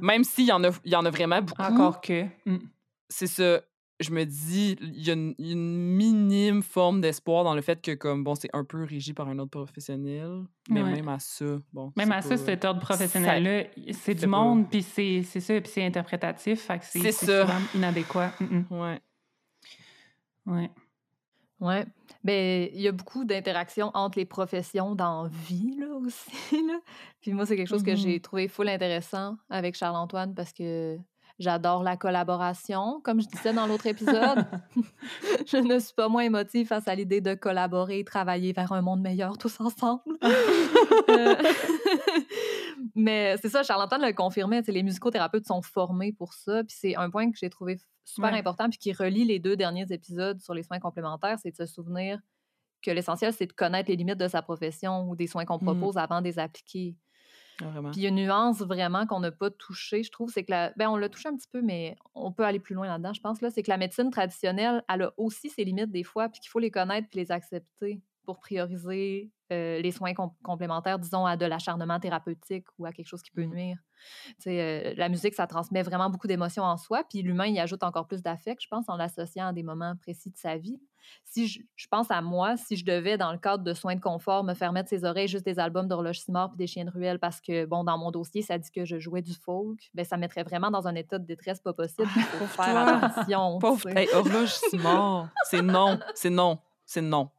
Même 0.00 0.24
s'il 0.24 0.46
y, 0.46 0.52
en 0.52 0.62
a, 0.64 0.70
il 0.84 0.92
y 0.92 0.96
en 0.96 1.04
a 1.04 1.10
vraiment 1.10 1.42
beaucoup. 1.42 1.62
Encore 1.62 2.00
que. 2.00 2.24
Mm. 2.44 2.58
C'est 3.08 3.26
ça. 3.26 3.60
Je 3.98 4.10
me 4.10 4.24
dis, 4.24 4.76
il 4.80 5.06
y 5.06 5.10
a 5.10 5.14
une, 5.14 5.34
minime 5.38 6.62
forme 6.62 7.00
d'espoir 7.00 7.44
dans 7.44 7.54
le 7.54 7.62
fait 7.62 7.80
que, 7.80 7.92
comme, 7.92 8.24
bon, 8.24 8.34
c'est 8.34 8.50
un 8.52 8.62
peu 8.62 8.84
régi 8.84 9.14
par 9.14 9.26
un 9.28 9.38
autre 9.38 9.52
professionnel. 9.52 10.42
Mais 10.68 10.82
même 10.82 11.08
à 11.08 11.18
ça, 11.18 11.46
bon. 11.72 11.92
Même 11.96 12.12
à 12.12 12.20
ça, 12.20 12.36
cet 12.36 12.66
ordre 12.66 12.80
professionnel-là, 12.80 13.64
c'est 13.92 14.14
du 14.14 14.26
monde, 14.26 14.68
puis 14.68 14.82
c'est 14.82 15.22
ça, 15.22 15.60
puis 15.60 15.70
c'est 15.72 15.84
interprétatif. 15.84 16.62
Fait 16.62 16.78
que 16.78 16.84
c'est 16.84 17.12
souvent 17.12 17.60
inadéquat. 17.74 18.32
Ouais. 18.70 19.00
Ouais. 20.44 20.70
Ouais. 21.60 21.86
Ben, 22.22 22.68
il 22.72 22.80
y 22.80 22.88
a 22.88 22.92
beaucoup 22.92 23.24
d'interactions 23.24 23.90
entre 23.94 24.18
les 24.18 24.26
professions 24.26 24.94
dans 24.94 25.26
vie, 25.26 25.76
là, 25.78 25.94
aussi, 25.94 26.66
là. 26.66 26.80
Puis 27.20 27.32
moi, 27.32 27.46
c'est 27.46 27.56
quelque 27.56 27.68
chose 27.68 27.82
que 27.82 27.94
j'ai 27.94 28.18
mmh 28.18 28.20
trouvé 28.20 28.48
full 28.48 28.68
intéressant 28.68 29.36
avec 29.48 29.74
Charles-Antoine 29.74 30.34
parce 30.34 30.52
que 30.52 30.98
j'adore 31.38 31.82
la 31.82 31.96
collaboration. 31.96 33.00
Comme 33.02 33.20
je 33.20 33.28
disais 33.28 33.52
dans 33.52 33.66
l'autre 33.66 33.86
épisode, 33.86 34.46
je 35.46 35.56
ne 35.56 35.78
suis 35.78 35.94
pas 35.94 36.08
moins 36.08 36.22
émotive 36.22 36.66
face 36.66 36.88
à 36.88 36.94
l'idée 36.94 37.20
de 37.20 37.34
collaborer, 37.34 38.04
travailler 38.04 38.52
vers 38.52 38.72
un 38.72 38.82
monde 38.82 39.00
meilleur 39.00 39.38
tous 39.38 39.60
ensemble. 39.60 40.02
Euh, 41.08 41.36
mais 42.94 43.36
c'est 43.40 43.48
ça, 43.48 43.62
Charles-Antoine 43.62 44.02
le 44.02 44.12
confirmait, 44.12 44.62
les 44.66 44.82
musicothérapeutes 44.82 45.46
sont 45.46 45.62
formés 45.62 46.12
pour 46.12 46.34
ça. 46.34 46.64
Puis 46.64 46.76
c'est 46.78 46.96
un 46.96 47.10
point 47.10 47.30
que 47.30 47.38
j'ai 47.38 47.48
trouvé 47.48 47.78
super 48.04 48.34
important, 48.34 48.68
puis 48.68 48.78
qui 48.78 48.92
relie 48.92 49.24
les 49.24 49.38
deux 49.38 49.56
derniers 49.56 49.86
épisodes 49.90 50.40
sur 50.40 50.52
les 50.52 50.62
soins 50.62 50.78
complémentaires, 50.78 51.38
c'est 51.40 51.52
de 51.52 51.56
se 51.56 51.66
souvenir 51.66 52.18
que 52.82 52.90
l'essentiel, 52.90 53.32
c'est 53.32 53.46
de 53.46 53.52
connaître 53.52 53.90
les 53.90 53.96
limites 53.96 54.18
de 54.18 54.28
sa 54.28 54.42
profession 54.42 55.08
ou 55.08 55.16
des 55.16 55.26
soins 55.26 55.44
qu'on 55.44 55.58
mmh. 55.58 55.64
propose 55.64 55.96
avant 55.96 56.20
de 56.20 56.26
les 56.26 56.38
appliquer. 56.38 56.96
Ah, 57.62 57.72
il 57.94 58.02
y 58.02 58.06
a 58.06 58.10
une 58.10 58.16
nuance 58.16 58.58
vraiment 58.58 59.06
qu'on 59.06 59.20
n'a 59.20 59.32
pas 59.32 59.50
touchée, 59.50 60.02
je 60.02 60.10
trouve, 60.10 60.30
c'est 60.30 60.44
que 60.44 60.50
la... 60.50 60.72
ben, 60.76 60.88
on 60.88 60.96
l'a 60.96 61.08
touché 61.08 61.28
un 61.28 61.36
petit 61.36 61.48
peu, 61.50 61.62
mais 61.62 61.96
on 62.14 62.30
peut 62.30 62.44
aller 62.44 62.60
plus 62.60 62.74
loin 62.74 62.86
là-dedans, 62.86 63.14
je 63.14 63.20
pense, 63.20 63.40
là, 63.40 63.50
c'est 63.50 63.62
que 63.62 63.70
la 63.70 63.78
médecine 63.78 64.10
traditionnelle, 64.10 64.84
elle 64.92 65.02
a 65.02 65.12
aussi 65.16 65.48
ses 65.48 65.64
limites 65.64 65.90
des 65.90 66.04
fois, 66.04 66.28
puis 66.28 66.40
qu'il 66.40 66.50
faut 66.50 66.58
les 66.58 66.70
connaître 66.70 67.08
puis 67.08 67.18
les 67.20 67.32
accepter 67.32 68.02
pour 68.24 68.40
prioriser 68.40 69.30
euh, 69.52 69.80
les 69.80 69.92
soins 69.92 70.12
complémentaires, 70.42 70.98
disons, 70.98 71.24
à 71.24 71.36
de 71.36 71.46
l'acharnement 71.46 72.00
thérapeutique 72.00 72.66
ou 72.78 72.86
à 72.86 72.92
quelque 72.92 73.06
chose 73.06 73.22
qui 73.22 73.30
peut 73.30 73.44
mmh. 73.44 73.50
nuire. 73.50 73.78
Euh, 74.46 74.94
la 74.96 75.08
musique, 75.08 75.34
ça 75.34 75.46
transmet 75.46 75.82
vraiment 75.82 76.10
beaucoup 76.10 76.26
d'émotions 76.26 76.64
en 76.64 76.76
soi, 76.76 77.04
puis 77.08 77.22
l'humain 77.22 77.46
y 77.46 77.60
ajoute 77.60 77.82
encore 77.82 78.06
plus 78.06 78.22
d'affect, 78.22 78.62
je 78.62 78.68
pense, 78.68 78.88
en 78.88 78.96
l'associant 78.96 79.48
à 79.48 79.52
des 79.52 79.62
moments 79.62 79.94
précis 79.96 80.30
de 80.30 80.36
sa 80.36 80.56
vie. 80.56 80.80
Si 81.24 81.46
je, 81.46 81.86
pense 81.88 82.10
à 82.10 82.20
moi, 82.20 82.56
si 82.56 82.76
je 82.76 82.84
devais, 82.84 83.16
dans 83.16 83.30
le 83.30 83.38
cadre 83.38 83.62
de 83.62 83.72
soins 83.72 83.94
de 83.94 84.00
confort, 84.00 84.42
me 84.42 84.54
faire 84.54 84.72
mettre 84.72 84.88
ses 84.88 85.04
oreilles 85.04 85.28
juste 85.28 85.44
des 85.44 85.60
albums 85.60 85.86
d'horloge 85.86 86.20
mort 86.28 86.48
puis 86.48 86.56
des 86.56 86.66
chiens 86.66 86.84
de 86.84 86.90
ruelle 86.90 87.20
parce 87.20 87.40
que, 87.40 87.64
bon, 87.64 87.84
dans 87.84 87.96
mon 87.96 88.10
dossier, 88.10 88.42
ça 88.42 88.58
dit 88.58 88.70
que 88.72 88.84
je 88.84 88.98
jouais 88.98 89.22
du 89.22 89.34
folk, 89.34 89.78
ben 89.94 90.04
ça 90.04 90.16
mettrait 90.16 90.42
vraiment 90.42 90.72
dans 90.72 90.88
un 90.88 90.96
état 90.96 91.20
de 91.20 91.24
détresse 91.24 91.60
pas 91.60 91.72
possible 91.72 92.08
pour 92.38 92.48
faire 92.64 92.76
attention. 92.76 93.58
Pauvre, 93.60 93.88
horloge 94.14 94.54
mort, 94.72 95.28
c'est 95.44 95.62
non, 95.62 96.00
c'est 96.16 96.30
non, 96.30 96.58
c'est 96.84 97.02
non 97.02 97.30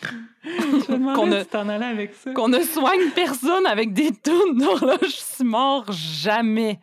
qu'on 0.86 1.26
ne. 1.26 2.34
Qu'on 2.34 2.64
soigne 2.64 3.10
personne 3.14 3.66
avec 3.66 3.92
des 3.92 4.12
tonnes 4.12 4.56
d'horloge 4.58 5.20
mort, 5.44 5.90
jamais. 5.90 6.80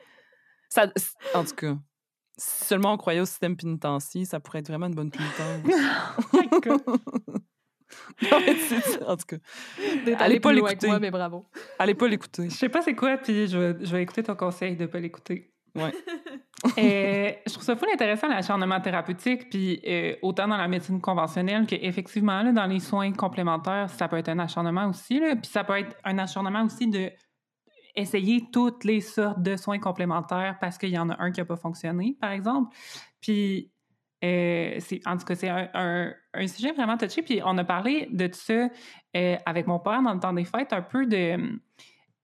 Ça, 0.69 0.91
en 1.34 1.43
tout 1.43 1.56
cas, 1.56 1.77
si 2.38 2.65
seulement 2.65 2.93
on 2.93 2.97
croyait 2.97 3.21
au 3.21 3.25
système 3.25 3.56
pénitentiaire, 3.56 4.25
ça 4.25 4.39
pourrait 4.39 4.60
être 4.60 4.67
vraiment 4.67 4.88
une 4.88 4.95
bonne 4.95 5.12
pénitence. 5.12 5.63
en 9.06 9.17
tout 9.17 9.25
cas. 9.25 9.38
Allez 10.19 10.39
pas 10.39 10.51
l'écouter. 10.51 10.99
mais 10.99 11.12
bravo. 11.12 11.45
Allez 11.80 11.95
pas 11.95 12.08
l'écouter. 12.08 12.49
Je 12.49 12.56
sais 12.56 12.69
pas 12.69 12.82
c'est 12.82 12.95
quoi, 12.95 13.17
puis 13.17 13.47
je 13.47 13.58
vais, 13.58 13.86
je 13.86 13.91
vais 13.91 14.03
écouter 14.03 14.23
ton 14.23 14.36
conseil 14.36 14.75
de 14.75 14.86
pas 14.86 14.99
l'écouter. 14.99 15.53
Et 16.78 17.38
je 17.46 17.54
trouve 17.54 17.63
ça 17.63 17.76
fou 17.76 17.86
intéressant 17.94 18.28
l'acharnement 18.28 18.82
thérapeutique, 18.82 19.50
puis 19.50 19.80
euh, 19.88 20.16
autant 20.22 20.48
dans 20.48 20.58
la 20.58 20.68
médecine 20.68 21.00
conventionnelle 21.00 21.66
qu'effectivement, 21.68 22.44
dans 22.52 22.66
les 22.66 22.80
soins 22.80 23.12
complémentaires, 23.13 23.90
ça 23.90 24.08
peut 24.08 24.18
être 24.18 24.30
un 24.30 24.40
acharnement 24.40 24.88
aussi, 24.88 25.20
puis 25.20 25.52
ça 25.52 25.63
peut 25.63 25.78
être 25.78 25.96
un 26.04 26.18
acharnement 26.18 26.63
aussi 26.63 26.88
de 26.88 27.12
essayer 27.98 28.46
toutes 28.52 28.84
les 28.84 29.02
sortes 29.02 29.42
de 29.42 29.56
soins 29.56 29.80
complémentaires 29.80 30.58
parce 30.62 30.78
qu'il 30.78 30.90
y 30.90 31.00
en 31.00 31.10
a 31.10 31.22
un 31.22 31.32
qui 31.32 31.42
n'a 31.42 31.46
pas 31.46 31.58
fonctionné, 31.58 32.16
par 32.22 32.32
exemple. 32.32 32.76
Puis, 33.20 33.72
euh, 34.24 34.80
en 35.06 35.18
tout 35.18 35.26
cas, 35.26 35.36
c'est 35.36 35.50
un, 35.50 36.13
un, 36.34 36.48
sujet 36.48 36.72
vraiment 36.74 36.98
touché. 36.98 37.24
Puis, 37.24 37.42
on 37.44 37.58
a 37.58 37.63
parlé 37.63 38.08
de 38.12 38.30
ça 38.32 38.70
euh, 39.16 39.36
avec 39.46 39.68
mon 39.68 39.80
père 39.80 40.02
dans 40.02 40.13
le 40.13 40.20
temps 40.20 40.34
des 40.34 40.46
fêtes, 40.46 40.74
un 40.74 40.82
peu 40.82 41.06
de 41.08 41.60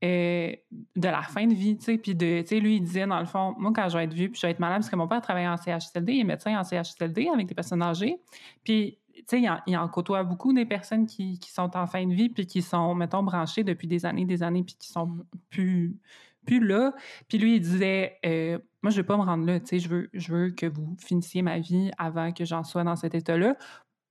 euh, 0.03 0.51
de 0.95 1.07
la 1.07 1.21
fin 1.21 1.47
de 1.47 1.53
vie, 1.53 1.77
tu 1.77 1.85
sais, 1.85 1.97
puis 1.97 2.13
de, 2.13 2.41
tu 2.41 2.47
sais, 2.47 2.59
lui, 2.59 2.75
il 2.75 2.81
disait, 2.81 3.07
dans 3.07 3.19
le 3.19 3.25
fond, 3.25 3.55
moi, 3.57 3.71
quand 3.73 3.87
je 3.87 3.97
vais 3.97 4.03
être 4.03 4.13
vieux, 4.13 4.29
puis 4.29 4.39
je 4.41 4.45
vais 4.45 4.51
être 4.51 4.59
malade, 4.59 4.79
parce 4.79 4.89
que 4.89 4.95
mon 4.95 5.07
père 5.07 5.21
travaillait 5.21 5.47
en 5.47 5.55
CHSLD, 5.55 6.13
il 6.13 6.19
est 6.21 6.25
médecin 6.25 6.59
en 6.59 6.63
CHSLD 6.63 7.29
avec 7.33 7.47
des 7.47 7.55
personnes 7.55 7.81
âgées, 7.81 8.17
puis, 8.63 8.97
tu 9.15 9.23
sais, 9.27 9.41
il, 9.67 9.77
en 9.77 9.87
côtoie 9.87 10.23
beaucoup 10.23 10.51
des 10.51 10.65
personnes 10.65 11.05
qui, 11.05 11.39
sont 11.43 11.77
en 11.77 11.87
fin 11.87 12.05
de 12.05 12.13
vie, 12.13 12.29
puis 12.29 12.45
qui 12.45 12.61
sont, 12.61 12.93
mettons, 12.95 13.23
branchées 13.23 13.63
depuis 13.63 13.87
des 13.87 14.05
années, 14.05 14.25
des 14.25 14.43
années, 14.43 14.63
puis 14.63 14.75
qui 14.77 14.89
sont 14.89 15.19
plus, 15.49 15.95
plus 16.45 16.59
là. 16.59 16.93
Puis 17.29 17.37
lui, 17.37 17.55
il 17.55 17.61
disait, 17.61 18.17
euh, 18.25 18.59
moi, 18.81 18.91
je 18.91 18.97
veux 18.97 19.05
pas 19.05 19.15
me 19.15 19.23
rendre 19.23 19.45
là, 19.45 19.61
tu 19.61 19.67
sais, 19.67 19.79
je 19.79 19.87
veux, 19.87 20.09
je 20.13 20.33
veux 20.33 20.49
que 20.49 20.65
vous 20.65 20.97
finissiez 20.99 21.41
ma 21.41 21.59
vie 21.59 21.91
avant 21.97 22.33
que 22.33 22.43
j'en 22.43 22.65
sois 22.65 22.83
dans 22.83 22.97
cet 22.97 23.15
état-là, 23.15 23.55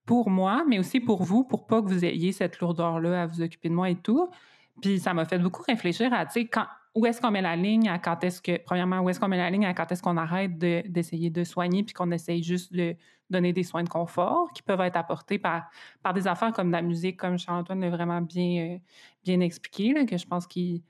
pour 0.06 0.30
moi, 0.30 0.64
mais 0.66 0.78
aussi 0.78 1.00
pour 1.00 1.22
vous, 1.22 1.44
pour 1.44 1.66
pas 1.66 1.82
que 1.82 1.88
vous 1.88 2.04
ayez 2.04 2.32
cette 2.32 2.60
lourdeur-là 2.60 3.22
à 3.22 3.26
vous 3.26 3.42
occuper 3.42 3.68
de 3.68 3.74
moi 3.74 3.90
et 3.90 3.96
tout. 3.96 4.30
Puis 4.80 4.98
ça 4.98 5.14
m'a 5.14 5.24
fait 5.24 5.38
beaucoup 5.38 5.62
réfléchir 5.62 6.12
à, 6.12 6.26
tu 6.26 6.32
sais, 6.32 6.46
quand, 6.46 6.66
où 6.94 7.06
est-ce 7.06 7.20
qu'on 7.20 7.30
met 7.30 7.42
la 7.42 7.56
ligne 7.56 7.88
à 7.88 7.98
quand 7.98 8.22
est-ce 8.24 8.40
que, 8.40 8.58
premièrement, 8.58 9.00
où 9.00 9.08
est-ce 9.08 9.20
qu'on 9.20 9.28
met 9.28 9.38
la 9.38 9.50
ligne 9.50 9.66
à 9.66 9.74
quand 9.74 9.90
est-ce 9.90 10.02
qu'on 10.02 10.16
arrête 10.16 10.58
d'essayer 10.58 11.30
de, 11.30 11.44
soigner 11.44 11.82
puis 11.82 11.94
qu'on 11.94 12.10
essaye 12.10 12.42
juste 12.42 12.72
de 12.72 12.96
donner 13.30 13.52
des 13.52 13.62
soins 13.62 13.82
de 13.82 13.88
confort 13.88 14.52
qui 14.52 14.62
peuvent 14.62 14.80
être 14.80 14.96
apportés 14.96 15.38
par, 15.38 15.70
par 16.02 16.12
des 16.12 16.26
affaires 16.26 16.52
comme 16.52 16.70
la 16.70 16.82
musique, 16.82 17.16
comme 17.16 17.38
Charles-Antoine 17.38 17.80
l'a 17.80 17.90
vraiment 17.90 18.20
bien, 18.20 18.74
euh, 18.74 18.78
bien 19.24 19.40
expliqué, 19.40 19.94
là, 19.94 20.04
que 20.04 20.18
je 20.18 20.26
pense 20.26 20.46
qu'il 20.46 20.82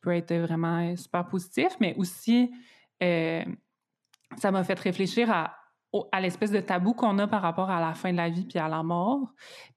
peut 0.00 0.14
être 0.14 0.34
vraiment 0.34 0.94
super 0.96 1.26
positif, 1.26 1.68
mais 1.80 1.94
aussi, 1.96 2.50
euh, 3.02 3.44
ça 4.36 4.50
m'a 4.50 4.62
fait 4.62 4.78
réfléchir 4.78 5.30
à 5.30 5.56
à 6.12 6.20
l'espèce 6.20 6.50
de 6.50 6.60
tabou 6.60 6.94
qu'on 6.94 7.18
a 7.18 7.26
par 7.26 7.42
rapport 7.42 7.70
à 7.70 7.80
la 7.80 7.94
fin 7.94 8.12
de 8.12 8.16
la 8.16 8.28
vie 8.28 8.44
puis 8.44 8.58
à 8.58 8.68
la 8.68 8.82
mort. 8.82 9.32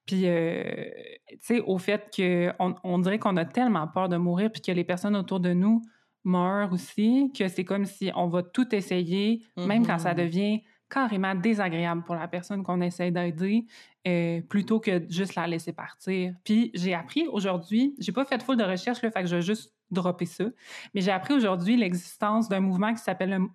Puis, 0.05 0.23
euh, 0.25 0.89
tu 1.29 1.37
sais, 1.41 1.59
au 1.61 1.77
fait 1.77 2.09
qu'on 2.15 2.75
on 2.83 2.99
dirait 2.99 3.19
qu'on 3.19 3.37
a 3.37 3.45
tellement 3.45 3.87
peur 3.87 4.09
de 4.09 4.17
mourir 4.17 4.51
puis 4.51 4.61
que 4.61 4.71
les 4.71 4.83
personnes 4.83 5.15
autour 5.15 5.39
de 5.39 5.53
nous 5.53 5.81
meurent 6.23 6.73
aussi, 6.73 7.31
que 7.37 7.47
c'est 7.47 7.63
comme 7.63 7.85
si 7.85 8.11
on 8.15 8.27
va 8.27 8.43
tout 8.43 8.73
essayer, 8.75 9.43
même 9.57 9.85
quand 9.85 9.99
ça 9.99 10.13
mm-hmm. 10.13 10.17
devient 10.17 10.61
carrément 10.89 11.35
désagréable 11.35 12.03
pour 12.03 12.15
la 12.15 12.27
personne 12.27 12.63
qu'on 12.63 12.81
essaie 12.81 13.11
d'aider, 13.11 13.65
euh, 14.07 14.41
plutôt 14.41 14.79
que 14.79 15.05
juste 15.09 15.35
la 15.35 15.47
laisser 15.47 15.71
partir. 15.71 16.33
Puis 16.43 16.71
j'ai 16.73 16.93
appris 16.93 17.27
aujourd'hui, 17.27 17.95
j'ai 17.99 18.11
pas 18.11 18.25
fait 18.25 18.37
de 18.37 18.43
foule 18.43 18.57
de 18.57 18.63
recherche, 18.63 19.01
là, 19.01 19.11
fait 19.11 19.21
que 19.21 19.27
je 19.27 19.35
vais 19.35 19.41
juste 19.41 19.73
dropper 19.91 20.25
ça, 20.25 20.45
mais 20.93 21.01
j'ai 21.01 21.11
appris 21.11 21.33
aujourd'hui 21.33 21.77
l'existence 21.77 22.49
d'un 22.49 22.59
mouvement 22.59 22.93
qui 22.93 23.01
s'appelle 23.01 23.29
le 23.29 23.47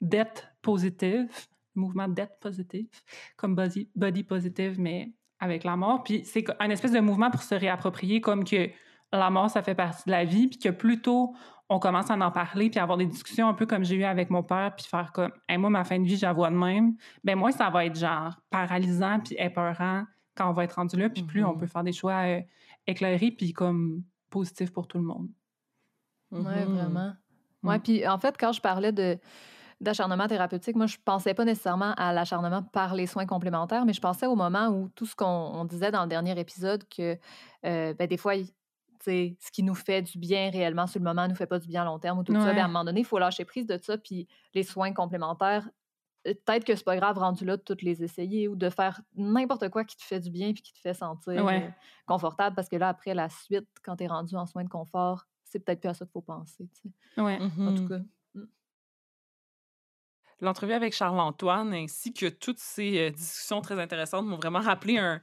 Death 0.00 0.48
Positive, 0.60 1.28
mouvement 1.74 2.08
dette 2.08 2.38
positif, 2.40 2.86
comme 3.36 3.54
body, 3.54 3.90
body 3.94 4.24
positive, 4.24 4.78
mais 4.78 5.12
avec 5.40 5.64
la 5.64 5.76
mort. 5.76 6.02
Puis 6.04 6.24
c'est 6.24 6.44
un 6.60 6.70
espèce 6.70 6.92
de 6.92 7.00
mouvement 7.00 7.30
pour 7.30 7.42
se 7.42 7.54
réapproprier 7.54 8.20
comme 8.20 8.44
que 8.44 8.70
la 9.12 9.30
mort, 9.30 9.50
ça 9.50 9.62
fait 9.62 9.74
partie 9.74 10.04
de 10.06 10.10
la 10.10 10.24
vie, 10.24 10.48
puis 10.48 10.58
que 10.58 10.68
plutôt 10.70 11.34
on 11.68 11.78
commence 11.78 12.10
à 12.10 12.14
en 12.14 12.30
parler, 12.30 12.70
puis 12.70 12.78
avoir 12.78 12.98
des 12.98 13.06
discussions 13.06 13.48
un 13.48 13.54
peu 13.54 13.66
comme 13.66 13.84
j'ai 13.84 13.96
eu 13.96 14.04
avec 14.04 14.30
mon 14.30 14.42
père, 14.42 14.74
puis 14.76 14.86
faire 14.86 15.12
comme 15.12 15.32
moi, 15.58 15.70
ma 15.70 15.84
fin 15.84 15.98
de 15.98 16.04
vie, 16.04 16.16
j'avoue 16.16 16.44
de 16.44 16.50
même. 16.50 16.96
Ben 17.24 17.36
moi, 17.36 17.50
ça 17.50 17.70
va 17.70 17.86
être 17.86 17.98
genre 17.98 18.36
paralysant 18.50 19.20
puis 19.20 19.34
épeurant 19.38 20.04
quand 20.36 20.50
on 20.50 20.52
va 20.52 20.64
être 20.64 20.74
rendu 20.74 20.96
là, 20.96 21.08
puis 21.08 21.22
plus 21.22 21.44
on 21.44 21.52
mm-hmm. 21.52 21.58
peut 21.58 21.66
faire 21.66 21.84
des 21.84 21.92
choix 21.92 22.26
euh, 22.26 22.40
éclairés, 22.86 23.30
puis 23.30 23.52
comme 23.52 24.02
positifs 24.30 24.72
pour 24.72 24.86
tout 24.86 24.98
le 24.98 25.04
monde. 25.04 25.28
Oui, 26.30 26.40
mm-hmm. 26.40 26.64
vraiment. 26.64 27.12
Oui, 27.62 27.76
mm. 27.76 27.80
puis 27.80 28.08
en 28.08 28.18
fait, 28.18 28.36
quand 28.38 28.52
je 28.52 28.60
parlais 28.60 28.92
de 28.92 29.18
d'acharnement 29.82 30.28
thérapeutique, 30.28 30.76
moi, 30.76 30.86
je 30.86 30.96
pensais 31.04 31.34
pas 31.34 31.44
nécessairement 31.44 31.92
à 31.96 32.12
l'acharnement 32.12 32.62
par 32.62 32.94
les 32.94 33.06
soins 33.06 33.26
complémentaires, 33.26 33.84
mais 33.84 33.92
je 33.92 34.00
pensais 34.00 34.26
au 34.26 34.36
moment 34.36 34.68
où 34.68 34.88
tout 34.94 35.06
ce 35.06 35.16
qu'on 35.16 35.64
disait 35.64 35.90
dans 35.90 36.02
le 36.02 36.08
dernier 36.08 36.38
épisode, 36.38 36.84
que 36.88 37.18
euh, 37.66 37.92
ben, 37.92 38.06
des 38.06 38.16
fois, 38.16 38.34
ce 39.04 39.50
qui 39.52 39.62
nous 39.64 39.74
fait 39.74 40.02
du 40.02 40.18
bien 40.18 40.50
réellement 40.50 40.86
sur 40.86 41.00
le 41.00 41.04
moment 41.04 41.26
nous 41.26 41.34
fait 41.34 41.46
pas 41.46 41.58
du 41.58 41.66
bien 41.66 41.82
à 41.82 41.84
long 41.84 41.98
terme 41.98 42.20
ou 42.20 42.22
tout 42.22 42.32
ça. 42.32 42.52
Ben, 42.52 42.58
à 42.58 42.64
un 42.64 42.68
moment 42.68 42.84
donné, 42.84 43.00
il 43.00 43.06
faut 43.06 43.18
lâcher 43.18 43.44
prise 43.44 43.66
de 43.66 43.76
ça. 43.76 43.98
Puis 43.98 44.28
les 44.54 44.62
soins 44.62 44.92
complémentaires, 44.92 45.68
euh, 46.28 46.34
peut-être 46.46 46.64
que 46.64 46.76
c'est 46.76 46.84
pas 46.84 46.96
grave 46.96 47.18
rendu 47.18 47.44
là 47.44 47.56
de 47.56 47.62
toutes 47.62 47.82
les 47.82 48.04
essayer 48.04 48.46
ou 48.46 48.54
de 48.54 48.70
faire 48.70 49.00
n'importe 49.16 49.68
quoi 49.70 49.84
qui 49.84 49.96
te 49.96 50.04
fait 50.04 50.20
du 50.20 50.30
bien 50.30 50.52
puis 50.52 50.62
qui 50.62 50.72
te 50.72 50.78
fait 50.78 50.94
sentir 50.94 51.44
euh, 51.44 51.58
confortable 52.06 52.54
parce 52.54 52.68
que 52.68 52.76
là, 52.76 52.88
après 52.88 53.14
la 53.14 53.28
suite, 53.28 53.66
quand 53.82 53.96
tu 53.96 54.04
es 54.04 54.06
rendu 54.06 54.36
en 54.36 54.46
soins 54.46 54.62
de 54.62 54.68
confort, 54.68 55.26
c'est 55.42 55.58
peut-être 55.58 55.80
plus 55.80 55.88
à 55.88 55.94
ça 55.94 56.04
qu'il 56.04 56.12
faut 56.12 56.22
penser. 56.22 56.68
Ouais. 57.16 57.38
En 57.40 57.74
tout 57.74 57.82
mmh 57.82 57.88
cas 57.88 57.98
l'entrevue 60.42 60.72
avec 60.72 60.92
Charles-Antoine 60.92 61.72
ainsi 61.72 62.12
que 62.12 62.26
toutes 62.26 62.58
ces 62.58 62.98
euh, 62.98 63.10
discussions 63.10 63.62
très 63.62 63.80
intéressantes 63.80 64.26
m'ont 64.26 64.36
vraiment 64.36 64.60
rappelé 64.60 64.98
un, 64.98 65.22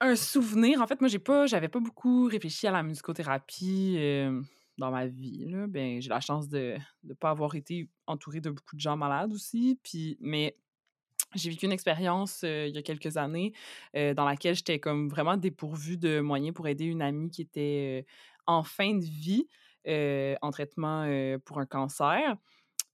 un 0.00 0.16
souvenir. 0.16 0.80
En 0.80 0.86
fait, 0.86 1.00
moi, 1.00 1.08
j'ai 1.08 1.18
pas, 1.18 1.46
j'avais 1.46 1.68
pas 1.68 1.80
beaucoup 1.80 2.26
réfléchi 2.26 2.66
à 2.66 2.70
la 2.70 2.82
musicothérapie 2.82 3.96
euh, 3.98 4.40
dans 4.78 4.90
ma 4.90 5.06
vie. 5.06 5.44
Là. 5.46 5.66
Ben, 5.66 6.00
j'ai 6.00 6.08
la 6.08 6.20
chance 6.20 6.48
de 6.48 6.76
ne 7.04 7.12
pas 7.12 7.30
avoir 7.30 7.54
été 7.54 7.88
entourée 8.06 8.40
de 8.40 8.50
beaucoup 8.50 8.74
de 8.74 8.80
gens 8.80 8.96
malades 8.96 9.34
aussi. 9.34 9.78
Puis, 9.82 10.16
mais 10.20 10.56
j'ai 11.34 11.50
vécu 11.50 11.66
une 11.66 11.72
expérience 11.72 12.40
euh, 12.42 12.66
il 12.66 12.74
y 12.74 12.78
a 12.78 12.82
quelques 12.82 13.18
années 13.18 13.52
dans 13.94 14.24
laquelle 14.24 14.54
j'étais 14.56 14.80
comme 14.80 15.08
vraiment 15.08 15.36
dépourvue 15.36 15.96
de 15.96 16.20
moyens 16.20 16.54
pour 16.54 16.66
aider 16.66 16.86
une 16.86 17.02
amie 17.02 17.30
qui 17.30 17.42
était 17.42 18.04
en 18.46 18.64
fin 18.64 18.94
de 18.94 19.04
vie 19.04 19.46
en 19.86 20.50
traitement 20.50 21.06
pour 21.44 21.60
un 21.60 21.66
cancer 21.66 22.36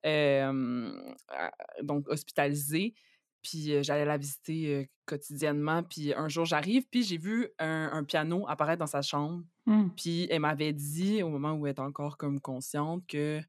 donc 0.05 2.09
hospitalisée. 2.09 2.95
Puis 3.43 3.83
j'allais 3.83 4.05
la 4.05 4.17
visiter 4.17 4.91
quotidiennement. 5.05 5.83
Puis 5.83 6.13
un 6.15 6.29
jour, 6.29 6.45
j'arrive, 6.45 6.85
puis 6.91 7.05
j'ai 7.05 7.17
vu 7.17 7.49
un, 7.59 8.03
piano 8.05 8.45
apparaître 8.49 8.81
dans 8.81 8.87
sa 8.87 9.03
chambre. 9.03 9.45
Mmh. 9.67 9.89
Puis 9.97 10.27
elle 10.31 10.41
m'avait 10.41 10.73
dit, 10.73 11.23
au 11.23 11.29
moment 11.29 11.53
où 11.53 11.67
elle 11.67 11.73
était 11.73 11.81
encore 11.81 12.17
comme 12.17 12.41
consciente, 12.41 13.07
que 13.07 13.41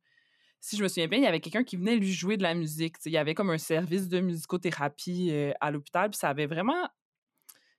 si 0.60 0.78
je 0.78 0.84
me 0.84 0.88
souviens 0.88 1.08
bien, 1.08 1.20
il 1.20 1.24
y 1.24 1.28
avait 1.28 1.40
quelqu'un 1.40 1.64
qui 1.64 1.78
venait 1.78 1.96
lui 1.96 2.12
jouer 2.12 2.38
de 2.38 2.44
la 2.44 2.54
musique. 2.54 2.96
il 3.06 3.12
y 3.12 3.18
avait 3.18 3.34
comme 3.34 3.50
un 3.50 3.58
service 3.58 4.08
de 4.08 4.20
musicothérapie 4.20 5.32
à 5.60 5.72
l'hôpital. 5.72 6.10
Puis 6.10 6.20
ça 6.20 6.30
avait 6.30 6.48
vraiment. 6.48 6.88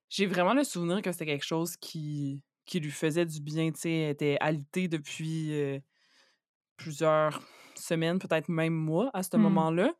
J'ai 0.09 0.27
vraiment 0.27 0.55
le 0.55 0.64
souvenir 0.64 1.03
que 1.03 1.12
c'était 1.12 1.27
quelque 1.27 1.45
chose 1.45 1.77
qui, 1.77 2.43
qui 2.64 2.81
lui 2.81 2.91
faisait 2.91 3.27
du 3.27 3.41
bien. 3.41 3.71
elle 3.85 4.11
était 4.11 4.39
alitée 4.41 4.89
depuis 4.89 5.53
plusieurs 6.77 7.43
semaines, 7.79 8.18
peut-être 8.18 8.49
même 8.49 8.74
mois 8.74 9.11
à 9.14 9.22
ce 9.22 9.37
mmh. 9.37 9.41
moment-là. 9.41 9.93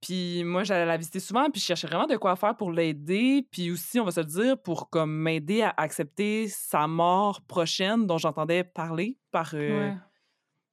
Puis 0.00 0.44
moi, 0.44 0.62
j'allais 0.62 0.86
la 0.86 0.96
visiter 0.96 1.18
souvent, 1.18 1.50
puis 1.50 1.60
je 1.60 1.66
cherchais 1.66 1.88
vraiment 1.88 2.06
de 2.06 2.16
quoi 2.16 2.36
faire 2.36 2.56
pour 2.56 2.70
l'aider, 2.70 3.46
puis 3.50 3.70
aussi, 3.72 3.98
on 3.98 4.04
va 4.04 4.12
se 4.12 4.20
le 4.20 4.26
dire, 4.26 4.62
pour 4.62 4.90
comme 4.90 5.12
m'aider 5.12 5.62
à 5.62 5.74
accepter 5.76 6.46
sa 6.48 6.86
mort 6.86 7.42
prochaine 7.42 8.06
dont 8.06 8.16
j'entendais 8.16 8.62
parler 8.62 9.18
par, 9.32 9.50
euh, 9.54 9.92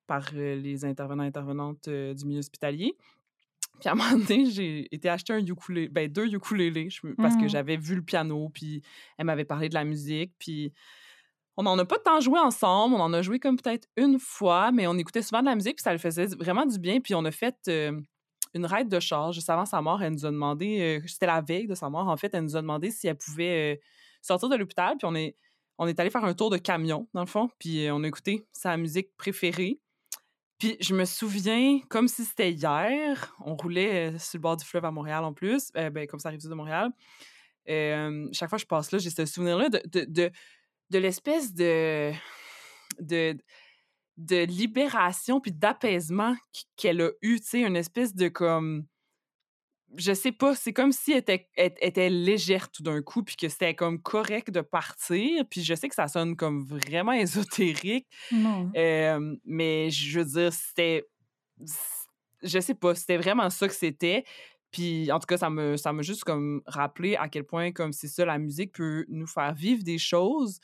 par 0.05 0.29
euh, 0.35 0.55
les 0.55 0.85
intervenants 0.85 1.23
et 1.23 1.27
intervenantes 1.27 1.87
euh, 1.87 2.13
du 2.13 2.25
milieu 2.25 2.39
hospitalier. 2.39 2.95
Puis 3.79 3.89
à 3.89 3.93
un 3.93 3.95
moment 3.95 4.11
donné, 4.27 4.45
j'ai 4.45 4.93
été 4.93 5.09
acheter 5.09 5.33
un 5.33 5.43
ukulélé, 5.43 5.89
ben 5.89 6.07
deux 6.07 6.31
ukulélés, 6.31 6.89
parce 7.17 7.35
que 7.35 7.45
mmh. 7.45 7.49
j'avais 7.49 7.77
vu 7.77 7.95
le 7.95 8.03
piano, 8.03 8.49
puis 8.49 8.83
elle 9.17 9.25
m'avait 9.25 9.45
parlé 9.45 9.69
de 9.69 9.73
la 9.73 9.85
musique, 9.85 10.33
puis 10.37 10.71
on 11.57 11.63
n'en 11.63 11.77
a 11.77 11.85
pas 11.85 11.99
tant 11.99 12.19
joué 12.19 12.39
ensemble. 12.39 12.95
On 12.95 12.99
en 12.99 13.13
a 13.13 13.21
joué 13.21 13.39
comme 13.39 13.57
peut-être 13.57 13.87
une 13.95 14.19
fois, 14.19 14.71
mais 14.71 14.87
on 14.87 14.97
écoutait 14.97 15.21
souvent 15.21 15.41
de 15.41 15.45
la 15.45 15.55
musique, 15.55 15.77
puis 15.77 15.83
ça 15.83 15.91
le 15.91 15.97
faisait 15.97 16.27
vraiment 16.27 16.65
du 16.65 16.79
bien. 16.79 16.99
Puis 16.99 17.15
on 17.15 17.23
a 17.25 17.31
fait 17.31 17.55
euh, 17.67 17.99
une 18.53 18.65
raide 18.65 18.89
de 18.89 18.99
char 18.99 19.31
juste 19.31 19.49
avant 19.49 19.65
sa 19.65 19.81
mort. 19.81 20.01
Elle 20.03 20.13
nous 20.13 20.25
a 20.25 20.31
demandé, 20.31 20.99
euh, 21.01 21.07
c'était 21.07 21.27
la 21.27 21.41
veille 21.41 21.67
de 21.67 21.75
sa 21.75 21.89
mort, 21.89 22.07
en 22.07 22.17
fait, 22.17 22.33
elle 22.33 22.43
nous 22.43 22.55
a 22.55 22.61
demandé 22.61 22.91
si 22.91 23.07
elle 23.07 23.17
pouvait 23.17 23.75
euh, 23.75 23.81
sortir 24.21 24.49
de 24.49 24.55
l'hôpital. 24.55 24.97
Puis 24.97 25.07
on 25.07 25.15
est, 25.15 25.99
allé 25.99 26.09
faire 26.09 26.25
un 26.25 26.33
tour 26.33 26.49
de 26.49 26.57
camion, 26.57 27.07
dans 27.13 27.21
le 27.21 27.27
fond, 27.27 27.49
puis 27.59 27.87
on 27.89 28.03
a 28.03 28.07
écouté 28.07 28.45
sa 28.51 28.75
musique 28.75 29.15
préférée. 29.17 29.79
Puis 30.57 30.77
je 30.79 30.95
me 30.95 31.03
souviens, 31.03 31.79
comme 31.89 32.07
si 32.07 32.23
c'était 32.23 32.51
hier, 32.51 33.35
on 33.43 33.55
roulait 33.55 34.17
sur 34.17 34.37
le 34.37 34.41
bord 34.41 34.55
du 34.55 34.63
fleuve 34.63 34.85
à 34.85 34.91
Montréal 34.91 35.25
en 35.25 35.33
plus, 35.33 35.69
ben, 35.73 36.07
comme 36.07 36.19
ça 36.19 36.29
arrive 36.29 36.41
de 36.41 36.53
Montréal. 36.53 36.91
chaque 37.67 38.49
fois 38.49 38.57
que 38.57 38.61
je 38.61 38.65
passe 38.65 38.93
là, 38.93 38.99
j'ai 38.99 39.09
ce 39.09 39.25
souvenir-là 39.25 39.67
de 39.69 40.31
l'espèce 40.91 41.53
de, 41.53 42.11
de, 42.99 43.37
de 44.17 44.43
libération 44.45 45.39
puis 45.39 45.51
d'apaisement 45.51 46.35
qu'elle 46.77 47.01
a 47.01 47.11
eu, 47.21 47.39
tu 47.39 47.47
sais, 47.47 47.61
une 47.61 47.75
espèce 47.75 48.15
de 48.15 48.27
comme 48.27 48.85
je 49.97 50.13
sais 50.13 50.31
pas, 50.31 50.55
c'est 50.55 50.73
comme 50.73 50.91
si 50.91 51.11
elle 51.11 51.19
était, 51.19 51.47
était 51.55 52.09
légère 52.09 52.69
tout 52.69 52.83
d'un 52.83 53.01
coup, 53.01 53.23
puis 53.23 53.35
que 53.35 53.49
c'était 53.49 53.75
comme 53.75 54.01
correct 54.01 54.51
de 54.51 54.61
partir. 54.61 55.45
Puis 55.49 55.63
je 55.63 55.73
sais 55.75 55.87
que 55.87 55.95
ça 55.95 56.07
sonne 56.07 56.35
comme 56.35 56.65
vraiment 56.65 57.13
ésotérique. 57.13 58.07
mais 59.45 59.89
je 59.89 60.19
veux 60.19 60.25
dire, 60.25 60.53
c'était. 60.53 61.05
Je 62.43 62.59
sais 62.59 62.75
pas, 62.75 62.95
c'était 62.95 63.17
vraiment 63.17 63.49
ça 63.49 63.67
que 63.67 63.73
c'était. 63.73 64.25
Puis 64.75 65.09
en 65.09 65.19
tout 65.19 65.25
cas, 65.25 65.37
ça 65.37 65.49
me, 65.49 65.77
ça 65.77 65.93
m'a 65.93 66.01
juste 66.01 66.25
comme 66.25 66.61
rappelé 66.65 67.15
à 67.15 67.29
quel 67.29 67.45
point, 67.45 67.71
comme 67.71 67.93
c'est 67.93 68.09
ça, 68.09 68.25
la 68.25 68.37
musique 68.37 68.73
peut 68.73 69.05
nous 69.07 69.25
faire 69.25 69.53
vivre 69.53 69.85
des 69.85 69.97
choses. 69.97 70.59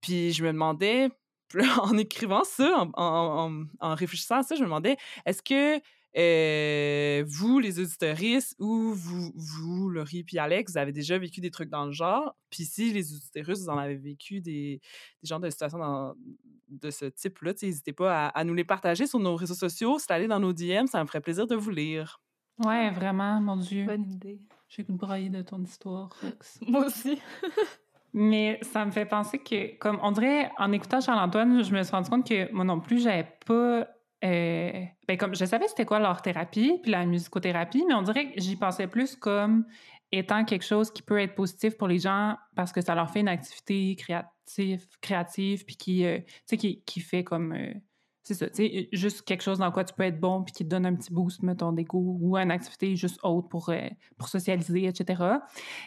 Puis 0.00 0.32
je 0.32 0.42
me 0.42 0.50
demandais, 0.50 1.10
en 1.78 1.98
écrivant 1.98 2.44
ça, 2.44 2.88
en, 2.94 3.66
réfléchissant 3.82 4.36
à 4.36 4.42
ça, 4.44 4.54
je 4.54 4.62
me 4.62 4.64
demandais, 4.64 4.96
est-ce 5.26 5.42
que 5.42 5.78
euh, 6.16 7.22
vous, 7.26 7.58
les 7.58 7.80
auditeuristes, 7.80 8.56
ou 8.58 8.94
vous, 8.94 9.30
vous, 9.34 9.90
Laurie 9.90 10.24
puis 10.24 10.38
Alex, 10.38 10.72
vous 10.72 10.78
avez 10.78 10.92
déjà 10.92 11.18
vécu 11.18 11.42
des 11.42 11.50
trucs 11.50 11.68
dans 11.68 11.84
le 11.84 11.92
genre? 11.92 12.34
Puis 12.48 12.64
si 12.64 12.94
les 12.94 13.12
auditeuristes, 13.12 13.60
vous 13.60 13.68
en 13.68 13.76
avez 13.76 13.96
vécu 13.96 14.40
des, 14.40 14.80
des 15.22 15.28
genres 15.28 15.40
de 15.40 15.50
situations 15.50 16.14
de 16.70 16.90
ce 16.90 17.04
type-là, 17.04 17.52
n'hésitez 17.62 17.92
pas 17.92 18.28
à, 18.28 18.44
nous 18.44 18.54
les 18.54 18.64
partager 18.64 19.06
sur 19.06 19.18
nos 19.18 19.36
réseaux 19.36 19.52
sociaux. 19.52 19.98
C'est 19.98 20.12
aller 20.12 20.28
dans 20.28 20.40
nos 20.40 20.54
DM, 20.54 20.86
ça 20.86 21.02
me 21.02 21.06
ferait 21.06 21.20
plaisir 21.20 21.46
de 21.46 21.56
vous 21.56 21.70
lire. 21.70 22.22
Ouais, 22.58 22.90
vraiment, 22.90 23.40
mon 23.40 23.56
Dieu. 23.56 23.84
Bonne 23.84 24.10
idée. 24.10 24.40
J'ai 24.68 24.82
goût 24.82 24.92
de 24.92 24.98
brailler 24.98 25.28
de 25.28 25.42
ton 25.42 25.62
histoire, 25.62 26.10
Moi 26.66 26.86
aussi. 26.86 27.20
Mais 28.12 28.60
ça 28.62 28.84
me 28.84 28.92
fait 28.92 29.06
penser 29.06 29.38
que, 29.38 29.76
comme 29.78 29.98
on 30.02 30.12
dirait, 30.12 30.50
en 30.58 30.70
écoutant 30.72 31.00
Charles-Antoine, 31.00 31.64
je 31.64 31.74
me 31.74 31.82
suis 31.82 31.92
rendu 31.92 32.10
compte 32.10 32.28
que 32.28 32.50
moi 32.52 32.64
non 32.64 32.80
plus, 32.80 33.02
j'avais 33.02 33.28
pas. 33.46 33.88
Euh, 34.24 34.84
ben 35.06 35.18
comme 35.18 35.34
je 35.34 35.44
savais 35.44 35.68
c'était 35.68 35.84
quoi 35.84 35.98
l'art 35.98 36.22
thérapie 36.22 36.78
puis 36.80 36.90
la 36.90 37.04
musicothérapie, 37.04 37.84
mais 37.86 37.92
on 37.92 38.00
dirait 38.00 38.32
que 38.32 38.40
j'y 38.40 38.56
pensais 38.56 38.86
plus 38.86 39.16
comme 39.16 39.66
étant 40.12 40.46
quelque 40.46 40.64
chose 40.64 40.90
qui 40.90 41.02
peut 41.02 41.18
être 41.18 41.34
positif 41.34 41.76
pour 41.76 41.88
les 41.88 41.98
gens 41.98 42.36
parce 42.54 42.72
que 42.72 42.80
ça 42.80 42.94
leur 42.94 43.10
fait 43.10 43.20
une 43.20 43.28
activité 43.28 43.96
créative, 43.96 44.86
créative 45.02 45.66
puis 45.66 45.76
qui, 45.76 46.06
euh, 46.06 46.20
qui, 46.48 46.82
qui 46.82 47.00
fait 47.00 47.22
comme 47.22 47.52
euh, 47.52 47.74
c'est 48.24 48.32
ça, 48.32 48.48
tu 48.48 48.56
sais, 48.56 48.88
juste 48.92 49.22
quelque 49.22 49.42
chose 49.42 49.58
dans 49.58 49.70
quoi 49.70 49.84
tu 49.84 49.92
peux 49.92 50.02
être 50.02 50.18
bon 50.18 50.42
puis 50.42 50.52
qui 50.54 50.64
te 50.64 50.70
donne 50.70 50.86
un 50.86 50.94
petit 50.94 51.12
boost, 51.12 51.42
mettons, 51.42 51.72
d'ego 51.72 52.16
ou 52.20 52.38
une 52.38 52.50
activité 52.50 52.96
juste 52.96 53.20
autre 53.22 53.48
pour, 53.48 53.68
euh, 53.68 53.86
pour 54.16 54.28
socialiser, 54.28 54.86
etc. 54.86 55.22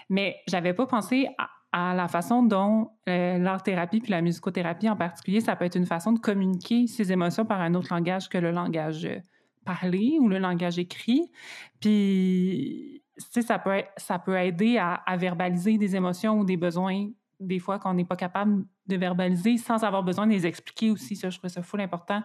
Mais 0.09 0.35
j'avais 0.47 0.75
pas 0.75 0.85
pensé 0.85 1.27
à, 1.73 1.95
la 1.95 2.07
façon 2.07 2.43
dont 2.43 2.91
euh, 3.09 3.39
l'art-thérapie 3.39 4.01
puis 4.01 4.11
la 4.11 4.21
musicothérapie 4.21 4.89
en 4.89 4.95
particulier, 4.95 5.41
ça 5.41 5.55
peut 5.55 5.65
être 5.65 5.75
une 5.75 5.85
façon 5.85 6.11
de 6.11 6.19
communiquer 6.19 6.87
ses 6.87 7.11
émotions 7.11 7.45
par 7.45 7.59
un 7.61 7.73
autre 7.73 7.93
langage 7.93 8.29
que 8.29 8.37
le 8.37 8.51
langage 8.51 9.05
euh, 9.05 9.19
parlé 9.65 10.17
ou 10.19 10.27
le 10.27 10.37
langage 10.37 10.79
écrit. 10.79 11.31
Puis, 11.79 13.03
tu 13.17 13.23
sais, 13.31 13.41
ça 13.41 13.59
peut, 13.59 13.83
ça 13.97 14.17
peut 14.17 14.37
aider 14.37 14.77
à 14.77 15.17
verbaliser 15.17 15.77
des 15.77 15.95
émotions 15.95 16.39
ou 16.39 16.45
des 16.45 16.57
besoins 16.57 17.09
des 17.39 17.59
fois 17.59 17.79
qu'on 17.79 17.93
n'est 17.93 18.05
pas 18.05 18.15
capable 18.15 18.65
de 18.87 18.95
verbaliser 18.95 19.57
sans 19.57 19.83
avoir 19.83 20.03
besoin 20.03 20.27
de 20.27 20.31
les 20.31 20.45
expliquer 20.45 20.91
aussi. 20.91 21.15
Ça, 21.15 21.29
je 21.29 21.37
trouve 21.37 21.49
ça 21.49 21.61
fou 21.61 21.77
important 21.79 22.23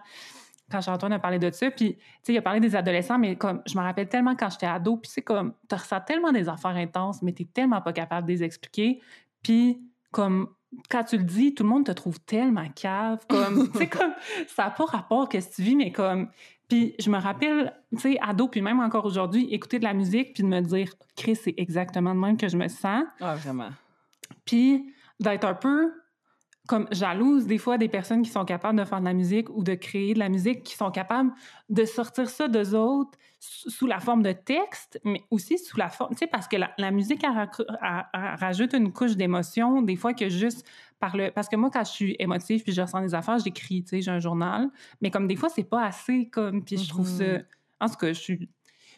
quand 0.71 0.81
Jean-Antoine 0.81 1.13
a 1.13 1.19
parlé 1.19 1.39
de 1.39 1.51
ça. 1.51 1.69
Puis, 1.69 1.95
tu 1.95 2.01
sais, 2.23 2.33
il 2.33 2.37
a 2.37 2.41
parlé 2.41 2.59
des 2.59 2.75
adolescents, 2.75 3.19
mais 3.19 3.35
comme 3.35 3.61
je 3.67 3.77
me 3.77 3.83
rappelle 3.83 4.07
tellement 4.07 4.35
quand 4.35 4.49
j'étais 4.49 4.65
ado, 4.65 4.97
puis 4.97 5.11
c'est 5.13 5.21
comme, 5.21 5.53
tu 5.69 5.75
ressens 5.75 6.01
tellement 6.01 6.31
des 6.31 6.49
affaires 6.49 6.75
intenses, 6.75 7.21
mais 7.21 7.33
tu 7.33 7.45
tellement 7.45 7.81
pas 7.81 7.93
capable 7.93 8.27
de 8.27 8.31
les 8.31 8.43
expliquer. 8.43 9.01
Puis, 9.43 9.81
comme, 10.11 10.49
quand 10.89 11.03
tu 11.03 11.17
le 11.17 11.23
dis, 11.23 11.53
tout 11.53 11.63
le 11.63 11.69
monde 11.69 11.85
te 11.85 11.91
trouve 11.91 12.19
tellement 12.21 12.67
cave. 12.69 13.25
Comme, 13.27 13.69
tu 13.71 13.77
sais, 13.77 13.87
comme, 13.87 14.13
ça 14.47 14.65
n'a 14.65 14.71
pas 14.71 14.85
rapport 14.85 15.29
à 15.33 15.41
ce 15.41 15.47
que 15.47 15.55
tu 15.55 15.61
vis, 15.61 15.75
mais 15.75 15.91
comme, 15.91 16.29
puis 16.67 16.95
je 16.99 17.09
me 17.09 17.17
rappelle, 17.17 17.73
tu 17.91 17.99
sais, 17.99 18.17
ado, 18.21 18.47
puis 18.47 18.61
même 18.61 18.79
encore 18.79 19.05
aujourd'hui, 19.05 19.47
écouter 19.53 19.79
de 19.79 19.83
la 19.83 19.93
musique, 19.93 20.33
puis 20.33 20.43
de 20.43 20.47
me 20.47 20.61
dire, 20.61 20.93
Chris, 21.15 21.35
c'est 21.35 21.53
exactement 21.57 22.15
de 22.15 22.19
même 22.19 22.37
que 22.37 22.47
je 22.47 22.57
me 22.57 22.67
sens. 22.67 23.03
Ah, 23.19 23.35
vraiment. 23.35 23.69
Puis 24.45 24.93
d'être 25.19 25.45
un 25.45 25.53
peu 25.53 25.91
comme 26.67 26.87
jalouse 26.91 27.45
des 27.45 27.57
fois 27.57 27.77
des 27.77 27.89
personnes 27.89 28.21
qui 28.21 28.29
sont 28.29 28.45
capables 28.45 28.79
de 28.79 28.85
faire 28.85 28.99
de 29.01 29.05
la 29.05 29.13
musique 29.13 29.49
ou 29.49 29.63
de 29.63 29.73
créer 29.73 30.13
de 30.13 30.19
la 30.19 30.29
musique, 30.29 30.63
qui 30.63 30.75
sont 30.75 30.91
capables 30.91 31.31
de 31.69 31.83
sortir 31.83 32.29
ça 32.29 32.47
d'eux 32.47 32.73
autres 32.73 33.17
sous 33.39 33.85
la 33.85 33.99
forme 33.99 34.23
de 34.23 34.31
texte, 34.31 34.99
mais 35.03 35.21
aussi 35.29 35.57
sous 35.57 35.77
la 35.77 35.89
forme, 35.89 36.11
tu 36.11 36.19
sais, 36.19 36.27
parce 36.27 36.47
que 36.47 36.55
la, 36.55 36.91
musique 36.91 37.25
rajoute 38.13 38.73
une 38.73 38.93
couche 38.93 39.17
d'émotion, 39.17 39.81
des 39.81 39.97
fois 39.97 40.13
que 40.13 40.29
juste 40.29 40.65
par 41.01 41.17
le... 41.17 41.31
Parce 41.31 41.49
que 41.49 41.57
moi, 41.57 41.69
quand 41.69 41.83
je 41.83 41.91
suis 41.91 42.15
émotive 42.19 42.63
puis 42.63 42.71
je 42.71 42.81
ressens 42.81 43.01
des 43.01 43.13
affaires, 43.13 43.39
j'écris, 43.39 43.83
tu 43.83 43.89
sais, 43.89 44.01
j'ai 44.01 44.11
un 44.11 44.19
journal, 44.19 44.69
mais 45.01 45.11
comme 45.11 45.27
des 45.27 45.35
fois, 45.35 45.49
c'est 45.49 45.65
pas 45.65 45.83
assez, 45.83 46.29
comme, 46.29 46.63
puis 46.63 46.77
je 46.77 46.87
trouve 46.87 47.09
ça... 47.09 47.25
Mm-hmm. 47.25 47.45
En 47.81 47.89
tout 47.89 47.97
cas, 47.97 48.07
je 48.13 48.19
suis, 48.19 48.49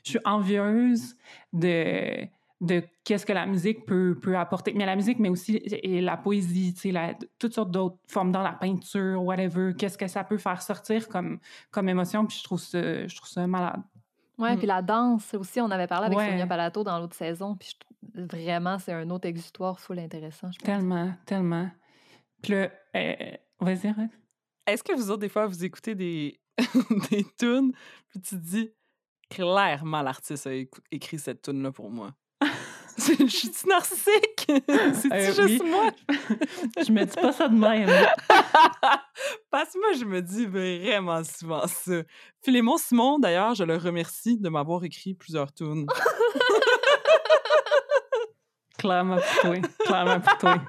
je 0.03 0.09
suis 0.11 0.19
envieuse 0.23 1.15
de 1.51 2.27
de 2.61 2.83
qu'est-ce 3.03 3.25
que 3.25 3.33
la 3.33 3.45
musique 3.45 3.85
peut, 3.85 4.17
peut 4.21 4.37
apporter. 4.37 4.73
Mais 4.73 4.85
la 4.85 4.95
musique, 4.95 5.19
mais 5.19 5.29
aussi 5.29 5.57
et 5.57 6.01
la 6.01 6.17
poésie, 6.17 6.73
la, 6.91 7.13
toutes 7.37 7.53
sortes 7.53 7.71
d'autres 7.71 7.97
formes 8.07 8.31
dans 8.31 8.41
la 8.43 8.53
peinture, 8.53 9.21
whatever. 9.21 9.73
Qu'est-ce 9.77 9.97
que 9.97 10.07
ça 10.07 10.23
peut 10.23 10.37
faire 10.37 10.61
sortir 10.61 11.07
comme, 11.09 11.39
comme 11.71 11.89
émotion. 11.89 12.25
Puis 12.25 12.37
je 12.37 12.43
trouve 12.43 12.59
ça, 12.59 13.07
je 13.07 13.15
trouve 13.15 13.29
ça 13.29 13.45
malade. 13.45 13.81
Oui, 14.37 14.53
mm. 14.53 14.57
puis 14.57 14.67
la 14.67 14.81
danse 14.81 15.33
aussi, 15.33 15.61
on 15.61 15.69
avait 15.71 15.87
parlé 15.87 16.07
avec 16.07 16.19
Sonia 16.19 16.47
Palato 16.47 16.83
dans 16.83 16.99
l'autre 16.99 17.15
saison. 17.15 17.55
Puis 17.55 17.73
vraiment, 18.13 18.79
c'est 18.79 18.93
un 18.93 19.09
autre 19.09 19.27
exutoire 19.27 19.79
full 19.79 19.99
intéressant. 19.99 20.51
Je 20.51 20.59
Tellement, 20.59 21.13
tellement. 21.25 21.69
Puis 22.41 22.53
là, 22.53 22.69
euh, 22.95 23.31
vas-y, 23.59 23.93
Est-ce 24.67 24.83
que 24.83 24.93
vous 24.93 25.09
autres, 25.09 25.21
des 25.21 25.29
fois, 25.29 25.47
vous 25.47 25.63
écoutez 25.63 25.95
des, 25.95 26.39
des 27.11 27.25
tunes, 27.37 27.73
puis 28.09 28.21
tu 28.21 28.35
te 28.35 28.41
dis, 28.41 28.71
clairement, 29.29 30.01
l'artiste 30.01 30.47
a 30.47 30.53
écrit 30.91 31.19
cette 31.19 31.41
tune-là 31.41 31.71
pour 31.71 31.89
moi? 31.89 32.13
Je 32.97 33.25
suis 33.27 33.51
narcissique? 33.67 34.47
C'est 34.47 35.11
euh, 35.11 35.47
juste 35.47 35.63
moi? 35.63 35.91
je 36.09 36.91
me 36.91 37.03
dis 37.03 37.15
pas 37.15 37.33
ça 37.33 37.49
de 37.49 37.55
même. 37.55 37.89
Parce 39.51 39.73
que 39.73 39.79
moi, 39.79 39.93
je 39.99 40.05
me 40.05 40.21
dis 40.21 40.45
vraiment 40.45 41.21
souvent 41.23 41.67
ça. 41.67 42.03
Philémon 42.41 42.77
Simon, 42.77 43.19
d'ailleurs, 43.19 43.53
je 43.53 43.63
le 43.63 43.75
remercie 43.75 44.37
de 44.37 44.47
m'avoir 44.47 44.83
écrit 44.85 45.13
plusieurs 45.13 45.51
tunes. 45.53 45.85
clairement 48.77 49.17
pour 49.17 49.41
toi. 49.41 49.55
Clairement 49.85 50.19
pour 50.21 50.37
toi. 50.37 50.61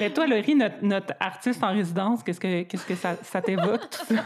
Mais 0.00 0.12
toi, 0.12 0.26
Laurie, 0.26 0.56
notre, 0.56 0.82
notre, 0.82 1.14
artiste 1.20 1.62
en 1.62 1.72
résidence, 1.72 2.22
qu'est-ce 2.24 2.40
que, 2.40 2.62
qu'est-ce 2.64 2.86
que 2.86 2.96
ça, 2.96 3.16
ça 3.22 3.40
t'évoque, 3.40 3.88
tout 3.90 4.14
ça? 4.14 4.24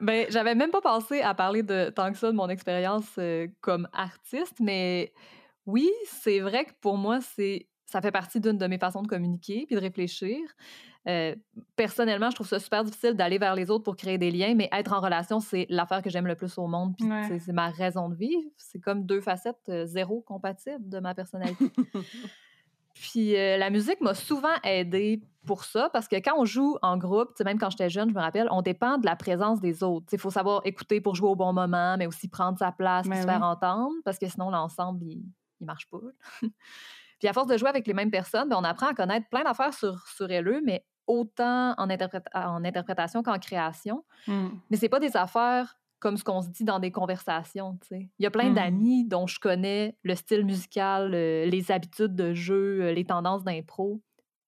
Ben, 0.00 0.26
j'avais 0.30 0.54
même 0.54 0.70
pas 0.70 0.80
pensé 0.80 1.20
à 1.20 1.34
parler 1.34 1.62
de 1.62 1.90
tant 1.90 2.12
que 2.12 2.18
ça 2.18 2.30
de 2.30 2.36
mon 2.36 2.48
expérience 2.48 3.08
euh, 3.18 3.48
comme 3.60 3.88
artiste, 3.92 4.60
mais 4.60 5.12
oui, 5.66 5.90
c'est 6.06 6.40
vrai 6.40 6.64
que 6.64 6.72
pour 6.80 6.96
moi, 6.96 7.20
c'est 7.20 7.68
ça 7.86 8.00
fait 8.00 8.10
partie 8.10 8.40
d'une 8.40 8.58
de 8.58 8.66
mes 8.66 8.78
façons 8.78 9.02
de 9.02 9.06
communiquer 9.06 9.64
puis 9.66 9.76
de 9.76 9.80
réfléchir. 9.80 10.38
Euh, 11.08 11.36
personnellement, 11.76 12.30
je 12.30 12.34
trouve 12.34 12.48
ça 12.48 12.58
super 12.58 12.82
difficile 12.82 13.14
d'aller 13.14 13.38
vers 13.38 13.54
les 13.54 13.70
autres 13.70 13.84
pour 13.84 13.96
créer 13.96 14.18
des 14.18 14.32
liens, 14.32 14.54
mais 14.56 14.68
être 14.72 14.92
en 14.92 15.00
relation, 15.00 15.38
c'est 15.38 15.66
l'affaire 15.68 16.02
que 16.02 16.10
j'aime 16.10 16.26
le 16.26 16.34
plus 16.34 16.58
au 16.58 16.66
monde. 16.66 16.96
Puis 16.96 17.08
c'est 17.44 17.52
ma 17.52 17.70
raison 17.70 18.08
de 18.08 18.16
vivre. 18.16 18.42
C'est 18.56 18.80
comme 18.80 19.06
deux 19.06 19.20
facettes 19.20 19.68
euh, 19.68 19.86
zéro 19.86 20.20
compatibles 20.22 20.88
de 20.88 20.98
ma 20.98 21.14
personnalité. 21.14 21.70
Puis 23.00 23.32
la 23.32 23.70
musique 23.70 24.00
m'a 24.00 24.14
souvent 24.14 24.54
aidée 24.62 25.20
pour 25.46 25.64
ça, 25.64 25.88
parce 25.92 26.08
que 26.08 26.16
quand 26.16 26.34
on 26.36 26.44
joue 26.44 26.76
en 26.82 26.98
groupe, 26.98 27.38
même 27.44 27.58
quand 27.58 27.70
j'étais 27.70 27.88
jeune, 27.88 28.10
je 28.10 28.14
me 28.14 28.20
rappelle, 28.20 28.48
on 28.50 28.62
dépend 28.62 28.98
de 28.98 29.06
la 29.06 29.16
présence 29.16 29.60
des 29.60 29.82
autres. 29.82 30.06
Il 30.12 30.18
faut 30.18 30.30
savoir 30.30 30.60
écouter 30.64 31.00
pour 31.00 31.14
jouer 31.14 31.28
au 31.28 31.36
bon 31.36 31.52
moment, 31.52 31.96
mais 31.96 32.06
aussi 32.06 32.28
prendre 32.28 32.58
sa 32.58 32.72
place, 32.72 33.06
ben 33.06 33.20
se 33.20 33.26
faire 33.26 33.42
entendre, 33.42 33.94
parce 34.04 34.18
que 34.18 34.28
sinon 34.28 34.50
l'ensemble, 34.50 35.04
il, 35.04 35.22
il 35.60 35.66
marche 35.66 35.88
pas. 35.88 36.00
Puis 37.18 37.28
à 37.28 37.32
force 37.32 37.46
de 37.46 37.56
jouer 37.56 37.68
avec 37.68 37.86
les 37.86 37.94
mêmes 37.94 38.10
personnes, 38.10 38.48
ben, 38.48 38.56
on 38.58 38.64
apprend 38.64 38.88
à 38.88 38.94
connaître 38.94 39.28
plein 39.28 39.44
d'affaires 39.44 39.72
sur, 39.72 40.06
sur 40.06 40.26
eux, 40.26 40.60
mais 40.64 40.84
autant 41.06 41.74
en, 41.78 41.88
en 41.88 42.64
interprétation 42.64 43.22
qu'en 43.22 43.38
création. 43.38 44.04
Mais 44.26 44.34
mmh. 44.34 44.60
Mais 44.70 44.76
c'est 44.76 44.88
pas 44.88 45.00
des 45.00 45.16
affaires 45.16 45.78
comme 45.98 46.16
ce 46.16 46.24
qu'on 46.24 46.42
se 46.42 46.48
dit 46.48 46.64
dans 46.64 46.78
des 46.78 46.90
conversations. 46.90 47.78
tu 47.82 47.88
sais. 47.88 48.10
Il 48.18 48.22
y 48.22 48.26
a 48.26 48.30
plein 48.30 48.48
Mhm. 48.50 48.54
d'amis 48.54 49.04
dont 49.06 49.26
je 49.26 49.38
connais 49.40 49.96
le 50.02 50.14
style 50.14 50.44
musical, 50.44 51.14
euh, 51.14 51.46
les 51.46 51.70
habitudes 51.70 52.14
de 52.14 52.34
jeu, 52.34 52.82
euh, 52.82 52.92
les 52.92 53.04
tendances 53.04 53.44
d'impro. 53.44 54.00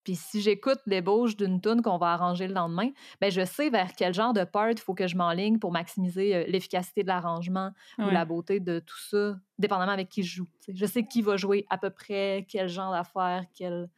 Puis 0.04 0.14
si 0.14 0.40
j'écoute 0.40 0.78
l'ébauche 0.86 1.36
d'une 1.36 1.60
tune 1.60 1.82
qu'on 1.82 1.98
va 1.98 2.14
arranger 2.14 2.46
le 2.48 2.54
lendemain, 2.54 2.88
ben 3.20 3.30
je 3.30 3.44
sais 3.44 3.68
vers 3.68 3.92
quel 3.94 4.14
genre 4.14 4.32
de 4.32 4.44
part 4.44 4.70
il 4.70 4.78
faut 4.78 4.94
que 4.94 5.06
je 5.06 5.16
m'enligne 5.16 5.58
pour 5.58 5.70
maximiser 5.70 6.34
euh, 6.34 6.44
l'efficacité 6.48 7.02
de 7.02 7.08
l'arrangement 7.08 7.72
ou 7.98 8.08
la 8.08 8.24
beauté 8.24 8.58
de 8.58 8.78
tout 8.78 8.96
ça, 8.98 9.36
dépendamment 9.58 9.92
avec 9.92 10.08
qui 10.08 10.22
je 10.22 10.36
joue. 10.36 10.48
Je 10.68 10.86
sais 10.86 11.02
qui 11.04 11.20
va 11.20 11.36
jouer 11.36 11.66
à 11.68 11.76
peu 11.76 11.90
près, 11.90 12.46
quel 12.48 12.68
genre 12.70 12.92
d'affaires, 12.92 13.44
quel... 13.54 13.90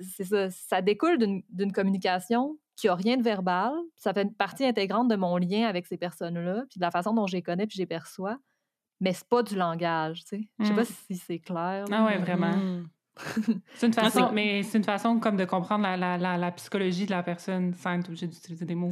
C'est 0.00 0.24
ça. 0.24 0.48
Ça 0.50 0.80
découle 0.80 1.18
d'une 1.18 1.72
communication 1.72 2.56
qui 2.76 2.88
a 2.88 2.94
rien 2.94 3.16
de 3.16 3.22
verbal. 3.22 3.72
Ça 3.96 4.12
fait 4.14 4.22
une 4.22 4.34
partie 4.34 4.64
intégrante 4.64 5.08
de 5.08 5.16
mon 5.16 5.36
lien 5.38 5.66
avec 5.66 5.86
ces 5.86 5.96
personnes-là, 5.96 6.64
puis 6.70 6.78
de 6.78 6.84
la 6.84 6.90
façon 6.90 7.12
dont 7.14 7.26
je 7.26 7.34
les 7.36 7.42
connais 7.42 7.66
puis 7.66 7.76
je 7.76 7.82
les 7.82 7.86
perçois. 7.86 8.38
Mais 9.00 9.12
c'est 9.12 9.28
pas 9.28 9.42
du 9.42 9.56
langage, 9.56 10.24
tu 10.24 10.36
sais. 10.38 10.48
Je 10.60 10.64
sais 10.66 10.72
Mm. 10.72 10.76
pas 10.76 10.84
si 10.84 11.16
c'est 11.16 11.38
clair. 11.38 11.84
Ah 11.90 12.04
ouais, 12.06 12.18
vraiment. 12.18 12.56
Mm. 12.56 12.88
C'est 13.74 13.86
une 13.86 13.92
façon, 14.28 14.30
mais 14.32 14.62
c'est 14.62 14.78
une 14.78 14.84
façon 14.84 15.18
comme 15.20 15.36
de 15.36 15.44
comprendre 15.44 15.82
la, 15.84 15.96
la, 15.96 16.16
la, 16.18 16.36
la 16.36 16.52
psychologie 16.52 17.06
de 17.06 17.10
la 17.10 17.22
personne 17.22 17.74
sans 17.74 17.98
être 17.98 18.08
obligé 18.08 18.26
d'utiliser 18.26 18.64
des 18.64 18.74
mots. 18.74 18.90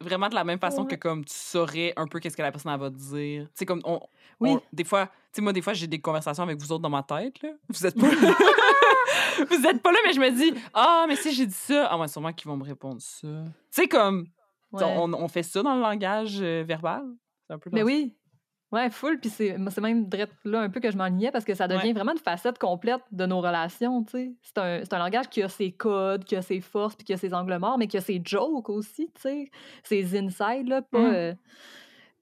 Vraiment 0.00 0.28
de 0.28 0.34
la 0.34 0.44
même 0.44 0.58
façon 0.58 0.84
que 0.84 0.96
comme 0.96 1.24
tu 1.24 1.32
saurais 1.34 1.92
un 1.96 2.06
peu 2.08 2.18
qu'est-ce 2.18 2.36
que 2.36 2.42
la 2.42 2.50
personne 2.50 2.72
elle 2.72 2.80
va 2.80 2.90
te 2.90 2.96
dire. 2.96 3.44
Tu 3.46 3.50
sais, 3.54 3.66
comme 3.66 3.80
on, 3.84 4.00
Oui. 4.40 4.50
on- 4.50 4.60
des 4.72 4.84
fois, 4.84 5.10
sais, 5.36 5.42
moi, 5.42 5.52
des 5.52 5.62
fois, 5.62 5.72
j'ai 5.72 5.86
des 5.86 6.00
conversations 6.00 6.42
avec 6.42 6.58
vous 6.58 6.72
autres 6.72 6.82
dans 6.82 6.90
ma 6.90 7.02
tête, 7.02 7.40
là. 7.42 7.50
Vous 7.68 7.86
êtes 7.86 7.98
pas 7.98 8.06
Vous 9.50 9.66
êtes 9.66 9.82
pas 9.82 9.92
là, 9.92 9.98
mais 10.06 10.12
je 10.12 10.20
me 10.20 10.30
dis, 10.30 10.54
ah, 10.74 11.04
mais 11.08 11.16
si 11.16 11.32
j'ai 11.32 11.46
dit 11.46 11.54
ça, 11.54 11.86
ah, 11.90 11.98
ouais, 11.98 12.08
sûrement 12.08 12.32
qu'ils 12.32 12.48
vont 12.50 12.56
me 12.56 12.64
répondre 12.64 13.00
ça. 13.00 13.26
Tu 13.26 13.50
sais, 13.70 13.88
comme, 13.88 14.26
Ouais. 14.72 14.82
on, 14.84 15.12
on 15.12 15.28
fait 15.28 15.42
ça 15.42 15.62
dans 15.62 15.74
le 15.74 15.82
langage 15.82 16.38
euh, 16.40 16.64
verbal. 16.66 17.02
C'est 17.46 17.52
un 17.52 17.58
peu 17.58 17.68
Mais 17.74 17.82
oui. 17.82 18.16
Ouais, 18.70 18.88
full. 18.88 19.20
Puis 19.20 19.28
c'est 19.28 19.58
même 19.82 20.08
là 20.44 20.60
un 20.60 20.70
peu 20.70 20.80
que 20.80 20.90
je 20.90 20.96
m'ennuyais 20.96 21.30
parce 21.30 21.44
que 21.44 21.52
ça 21.52 21.68
devient 21.68 21.88
Ouais. 21.88 21.92
vraiment 21.92 22.12
une 22.12 22.18
facette 22.18 22.58
complète 22.58 23.02
de 23.10 23.26
nos 23.26 23.42
relations, 23.42 24.02
tu 24.02 24.12
sais. 24.12 24.32
C'est 24.40 24.56
un, 24.56 24.80
un 24.90 24.98
langage 24.98 25.28
qui 25.28 25.42
a 25.42 25.50
ses 25.50 25.72
codes, 25.72 26.24
qui 26.24 26.36
a 26.36 26.40
ses 26.40 26.62
forces, 26.62 26.96
puis 26.96 27.04
qui 27.04 27.12
a 27.12 27.18
ses 27.18 27.34
angles 27.34 27.58
morts, 27.58 27.76
mais 27.76 27.86
qui 27.86 27.98
a 27.98 28.00
ses 28.00 28.22
jokes 28.24 28.70
aussi, 28.70 29.10
tu 29.14 29.20
sais. 29.20 29.50
Ses 29.84 30.18
insides, 30.18 30.68
là, 30.68 30.80
pas... 30.80 30.98
Mm. 31.00 31.14
euh, 31.14 31.34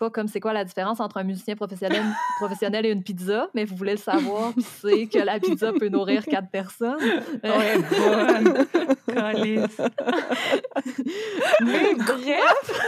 pas 0.00 0.10
comme 0.10 0.26
c'est 0.28 0.40
quoi 0.40 0.54
la 0.54 0.64
différence 0.64 0.98
entre 0.98 1.18
un 1.18 1.24
musicien 1.24 1.54
professionnel, 1.54 2.02
professionnel 2.40 2.86
et 2.86 2.90
une 2.90 3.02
pizza, 3.02 3.48
mais 3.54 3.66
vous 3.66 3.76
voulez 3.76 3.92
le 3.92 3.98
savoir, 3.98 4.52
c'est 4.80 5.06
que 5.06 5.18
la 5.18 5.38
pizza 5.38 5.72
peut 5.78 5.88
nourrir 5.88 6.24
quatre 6.24 6.50
personnes. 6.50 6.98
Ouais, 7.44 7.78
bonne. 7.78 8.66
Mais 11.60 11.94
bref. 11.94 12.80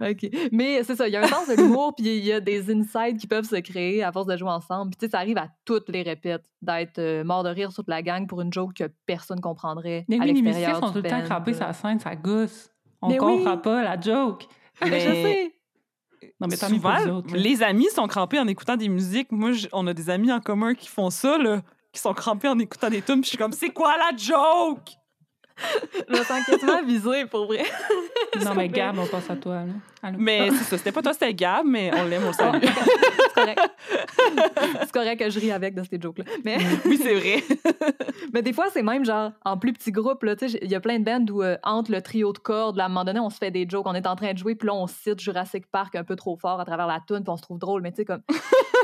OK. 0.00 0.30
Mais 0.52 0.82
c'est 0.82 0.96
ça, 0.96 1.08
il 1.08 1.12
y 1.12 1.16
a 1.16 1.22
un 1.22 1.26
sens 1.26 1.48
de 1.48 1.54
l'humour, 1.54 1.94
puis 1.96 2.18
il 2.18 2.24
y 2.24 2.32
a 2.32 2.40
des 2.40 2.70
insides 2.70 3.18
qui 3.18 3.26
peuvent 3.26 3.48
se 3.48 3.56
créer 3.56 4.02
à 4.02 4.12
force 4.12 4.26
de 4.26 4.36
jouer 4.36 4.50
ensemble. 4.50 4.90
Puis 4.90 4.98
tu 4.98 5.06
sais, 5.06 5.10
ça 5.10 5.18
arrive 5.18 5.38
à 5.38 5.48
toutes 5.64 5.88
les 5.88 6.02
répètes 6.02 6.44
d'être 6.60 6.98
euh, 6.98 7.24
mort 7.24 7.42
de 7.44 7.48
rire 7.48 7.72
sur 7.72 7.82
toute 7.82 7.90
la 7.90 8.02
gang 8.02 8.26
pour 8.26 8.40
une 8.40 8.52
joke 8.52 8.74
que 8.74 8.84
personne 9.06 9.40
comprendrait 9.40 10.04
Mais 10.08 10.16
à 10.16 10.24
oui, 10.24 10.32
les 10.34 10.42
musiciens 10.42 10.80
sont 10.80 10.92
tout 10.92 11.02
le 11.02 11.08
temps 11.08 11.22
crampés 11.22 11.52
la 11.52 11.72
scène, 11.72 11.98
ça 11.98 12.14
gosse. 12.14 12.71
On 13.02 13.10
oui. 13.10 13.16
comprend 13.18 13.58
pas 13.58 13.82
la 13.82 14.00
joke. 14.00 14.46
Mais 14.80 15.00
je 15.00 15.10
sais. 15.10 15.54
Non, 16.40 16.48
mais 16.48 16.56
Souvent, 16.56 17.18
autres. 17.18 17.36
les 17.36 17.62
amis 17.62 17.88
sont 17.94 18.06
crampés 18.08 18.38
en 18.40 18.48
écoutant 18.48 18.76
des 18.76 18.88
musiques. 18.88 19.30
Moi, 19.30 19.50
on 19.72 19.86
a 19.86 19.94
des 19.94 20.10
amis 20.10 20.32
en 20.32 20.40
commun 20.40 20.74
qui 20.74 20.88
font 20.88 21.08
ça, 21.10 21.38
là, 21.38 21.62
qui 21.92 22.00
sont 22.00 22.14
crampés 22.14 22.48
en 22.48 22.58
écoutant 22.58 22.90
des 22.90 23.00
tunes. 23.00 23.20
Puis 23.20 23.24
je 23.24 23.28
suis 23.30 23.38
comme, 23.38 23.52
c'est 23.52 23.70
quoi 23.70 23.94
la 23.96 24.16
joke? 24.16 24.90
Je 26.08 26.18
me 26.18 26.24
sens 26.24 26.44
quasiment 26.46 26.82
visée, 26.84 27.26
pour 27.26 27.46
vrai. 27.46 27.62
Non, 28.44 28.54
mais 28.54 28.66
Gab, 28.68 28.98
on 28.98 29.06
passe 29.06 29.28
à 29.30 29.36
toi. 29.36 29.60
Allô? 30.02 30.16
Mais 30.18 30.48
c'est 30.50 30.64
ça, 30.64 30.78
c'était 30.78 30.90
pas 30.90 31.02
toi, 31.02 31.12
c'était 31.12 31.34
Gab, 31.34 31.66
mais 31.66 31.90
on 31.94 32.04
l'aime, 32.06 32.22
on 32.24 32.28
le 32.28 32.32
salue. 32.32 32.64
C'est 33.34 33.34
correct. 33.34 33.60
c'est 34.80 34.92
correct 34.92 35.18
que 35.20 35.30
je 35.30 35.38
ris 35.40 35.52
avec 35.52 35.74
de 35.74 35.82
ces 35.84 36.00
jokes-là. 36.00 36.24
Mais... 36.44 36.58
oui, 36.86 36.98
c'est 37.02 37.14
vrai. 37.14 37.42
Mais 38.32 38.42
des 38.42 38.52
fois, 38.52 38.66
c'est 38.72 38.82
même 38.82 39.04
genre 39.04 39.32
en 39.44 39.56
plus 39.58 39.72
petit 39.72 39.90
groupe. 39.90 40.22
là, 40.22 40.36
tu 40.36 40.48
sais, 40.48 40.58
Il 40.62 40.70
y 40.70 40.74
a 40.74 40.80
plein 40.80 40.98
de 40.98 41.04
bands 41.04 41.24
où, 41.32 41.42
euh, 41.42 41.56
entre 41.62 41.90
le 41.92 42.00
trio 42.02 42.32
de 42.32 42.38
cordes, 42.38 42.76
là, 42.76 42.84
à 42.84 42.86
un 42.86 42.88
moment 42.88 43.04
donné, 43.04 43.20
on 43.20 43.30
se 43.30 43.38
fait 43.38 43.50
des 43.50 43.66
jokes. 43.68 43.86
On 43.86 43.94
est 43.94 44.06
en 44.06 44.16
train 44.16 44.32
de 44.32 44.38
jouer, 44.38 44.54
puis 44.54 44.66
là, 44.66 44.74
on 44.74 44.86
cite 44.86 45.18
Jurassic 45.20 45.66
Park 45.70 45.94
un 45.94 46.04
peu 46.04 46.14
trop 46.16 46.36
fort 46.36 46.60
à 46.60 46.64
travers 46.64 46.86
la 46.86 47.00
tune, 47.06 47.20
puis 47.22 47.30
on 47.30 47.36
se 47.36 47.42
trouve 47.42 47.58
drôle. 47.58 47.80
Mais 47.82 47.90
tu 47.90 47.96
sais, 47.96 48.04
comme. 48.04 48.22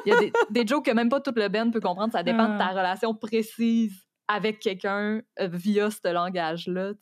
Il 0.07 0.12
y 0.12 0.16
a 0.16 0.19
des, 0.21 0.33
des 0.51 0.66
jokes 0.66 0.85
que 0.87 0.93
même 0.93 1.09
pas 1.09 1.21
toute 1.21 1.37
le 1.39 1.49
band 1.49 1.71
peut 1.71 1.81
comprendre. 1.81 2.12
Ça 2.12 2.23
dépend 2.23 2.49
de 2.55 2.59
ta 2.59 2.66
Ah. 2.71 2.75
relation 2.75 3.14
précise 3.14 4.03
avec 4.29 4.61
quelqu'un 4.61 5.22
euh, 5.41 5.49
via 5.49 5.91
ce 5.91 6.12
langage-là. 6.12 6.93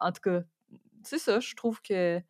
En 0.00 0.12
tout 0.12 0.20
cas, 0.20 0.42
c'est 1.02 1.18
ça. 1.18 1.40
Je 1.40 1.54
trouve 1.54 1.80
que. 1.80 2.20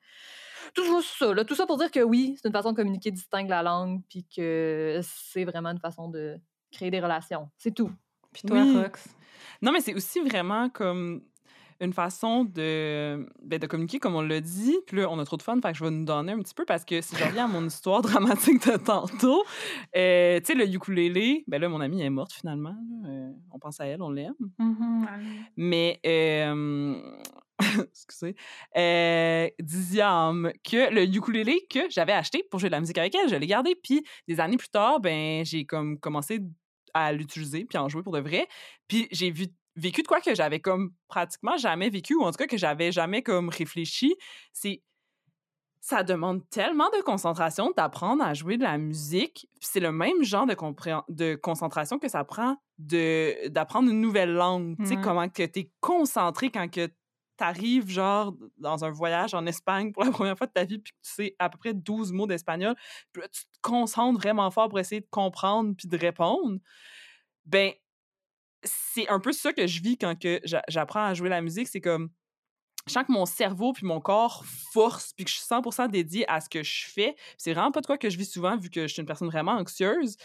Tout 0.74 1.02
ça, 1.02 1.34
là, 1.34 1.44
tout 1.44 1.54
ça 1.54 1.66
pour 1.66 1.76
dire 1.76 1.90
que 1.90 2.00
oui, 2.00 2.36
c'est 2.40 2.48
une 2.48 2.54
façon 2.54 2.72
de 2.72 2.76
communiquer 2.76 3.10
distincte 3.10 3.50
la 3.50 3.62
langue, 3.62 4.00
puis 4.08 4.24
que 4.34 5.00
c'est 5.02 5.44
vraiment 5.44 5.68
une 5.68 5.78
façon 5.78 6.08
de 6.08 6.38
créer 6.72 6.90
des 6.90 7.00
relations. 7.00 7.50
C'est 7.58 7.74
tout. 7.74 7.92
Puis 8.32 8.42
toi, 8.42 8.62
Oui. 8.62 8.76
Rox? 8.82 9.06
Non, 9.60 9.72
mais 9.72 9.80
c'est 9.80 9.94
aussi 9.94 10.20
vraiment 10.20 10.70
comme 10.70 11.22
une 11.80 11.92
façon 11.92 12.44
de, 12.44 13.26
ben, 13.42 13.58
de 13.58 13.66
communiquer, 13.66 13.98
comme 13.98 14.14
on 14.14 14.22
l'a 14.22 14.40
dit. 14.40 14.76
Puis 14.86 14.98
là, 14.98 15.08
on 15.10 15.18
a 15.18 15.24
trop 15.24 15.36
de 15.36 15.42
fun, 15.42 15.58
fait 15.60 15.72
que 15.72 15.78
je 15.78 15.84
vais 15.84 15.90
nous 15.90 16.04
donner 16.04 16.32
un 16.32 16.38
petit 16.40 16.54
peu 16.54 16.64
parce 16.64 16.84
que 16.84 17.00
si 17.00 17.16
je 17.16 17.24
reviens 17.24 17.44
à 17.44 17.48
mon 17.48 17.66
histoire 17.66 18.02
dramatique 18.02 18.66
de 18.66 18.76
tantôt, 18.76 19.44
euh, 19.96 20.40
tu 20.40 20.46
sais, 20.46 20.54
le 20.54 20.66
ukulélé, 20.66 21.44
ben 21.46 21.60
là, 21.60 21.68
mon 21.68 21.80
amie 21.80 22.02
est 22.02 22.10
morte 22.10 22.32
finalement. 22.32 22.76
Euh, 23.06 23.30
on 23.52 23.58
pense 23.58 23.80
à 23.80 23.86
elle, 23.86 24.02
on 24.02 24.10
l'aime. 24.10 24.34
Mhm, 24.58 25.06
allez. 25.12 25.26
Mais, 25.56 26.00
euh, 26.06 27.00
excusez, 27.90 28.34
euh, 28.76 29.48
Diziam, 29.60 30.52
que 30.62 30.92
le 30.92 31.04
ukulélé 31.04 31.66
que 31.70 31.80
j'avais 31.90 32.12
acheté 32.12 32.44
pour 32.50 32.60
jouer 32.60 32.68
de 32.68 32.74
la 32.74 32.80
musique 32.80 32.98
avec 32.98 33.14
elle, 33.14 33.28
je 33.28 33.36
l'ai 33.36 33.46
gardé. 33.46 33.74
Puis 33.74 34.04
des 34.28 34.40
années 34.40 34.56
plus 34.56 34.68
tard, 34.68 35.00
ben, 35.00 35.44
j'ai 35.44 35.64
comme 35.64 35.98
commencé 35.98 36.40
à 36.94 37.12
l'utiliser 37.12 37.64
puis 37.64 37.76
à 37.76 37.82
en 37.82 37.88
jouer 37.88 38.02
pour 38.02 38.12
de 38.12 38.20
vrai. 38.20 38.46
Puis 38.88 39.08
j'ai 39.10 39.30
vu 39.30 39.48
vécu 39.76 40.02
de 40.02 40.06
quoi 40.06 40.20
que 40.20 40.34
j'avais 40.34 40.60
comme 40.60 40.92
pratiquement 41.08 41.56
jamais 41.56 41.90
vécu 41.90 42.14
ou 42.14 42.22
en 42.22 42.30
tout 42.30 42.38
cas 42.38 42.46
que 42.46 42.56
j'avais 42.56 42.92
jamais 42.92 43.22
comme 43.22 43.48
réfléchi. 43.48 44.14
C'est 44.52 44.82
ça 45.80 46.02
demande 46.02 46.48
tellement 46.48 46.88
de 46.96 47.02
concentration 47.02 47.70
d'apprendre 47.76 48.24
à 48.24 48.32
jouer 48.32 48.56
de 48.56 48.62
la 48.62 48.78
musique. 48.78 49.50
C'est 49.60 49.80
le 49.80 49.92
même 49.92 50.22
genre 50.22 50.46
de, 50.46 50.56
de 51.12 51.34
concentration 51.34 51.98
que 51.98 52.08
ça 52.08 52.24
prend 52.24 52.56
de 52.78 53.48
d'apprendre 53.48 53.90
une 53.90 54.00
nouvelle 54.00 54.32
langue. 54.32 54.76
Tu 54.78 54.86
sais, 54.86 54.96
comment 54.96 55.28
que 55.28 55.44
tu 55.44 55.60
es 55.60 55.70
concentré 55.80 56.48
quand 56.50 56.70
que 56.70 56.90
t'arrives 57.36 57.90
genre 57.90 58.34
dans 58.56 58.84
un 58.86 58.90
voyage 58.90 59.34
en 59.34 59.44
Espagne 59.44 59.92
pour 59.92 60.04
la 60.04 60.10
première 60.10 60.38
fois 60.38 60.46
de 60.46 60.52
ta 60.52 60.64
vie 60.64 60.78
puis 60.78 60.92
que 60.92 60.98
tu 61.06 61.14
sais 61.14 61.36
à 61.38 61.50
peu 61.50 61.58
près 61.58 61.74
12 61.74 62.12
mots 62.12 62.26
d'espagnol. 62.26 62.74
Puis 63.12 63.20
là, 63.20 63.28
tu 63.28 63.42
te 63.42 63.58
concentres 63.60 64.18
vraiment 64.18 64.50
fort 64.50 64.70
pour 64.70 64.78
essayer 64.78 65.02
de 65.02 65.08
comprendre 65.10 65.74
puis 65.76 65.86
de 65.86 65.98
répondre. 65.98 66.60
Ben, 67.44 67.72
c'est 68.64 69.08
un 69.08 69.20
peu 69.20 69.32
ça 69.32 69.52
que 69.52 69.66
je 69.66 69.80
vis 69.82 69.96
quand 69.98 70.18
que 70.18 70.40
j'a- 70.44 70.62
j'apprends 70.68 71.04
à 71.04 71.14
jouer 71.14 71.28
la 71.28 71.40
musique. 71.40 71.68
C'est 71.68 71.80
comme 71.80 72.10
je 72.86 72.92
sens 72.92 73.04
que 73.06 73.12
mon 73.12 73.24
cerveau 73.26 73.72
puis 73.72 73.86
mon 73.86 74.00
corps 74.00 74.44
force 74.72 75.12
puis 75.14 75.24
que 75.24 75.30
je 75.30 75.36
suis 75.36 75.44
100% 75.46 75.88
dédiée 75.88 76.28
à 76.30 76.40
ce 76.40 76.48
que 76.50 76.62
je 76.62 76.86
fais. 76.86 77.14
C'est 77.38 77.54
vraiment 77.54 77.70
pas 77.72 77.80
de 77.80 77.86
quoi 77.86 77.96
que 77.98 78.10
je 78.10 78.18
vis 78.18 78.30
souvent 78.30 78.56
vu 78.58 78.68
que 78.70 78.82
je 78.86 78.92
suis 78.92 79.00
une 79.00 79.06
personne 79.06 79.28
vraiment 79.28 79.52
anxieuse. 79.52 80.16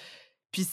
Puis 0.51 0.67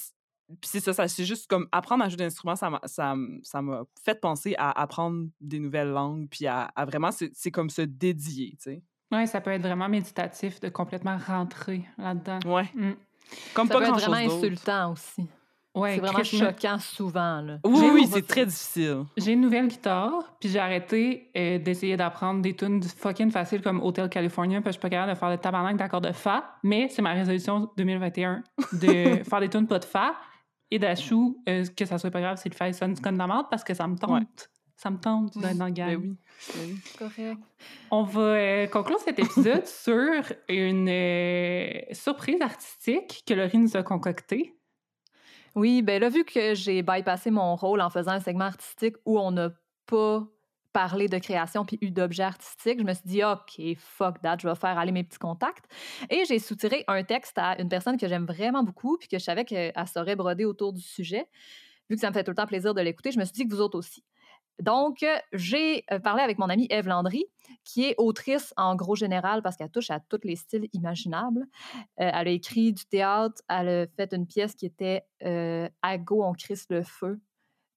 c'est 0.64 0.80
ça, 0.80 0.92
ça 0.92 1.06
c'est 1.08 1.24
juste 1.24 1.48
comme 1.48 1.68
apprendre 1.72 2.04
à 2.04 2.08
jouer 2.08 2.18
d'instruments, 2.18 2.56
ça 2.56 2.70
m'a 2.70 2.80
ça 2.84 3.62
m'a 3.62 3.82
fait 4.04 4.20
penser 4.20 4.54
à 4.58 4.80
apprendre 4.80 5.26
des 5.40 5.58
nouvelles 5.58 5.90
langues 5.90 6.28
puis 6.30 6.46
à, 6.46 6.62
à 6.76 6.84
vraiment 6.84 7.10
c'est 7.12 7.50
comme 7.50 7.70
se 7.70 7.82
dédier, 7.82 8.50
tu 8.56 8.70
sais. 8.70 8.82
Ouais, 9.12 9.26
ça 9.28 9.40
peut 9.40 9.50
être 9.52 9.62
vraiment 9.62 9.88
méditatif 9.88 10.58
de 10.58 10.68
complètement 10.68 11.16
rentrer 11.18 11.84
là-dedans. 11.98 12.38
Ouais, 12.44 12.68
Mm. 12.74 12.92
comme 13.54 13.68
Ça 13.68 13.74
pas 13.74 13.80
peut 13.80 13.86
être 13.86 14.00
vraiment 14.00 14.34
insultant 14.36 14.92
aussi. 14.92 15.26
Ouais, 15.76 15.94
c'est 15.94 16.00
vraiment 16.00 16.24
choquant 16.24 16.78
souvent. 16.78 17.40
Là. 17.42 17.58
Oui, 17.64 17.78
J'ai- 17.80 17.90
oui, 17.90 18.06
c'est 18.10 18.26
très 18.26 18.46
difficile. 18.46 19.04
J'ai 19.16 19.32
une 19.32 19.42
nouvelle 19.42 19.68
guitare, 19.68 20.34
puis 20.40 20.48
j'ai 20.48 20.58
arrêté 20.58 21.30
euh, 21.36 21.58
d'essayer 21.58 21.96
d'apprendre 21.96 22.40
des 22.42 22.56
tunes 22.56 22.82
fucking 22.82 23.30
faciles 23.30 23.60
comme 23.62 23.82
Hotel 23.82 24.08
California, 24.08 24.60
parce 24.62 24.76
que 24.76 24.80
je 24.82 24.88
suis 24.88 24.90
pas 24.90 24.90
capable 24.90 25.12
de 25.12 25.18
faire 25.18 25.30
le 25.30 25.38
tabarnak 25.38 25.76
d'accords 25.76 26.00
de 26.00 26.12
Fa, 26.12 26.56
mais 26.62 26.88
c'est 26.88 27.02
ma 27.02 27.12
résolution 27.12 27.70
2021 27.76 28.42
de 28.72 29.22
faire 29.28 29.40
des 29.40 29.48
tunes 29.50 29.66
pas 29.66 29.78
de 29.78 29.84
Fa 29.84 30.14
et 30.70 30.78
d'achou, 30.78 31.40
euh, 31.48 31.64
que 31.76 31.84
ça 31.84 31.98
soit 31.98 32.10
pas 32.10 32.20
grave 32.20 32.38
si 32.38 32.48
le 32.48 32.54
Fa 32.54 32.72
sonne 32.72 32.98
conne 32.98 33.14
de 33.14 33.18
la 33.18 33.26
marde, 33.26 33.46
parce 33.50 33.62
que 33.62 33.74
ça 33.74 33.86
me 33.86 33.96
tente. 33.96 34.10
Ouais. 34.10 34.26
Ça 34.78 34.90
me 34.90 34.98
tente 34.98 35.38
d'être 35.38 35.56
dans 35.56 35.66
le 35.66 35.72
Ben 35.72 35.88
gang. 35.94 36.00
oui. 36.02 36.16
ben 36.54 36.60
oui. 36.66 36.80
Correct. 36.98 37.38
On 37.90 38.02
va 38.02 38.20
euh, 38.20 38.66
conclure 38.66 38.98
cet 38.98 39.18
épisode 39.18 39.66
sur 39.66 40.22
une 40.50 40.88
euh, 40.90 41.80
surprise 41.92 42.40
artistique 42.42 43.22
que 43.26 43.32
Laurie 43.32 43.56
nous 43.58 43.74
a 43.76 43.82
concoctée. 43.82 44.54
Oui, 45.56 45.80
ben 45.80 46.02
là, 46.02 46.10
vu 46.10 46.24
que 46.24 46.54
j'ai 46.54 46.82
bypassé 46.82 47.30
mon 47.30 47.56
rôle 47.56 47.80
en 47.80 47.88
faisant 47.88 48.10
un 48.12 48.20
segment 48.20 48.44
artistique 48.44 48.94
où 49.06 49.18
on 49.18 49.30
n'a 49.30 49.50
pas 49.86 50.22
parlé 50.74 51.08
de 51.08 51.16
création 51.16 51.64
puis 51.64 51.78
eu 51.80 51.90
d'objets 51.90 52.24
artistiques, 52.24 52.78
je 52.78 52.84
me 52.84 52.92
suis 52.92 53.06
dit, 53.06 53.24
OK, 53.24 53.58
fuck 53.78 54.20
that, 54.20 54.36
je 54.42 54.46
vais 54.46 54.54
faire 54.54 54.76
aller 54.78 54.92
mes 54.92 55.02
petits 55.02 55.18
contacts. 55.18 55.64
Et 56.10 56.26
j'ai 56.26 56.38
soutiré 56.38 56.84
un 56.88 57.02
texte 57.04 57.38
à 57.38 57.58
une 57.58 57.70
personne 57.70 57.96
que 57.96 58.06
j'aime 58.06 58.26
vraiment 58.26 58.62
beaucoup 58.64 58.98
puis 58.98 59.08
que 59.08 59.18
je 59.18 59.24
savais 59.24 59.46
qu'elle 59.46 59.72
saurait 59.90 60.14
broder 60.14 60.44
autour 60.44 60.74
du 60.74 60.82
sujet. 60.82 61.26
Vu 61.88 61.96
que 61.96 62.02
ça 62.02 62.10
me 62.10 62.14
fait 62.14 62.22
tout 62.22 62.32
le 62.32 62.36
temps 62.36 62.46
plaisir 62.46 62.74
de 62.74 62.82
l'écouter, 62.82 63.10
je 63.10 63.18
me 63.18 63.24
suis 63.24 63.32
dit 63.32 63.48
que 63.48 63.54
vous 63.54 63.62
autres 63.62 63.78
aussi. 63.78 64.04
Donc, 64.62 65.04
j'ai 65.32 65.84
parlé 66.02 66.22
avec 66.22 66.38
mon 66.38 66.48
amie 66.48 66.66
Eve 66.70 66.88
Landry, 66.88 67.26
qui 67.64 67.84
est 67.84 67.94
autrice 67.98 68.54
en 68.56 68.74
gros 68.74 68.96
général 68.96 69.42
parce 69.42 69.56
qu'elle 69.56 69.70
touche 69.70 69.90
à 69.90 70.00
tous 70.00 70.20
les 70.24 70.36
styles 70.36 70.68
imaginables. 70.72 71.46
elle 71.96 72.28
a 72.28 72.30
écrit 72.30 72.72
du 72.72 72.86
théâtre, 72.86 73.42
elle 73.48 73.68
a 73.68 73.86
fait 73.86 74.12
une 74.14 74.26
pièce 74.26 74.54
qui 74.54 74.66
était 74.66 75.04
À 75.20 75.98
go, 75.98 76.24
on 76.24 76.32
crisse 76.32 76.66
le 76.70 76.82
feu. 76.82 77.20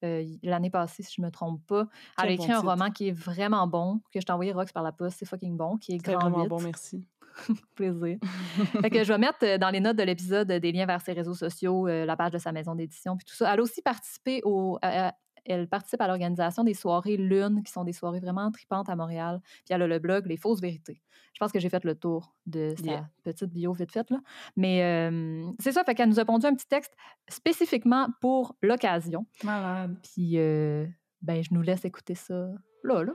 L'année 0.01 0.69
passée, 0.69 1.03
si 1.03 1.13
je 1.17 1.21
ne 1.21 1.27
me 1.27 1.31
trompe 1.31 1.65
pas. 1.67 1.87
Elle 2.21 2.29
a 2.29 2.31
écrit 2.31 2.51
un 2.51 2.61
roman 2.61 2.89
qui 2.89 3.09
est 3.09 3.11
vraiment 3.11 3.67
bon, 3.67 4.01
que 4.13 4.21
je 4.21 4.25
t'ai 4.25 4.31
envoyé 4.31 4.53
Rox 4.53 4.71
par 4.71 4.83
la 4.83 4.91
poste, 4.91 5.17
c'est 5.19 5.25
fucking 5.25 5.57
bon, 5.57 5.77
qui 5.77 5.93
est 5.93 5.97
grand. 5.97 6.29
vraiment 6.29 6.47
bon, 6.47 6.61
merci. 6.61 7.05
Plaisir. 7.75 8.17
fait 8.81 8.89
que 8.89 9.03
je 9.03 9.13
vais 9.13 9.17
mettre 9.17 9.57
dans 9.57 9.69
les 9.69 9.79
notes 9.79 9.97
de 9.97 10.03
l'épisode 10.03 10.51
des 10.51 10.71
liens 10.71 10.85
vers 10.85 11.01
ses 11.01 11.13
réseaux 11.13 11.33
sociaux, 11.33 11.87
la 11.87 12.15
page 12.15 12.31
de 12.31 12.37
sa 12.37 12.51
maison 12.51 12.75
d'édition, 12.75 13.17
puis 13.17 13.25
tout 13.25 13.35
ça. 13.35 13.53
Elle 13.53 13.59
a 13.59 13.63
aussi 13.63 13.81
participé 13.81 14.41
au, 14.45 14.79
elle 15.53 15.67
participe 15.67 16.01
à 16.01 16.07
l'organisation 16.07 16.63
des 16.63 16.73
soirées 16.73 17.17
Lune, 17.17 17.63
qui 17.63 17.71
sont 17.71 17.83
des 17.83 17.93
soirées 17.93 18.19
vraiment 18.19 18.51
tripantes 18.51 18.89
à 18.89 18.95
Montréal. 18.95 19.41
Puis 19.65 19.73
elle 19.73 19.81
a 19.81 19.87
le 19.87 19.99
blog 19.99 20.25
Les 20.25 20.37
Fausses 20.37 20.61
Vérités. 20.61 21.01
Je 21.33 21.39
pense 21.39 21.51
que 21.51 21.59
j'ai 21.59 21.69
fait 21.69 21.83
le 21.83 21.95
tour 21.95 22.35
de 22.45 22.73
sa 22.83 23.07
petite 23.23 23.51
bio 23.51 23.71
vite 23.73 23.91
faite. 23.91 24.09
Là. 24.09 24.19
Mais 24.55 25.09
c'est 25.59 25.71
ça, 25.71 25.83
fait 25.83 25.95
qu'elle 25.95 26.09
nous 26.09 26.19
a 26.19 26.25
pondu 26.25 26.45
un 26.45 26.53
petit 26.53 26.67
texte 26.67 26.93
spécifiquement 27.27 28.09
pour 28.21 28.55
l'occasion. 28.61 29.25
Malade. 29.43 29.95
Puis, 30.03 30.37
ben, 31.21 31.43
je 31.43 31.53
nous 31.53 31.61
laisse 31.61 31.85
écouter 31.85 32.15
ça 32.15 32.49
là, 32.83 33.03
là. 33.03 33.13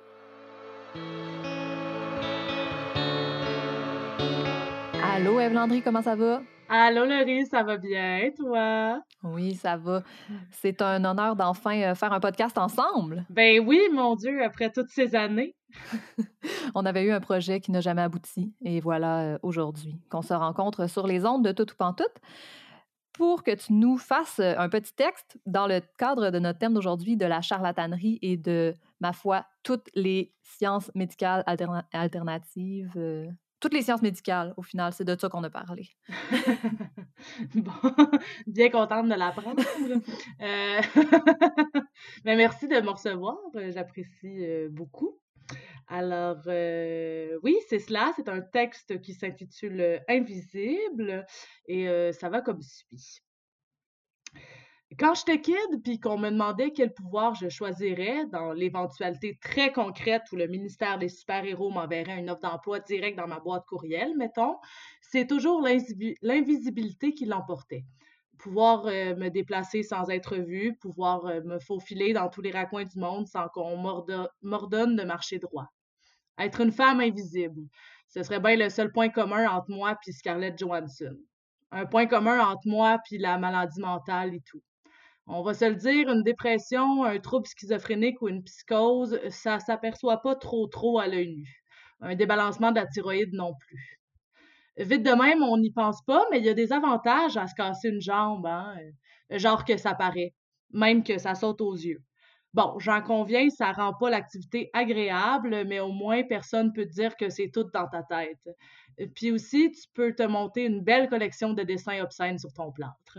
Allô, 5.03 5.39
Eve 5.39 5.53
Landry, 5.53 5.83
comment 5.83 6.03
ça 6.03 6.17
va? 6.17 6.43
Allô 6.69 7.05
Laurie, 7.05 7.45
ça 7.47 7.63
va 7.63 7.77
bien, 7.77 8.31
toi? 8.37 9.03
Oui, 9.23 9.55
ça 9.55 9.77
va. 9.77 10.03
C'est 10.51 10.81
un 10.81 11.05
honneur 11.05 11.37
d'enfin 11.37 11.81
euh, 11.83 11.95
faire 11.95 12.13
un 12.13 12.21
podcast 12.21 12.57
ensemble. 12.57 13.27
Ben 13.29 13.61
oui, 13.61 13.81
mon 13.93 14.17
Dieu, 14.17 14.43
après 14.43 14.71
toutes 14.71 14.89
ces 14.89 15.15
années. 15.15 15.55
On 16.75 16.87
avait 16.87 17.05
eu 17.05 17.11
un 17.11 17.21
projet 17.21 17.61
qui 17.61 17.71
n'a 17.71 17.81
jamais 17.81 18.03
abouti 18.03 18.55
et 18.65 18.81
voilà 18.81 19.21
euh, 19.21 19.39
aujourd'hui 19.43 20.01
qu'on 20.09 20.23
se 20.23 20.33
rencontre 20.33 20.89
sur 20.89 21.07
les 21.07 21.27
ondes 21.27 21.45
de 21.45 21.53
Tout 21.53 21.71
ou 21.71 21.77
Pantoute 21.77 22.21
pour 23.13 23.43
que 23.43 23.55
tu 23.55 23.73
nous 23.73 23.99
fasses 23.99 24.41
euh, 24.41 24.55
un 24.57 24.69
petit 24.69 24.95
texte 24.95 25.39
dans 25.47 25.67
le 25.67 25.81
cadre 25.99 26.31
de 26.31 26.39
notre 26.39 26.59
thème 26.59 26.75
d'aujourd'hui 26.75 27.17
de 27.17 27.27
la 27.27 27.43
charlatanerie 27.43 28.19
et 28.23 28.37
de, 28.37 28.75
ma 29.01 29.13
foi, 29.13 29.45
toutes 29.63 29.91
les 29.95 30.33
sciences 30.43 30.91
médicales 30.95 31.45
alternatives 31.93 32.97
toutes 33.65 33.73
les 33.73 33.81
sciences 33.81 34.03
médicales, 34.03 34.53
au 34.59 34.63
final, 34.63 34.93
c'est 34.93 35.05
de 35.05 35.19
ça 35.19 35.31
qu'on 35.31 35.43
a 35.43 35.49
parlé. 35.49 35.89
bon, 37.55 37.73
bien 38.47 38.69
contente 38.69 39.09
de 39.09 39.15
l'apprendre. 39.15 39.63
euh... 40.43 40.81
Mais 42.27 42.37
merci 42.37 42.69
de 42.69 42.79
me 42.83 42.91
recevoir, 42.91 43.39
euh, 43.57 43.73
j'apprécie 43.73 44.45
euh, 44.45 44.69
beaucoup. 44.71 45.19
Alors, 45.87 46.43
oui, 47.43 47.57
c'est 47.69 47.79
cela. 47.79 48.13
C'est 48.17 48.29
un 48.29 48.43
texte 48.43 49.01
qui 49.01 49.15
s'intitule 49.15 50.03
Invisible 50.09 51.27
et 51.67 51.87
ça 52.13 52.31
va 52.31 52.41
comme 52.41 52.63
suit. 52.63 53.24
Quand 54.99 55.15
j'étais 55.15 55.41
kid, 55.41 55.83
puis 55.83 55.99
qu'on 55.99 56.19
me 56.19 56.31
demandait 56.31 56.71
quel 56.71 56.93
pouvoir 56.93 57.35
je 57.35 57.49
choisirais 57.49 58.27
dans 58.27 58.53
l'éventualité 58.53 59.39
très 59.41 59.73
concrète 59.73 60.23
où 60.31 60.37
le 60.37 60.47
ministère 60.47 60.99
des 60.99 61.09
super-héros 61.09 61.71
m'enverrait 61.71 62.19
une 62.19 62.31
offre 62.31 62.43
d'emploi 62.43 62.81
direct 62.81 63.17
dans 63.17 63.27
ma 63.27 63.41
boîte 63.41 63.65
courriel, 63.67 64.15
mettons, 64.17 64.57
c'est 65.01 65.27
toujours 65.27 65.63
l'invisibilité 65.63 67.13
qui 67.15 67.25
l'emportait. 67.25 67.85
Pouvoir 68.39 68.87
euh, 68.87 69.17
me 69.17 69.31
déplacer 69.31 69.83
sans 69.83 70.11
être 70.11 70.37
vu, 70.37 70.77
pouvoir 70.77 71.25
euh, 71.27 71.41
me 71.45 71.59
faufiler 71.59 72.13
dans 72.13 72.29
tous 72.29 72.43
les 72.43 72.51
raccoins 72.51 72.85
du 72.85 72.99
monde 72.99 73.27
sans 73.27 73.49
qu'on 73.49 73.77
m'ordonne 74.43 74.97
de 74.97 75.03
marcher 75.03 75.39
droit. 75.39 75.69
Être 76.39 76.61
une 76.61 76.73
femme 76.73 77.01
invisible, 77.01 77.63
ce 78.09 78.23
serait 78.23 78.41
bien 78.41 78.57
le 78.57 78.69
seul 78.69 78.93
point 78.93 79.09
commun 79.09 79.49
entre 79.49 79.71
moi 79.71 79.97
et 80.07 80.13
Scarlett 80.13 80.59
Johansson. 80.59 81.17
Un 81.71 81.87
point 81.87 82.07
commun 82.07 82.47
entre 82.47 82.69
moi 82.69 83.01
puis 83.05 83.19
la 83.19 83.39
maladie 83.39 83.81
mentale 83.81 84.35
et 84.35 84.41
tout 84.41 84.63
on 85.27 85.43
va 85.43 85.55
se 85.55 85.65
le 85.65 85.77
dire, 85.77 86.11
une 86.11 86.23
dépression, 86.23 87.05
un 87.05 87.19
trouble 87.19 87.47
schizophrénique 87.47 88.21
ou 88.21 88.29
une 88.29 88.43
psychose, 88.43 89.19
ça 89.31 89.59
s'aperçoit 89.59 90.21
pas 90.21 90.35
trop 90.35 90.67
trop 90.67 90.99
à 90.99 91.07
l'œil 91.07 91.35
nu. 91.35 91.63
Un 92.01 92.15
débalancement 92.15 92.71
de 92.71 92.77
la 92.77 92.87
thyroïde 92.87 93.33
non 93.33 93.55
plus. 93.55 94.01
Vite 94.77 95.03
de 95.03 95.13
même, 95.13 95.43
on 95.43 95.57
n'y 95.57 95.71
pense 95.71 96.03
pas, 96.03 96.27
mais 96.31 96.39
il 96.39 96.45
y 96.45 96.49
a 96.49 96.55
des 96.55 96.73
avantages 96.73 97.37
à 97.37 97.47
se 97.47 97.55
casser 97.55 97.89
une 97.89 98.01
jambe, 98.01 98.45
hein? 98.45 98.77
Euh, 99.33 99.39
genre 99.39 99.65
que 99.65 99.77
ça 99.77 99.95
paraît, 99.95 100.35
même 100.73 101.03
que 101.03 101.17
ça 101.19 101.35
saute 101.35 101.61
aux 101.61 101.75
yeux. 101.75 102.03
Bon, 102.53 102.79
j'en 102.79 103.01
conviens, 103.01 103.49
ça 103.51 103.73
rend 103.73 103.95
pas 103.95 104.11
l'activité 104.11 104.71
agréable, 104.75 105.65
mais 105.67 105.81
au 105.81 105.91
moins 105.91 106.23
personne 106.25 106.73
peut 106.73 106.87
dire 106.87 107.17
que 107.17 107.31
c'est 107.31 107.51
tout 107.53 107.65
dans 107.73 107.89
ta 107.89 108.03
tête. 108.03 108.49
Puis 109.15 109.33
aussi, 109.33 109.73
tu 109.73 109.89
peux 109.95 110.15
te 110.15 110.23
monter 110.23 110.65
une 110.65 110.83
belle 110.83 111.09
collection 111.09 111.53
de 111.53 111.63
dessins 111.63 112.01
obscènes 112.01 112.39
sur 112.39 112.53
ton 112.53 112.71
plâtre 112.71 113.19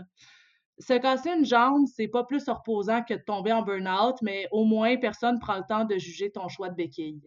se 0.78 0.94
casser 0.94 1.30
une 1.30 1.44
jambe, 1.44 1.86
c'est 1.86 2.08
pas 2.08 2.24
plus 2.24 2.48
reposant 2.48 3.02
que 3.02 3.14
de 3.14 3.22
tomber 3.22 3.52
en 3.52 3.62
burn-out, 3.62 4.16
mais 4.22 4.46
au 4.50 4.64
moins 4.64 4.96
personne 4.96 5.38
prend 5.38 5.56
le 5.56 5.64
temps 5.68 5.84
de 5.84 5.96
juger 5.96 6.30
ton 6.30 6.48
choix 6.48 6.68
de 6.68 6.74
béquille. 6.74 7.22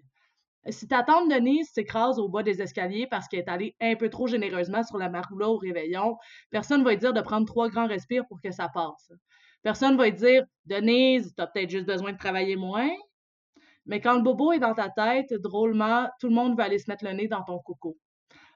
Si 0.69 0.87
ta 0.87 1.03
tante 1.03 1.29
Denise 1.29 1.69
s'écrase 1.71 2.19
au 2.19 2.27
bas 2.27 2.43
des 2.43 2.61
escaliers 2.61 3.07
parce 3.07 3.27
qu'elle 3.27 3.39
est 3.39 3.49
allée 3.49 3.75
un 3.79 3.95
peu 3.95 4.09
trop 4.09 4.27
généreusement 4.27 4.83
sur 4.83 4.97
la 4.97 5.09
maroula 5.09 5.47
au 5.47 5.57
réveillon, 5.57 6.17
personne 6.51 6.83
va 6.83 6.91
lui 6.91 6.97
dire 6.97 7.13
de 7.13 7.21
prendre 7.21 7.47
trois 7.47 7.69
grands 7.69 7.87
respires 7.87 8.27
pour 8.27 8.41
que 8.41 8.51
ça 8.51 8.69
passe. 8.69 9.11
Personne 9.63 9.97
va 9.97 10.05
lui 10.05 10.13
dire 10.13 10.43
Denise, 10.65 11.33
t'as 11.35 11.47
peut-être 11.47 11.69
juste 11.69 11.85
besoin 11.85 12.11
de 12.11 12.17
travailler 12.17 12.55
moins. 12.55 12.91
Mais 13.85 14.01
quand 14.01 14.15
le 14.15 14.21
bobo 14.21 14.51
est 14.51 14.59
dans 14.59 14.75
ta 14.75 14.89
tête, 14.89 15.33
drôlement, 15.33 16.07
tout 16.19 16.27
le 16.27 16.35
monde 16.35 16.55
va 16.55 16.65
aller 16.65 16.77
se 16.77 16.89
mettre 16.89 17.05
le 17.05 17.13
nez 17.13 17.27
dans 17.27 17.43
ton 17.43 17.57
coco. 17.59 17.97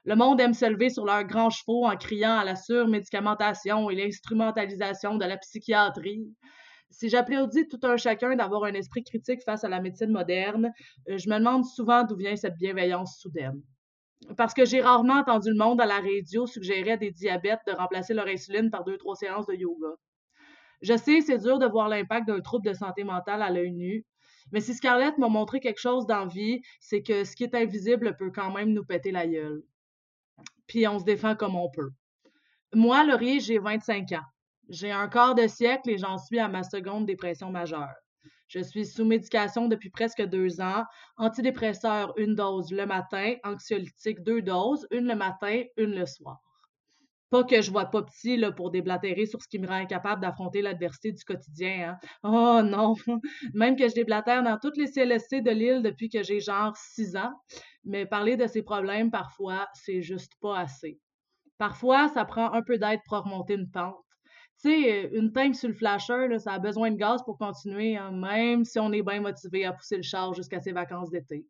Le 0.06 0.16
monde 0.16 0.38
aime 0.38 0.52
se 0.52 0.66
lever 0.66 0.90
sur 0.90 1.06
leurs 1.06 1.24
grands 1.24 1.48
chevaux 1.48 1.86
en 1.86 1.96
criant 1.96 2.36
à 2.36 2.44
la 2.44 2.56
surmédicamentation 2.56 3.88
et 3.88 3.94
l'instrumentalisation 3.94 5.16
de 5.16 5.24
la 5.24 5.38
psychiatrie. 5.38 6.28
Si 6.90 7.08
j'applaudis 7.08 7.68
tout 7.68 7.80
un 7.84 7.96
chacun 7.96 8.36
d'avoir 8.36 8.64
un 8.64 8.74
esprit 8.74 9.02
critique 9.02 9.42
face 9.42 9.64
à 9.64 9.70
la 9.70 9.80
médecine 9.80 10.10
moderne, 10.10 10.72
euh, 11.08 11.16
je 11.16 11.30
me 11.30 11.38
demande 11.38 11.64
souvent 11.64 12.04
d'où 12.04 12.16
vient 12.16 12.36
cette 12.36 12.58
bienveillance 12.58 13.18
soudaine. 13.18 13.62
Parce 14.36 14.52
que 14.52 14.66
j'ai 14.66 14.82
rarement 14.82 15.20
entendu 15.20 15.48
le 15.48 15.56
monde 15.56 15.80
à 15.80 15.86
la 15.86 16.00
radio 16.00 16.46
suggérer 16.46 16.92
à 16.92 16.96
des 16.98 17.10
diabètes 17.10 17.60
de 17.66 17.72
remplacer 17.72 18.12
leur 18.12 18.26
insuline 18.26 18.70
par 18.70 18.84
deux, 18.84 18.98
trois 18.98 19.16
séances 19.16 19.46
de 19.46 19.54
yoga. 19.54 19.94
Je 20.82 20.98
sais, 20.98 21.22
c'est 21.22 21.38
dur 21.38 21.58
de 21.58 21.66
voir 21.66 21.88
l'impact 21.88 22.28
d'un 22.28 22.40
trouble 22.40 22.68
de 22.68 22.74
santé 22.74 23.04
mentale 23.04 23.40
à 23.40 23.50
l'œil 23.50 23.72
nu, 23.72 24.04
mais 24.52 24.60
si 24.60 24.74
Scarlett 24.74 25.16
m'a 25.16 25.28
montré 25.28 25.60
quelque 25.60 25.80
chose 25.80 26.06
d'envie, 26.06 26.60
c'est 26.78 27.02
que 27.02 27.24
ce 27.24 27.34
qui 27.34 27.44
est 27.44 27.54
invisible 27.54 28.16
peut 28.18 28.30
quand 28.30 28.52
même 28.52 28.74
nous 28.74 28.84
péter 28.84 29.10
la 29.10 29.26
gueule 29.26 29.62
puis 30.74 30.88
on 30.88 30.98
se 30.98 31.04
défend 31.04 31.36
comme 31.36 31.54
on 31.54 31.70
peut. 31.70 31.92
Moi, 32.74 33.04
Laurier, 33.04 33.38
j'ai 33.38 33.60
25 33.60 34.10
ans. 34.10 34.24
J'ai 34.68 34.90
un 34.90 35.06
quart 35.06 35.36
de 35.36 35.46
siècle 35.46 35.88
et 35.88 35.98
j'en 35.98 36.18
suis 36.18 36.40
à 36.40 36.48
ma 36.48 36.64
seconde 36.64 37.06
dépression 37.06 37.48
majeure. 37.48 37.94
Je 38.48 38.58
suis 38.58 38.84
sous 38.84 39.04
médication 39.04 39.68
depuis 39.68 39.90
presque 39.90 40.22
deux 40.22 40.60
ans. 40.60 40.82
Antidépresseur, 41.16 42.12
une 42.18 42.34
dose 42.34 42.72
le 42.72 42.86
matin. 42.86 43.36
Anxiolytique, 43.44 44.24
deux 44.24 44.42
doses. 44.42 44.84
Une 44.90 45.06
le 45.06 45.14
matin, 45.14 45.62
une 45.76 45.94
le 45.94 46.06
soir. 46.06 46.40
Pas 47.34 47.42
que 47.42 47.60
je 47.60 47.72
vois 47.72 47.86
pas 47.86 48.00
petit 48.00 48.40
pour 48.56 48.70
déblatérer 48.70 49.26
sur 49.26 49.42
ce 49.42 49.48
qui 49.48 49.58
me 49.58 49.66
rend 49.66 49.74
incapable 49.74 50.22
d'affronter 50.22 50.62
l'adversité 50.62 51.10
du 51.10 51.24
quotidien. 51.24 51.98
Hein. 52.00 52.08
Oh 52.22 52.62
non! 52.62 52.94
Même 53.54 53.74
que 53.74 53.88
je 53.88 53.94
déblatère 53.94 54.44
dans 54.44 54.56
toutes 54.56 54.76
les 54.76 54.86
CLSC 54.86 55.42
de 55.42 55.50
l'île 55.50 55.82
depuis 55.82 56.08
que 56.08 56.22
j'ai 56.22 56.38
genre 56.38 56.76
six 56.76 57.16
ans 57.16 57.32
mais 57.84 58.06
parler 58.06 58.36
de 58.36 58.46
ses 58.46 58.62
problèmes, 58.62 59.10
parfois, 59.10 59.66
c'est 59.74 60.00
juste 60.00 60.34
pas 60.40 60.60
assez. 60.60 61.00
Parfois, 61.58 62.08
ça 62.08 62.24
prend 62.24 62.52
un 62.52 62.62
peu 62.62 62.78
d'aide 62.78 63.00
pour 63.04 63.18
remonter 63.18 63.54
une 63.54 63.68
pente. 63.68 63.96
Tu 64.62 64.70
sais, 64.70 65.10
une 65.12 65.32
tank 65.32 65.56
sur 65.56 65.68
le 65.68 65.74
flasher, 65.74 66.38
ça 66.38 66.52
a 66.52 66.58
besoin 66.60 66.92
de 66.92 66.96
gaz 66.96 67.20
pour 67.24 67.36
continuer, 67.36 67.96
hein, 67.96 68.12
même 68.12 68.64
si 68.64 68.78
on 68.78 68.92
est 68.92 69.02
bien 69.02 69.20
motivé 69.20 69.64
à 69.64 69.72
pousser 69.72 69.96
le 69.96 70.02
char 70.02 70.34
jusqu'à 70.34 70.60
ses 70.60 70.70
vacances 70.70 71.10
d'été. 71.10 71.44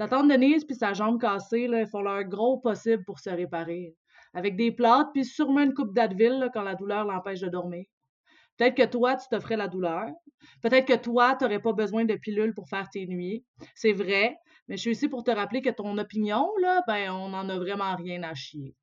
Ta 0.00 0.08
tante 0.08 0.28
Denise 0.28 0.64
puis 0.64 0.76
sa 0.76 0.94
jambe 0.94 1.20
cassée, 1.20 1.66
là, 1.66 1.84
font 1.84 2.00
leur 2.00 2.24
gros 2.24 2.56
possible 2.56 3.04
pour 3.04 3.18
se 3.18 3.28
réparer. 3.28 3.94
Avec 4.32 4.56
des 4.56 4.72
plâtres, 4.72 5.10
puis 5.12 5.26
sûrement 5.26 5.60
une 5.60 5.74
coupe 5.74 5.92
d'Advil 5.92 6.48
quand 6.54 6.62
la 6.62 6.74
douleur 6.74 7.04
l'empêche 7.04 7.40
de 7.40 7.50
dormir. 7.50 7.84
Peut-être 8.56 8.74
que 8.74 8.86
toi, 8.86 9.16
tu 9.16 9.28
t'offrais 9.28 9.58
la 9.58 9.68
douleur. 9.68 10.06
Peut-être 10.62 10.86
que 10.86 10.96
toi, 10.96 11.36
tu 11.36 11.44
n'aurais 11.44 11.60
pas 11.60 11.74
besoin 11.74 12.06
de 12.06 12.14
pilules 12.14 12.54
pour 12.54 12.66
faire 12.70 12.88
tes 12.88 13.06
nuits. 13.06 13.44
C'est 13.74 13.92
vrai, 13.92 14.38
mais 14.68 14.78
je 14.78 14.80
suis 14.80 14.92
ici 14.92 15.06
pour 15.06 15.22
te 15.22 15.32
rappeler 15.32 15.60
que 15.60 15.68
ton 15.68 15.98
opinion, 15.98 16.48
là, 16.62 16.80
ben, 16.86 17.10
on 17.10 17.28
n'en 17.28 17.46
a 17.50 17.58
vraiment 17.58 17.94
rien 17.94 18.22
à 18.22 18.32
chier. 18.32 18.74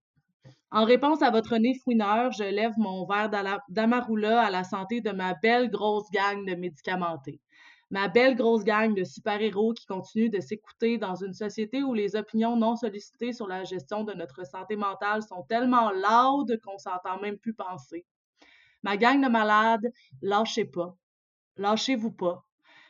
En 0.70 0.86
réponse 0.86 1.24
à 1.24 1.32
votre 1.32 1.58
nez 1.58 1.74
fouineur, 1.84 2.32
je 2.32 2.44
lève 2.44 2.74
mon 2.78 3.08
verre 3.08 3.32
d'Amarula 3.70 4.44
à 4.44 4.52
la 4.52 4.64
santé 4.64 5.02
de 5.02 5.10
ma 5.10 5.34
belle 5.34 5.72
grosse 5.72 6.12
gang 6.12 6.46
de 6.46 6.54
médicamentés. 6.54 7.42
Ma 7.90 8.10
belle 8.10 8.36
grosse 8.36 8.66
gang 8.66 8.94
de 8.94 9.06
super-héros 9.06 9.74
qui 9.74 9.86
continuent 9.86 10.30
de 10.30 10.42
s'écouter 10.42 10.98
dans 10.98 11.16
une 11.16 11.34
société 11.34 11.84
où 11.84 11.94
les 11.94 12.18
opinions 12.18 12.58
non 12.58 12.76
sollicitées 12.76 13.32
sur 13.32 13.48
la 13.48 13.64
gestion 13.64 14.04
de 14.04 14.14
notre 14.14 14.46
santé 14.46 14.76
mentale 14.76 15.24
sont 15.24 15.44
tellement 15.44 15.92
lourdes 15.92 16.60
qu'on 16.66 16.78
s'entend 16.78 17.20
même 17.22 17.38
plus 17.38 17.54
penser. 17.54 18.06
Ma 18.84 18.98
gang 18.98 19.24
de 19.24 19.30
malades, 19.30 19.90
lâchez 20.22 20.66
pas. 20.66 20.98
Lâchez-vous 21.56 22.12
pas. 22.12 22.44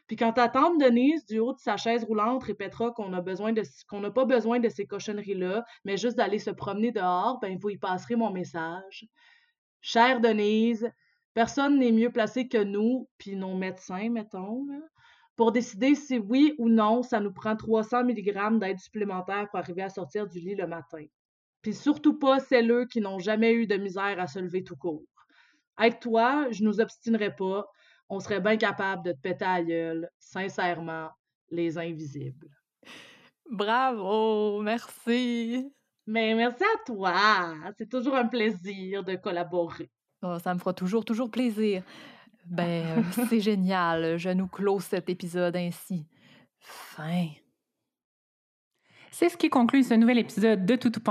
Puis 0.08 0.16
quand 0.16 0.34
ta 0.34 0.50
tante 0.50 0.80
Denise, 0.80 1.26
du 1.26 1.40
haut 1.40 1.54
de 1.54 1.60
sa 1.60 1.78
chaise 1.78 2.04
roulante, 2.06 2.44
répétera 2.44 2.92
qu'on 2.92 3.14
a 3.14 3.22
besoin 3.22 3.52
de 3.52 3.62
qu'on 3.90 4.00
n'a 4.00 4.10
pas 4.10 4.26
besoin 4.26 4.60
de 4.60 4.70
ces 4.70 4.88
cochonneries-là, 4.88 5.66
mais 5.84 5.98
juste 5.98 6.18
d'aller 6.18 6.40
se 6.40 6.50
promener 6.50 6.92
dehors, 6.92 7.40
ben 7.40 7.58
vous 7.58 7.70
y 7.70 7.78
passerez 7.78 8.16
mon 8.16 8.32
message. 8.32 9.06
Chère 9.82 10.22
Denise, 10.22 10.90
personne 11.38 11.78
n'est 11.78 11.92
mieux 11.92 12.10
placé 12.10 12.48
que 12.48 12.64
nous, 12.64 13.08
puis 13.20 13.36
nos 13.36 13.56
médecins, 13.56 14.10
mettons, 14.10 14.66
pour 15.36 15.52
décider 15.52 15.94
si 15.94 16.18
oui 16.18 16.56
ou 16.58 16.68
non 16.68 17.04
ça 17.04 17.20
nous 17.20 17.32
prend 17.32 17.56
300 17.56 18.06
mg 18.06 18.58
d'aide 18.58 18.80
supplémentaire 18.80 19.48
pour 19.52 19.60
arriver 19.60 19.84
à 19.84 19.90
sortir 19.90 20.26
du 20.26 20.40
lit 20.40 20.56
le 20.56 20.66
matin. 20.66 21.06
Puis 21.62 21.76
surtout 21.76 22.18
pas 22.18 22.40
celles 22.40 22.88
qui 22.88 23.02
n'ont 23.02 23.20
jamais 23.20 23.54
eu 23.54 23.68
de 23.68 23.76
misère 23.76 24.20
à 24.20 24.26
se 24.26 24.40
lever 24.40 24.64
tout 24.64 24.78
court. 24.78 25.06
Avec 25.76 26.00
toi, 26.00 26.48
je 26.50 26.64
nous 26.64 26.82
obstinerais 26.82 27.36
pas. 27.36 27.68
On 28.10 28.20
serait 28.20 28.42
bien 28.42 28.58
capable 28.58 29.06
de 29.06 29.12
te 29.12 29.20
péter 29.20 29.46
à 29.46 29.62
gueule, 29.62 30.10
sincèrement, 30.18 31.12
les 31.52 31.78
invisibles. 31.78 32.50
Bravo, 33.48 34.64
merci. 34.64 35.72
Mais 36.08 36.34
merci 36.34 36.64
à 36.64 36.84
toi. 36.84 37.54
C'est 37.78 37.90
toujours 37.90 38.16
un 38.16 38.26
plaisir 38.26 39.04
de 39.04 39.14
collaborer. 39.14 39.92
Oh, 40.24 40.38
ça 40.44 40.54
me 40.54 40.60
fera 40.60 40.74
toujours, 40.74 41.06
toujours 41.06 41.30
plaisir. 41.30 41.84
Ben, 42.46 43.04
c'est 43.30 43.40
génial. 43.40 44.18
Je 44.18 44.30
nous 44.30 44.48
close 44.48 44.84
cet 44.84 45.10
épisode 45.10 45.56
ainsi. 45.56 46.06
Fin. 46.60 47.28
C'est 49.12 49.30
ce 49.30 49.38
qui 49.38 49.50
conclut 49.50 49.84
ce 49.84 49.94
nouvel 49.94 50.20
épisode 50.20 50.66
de 50.66 50.76
Tout 50.76 50.92
Tout 50.92 51.02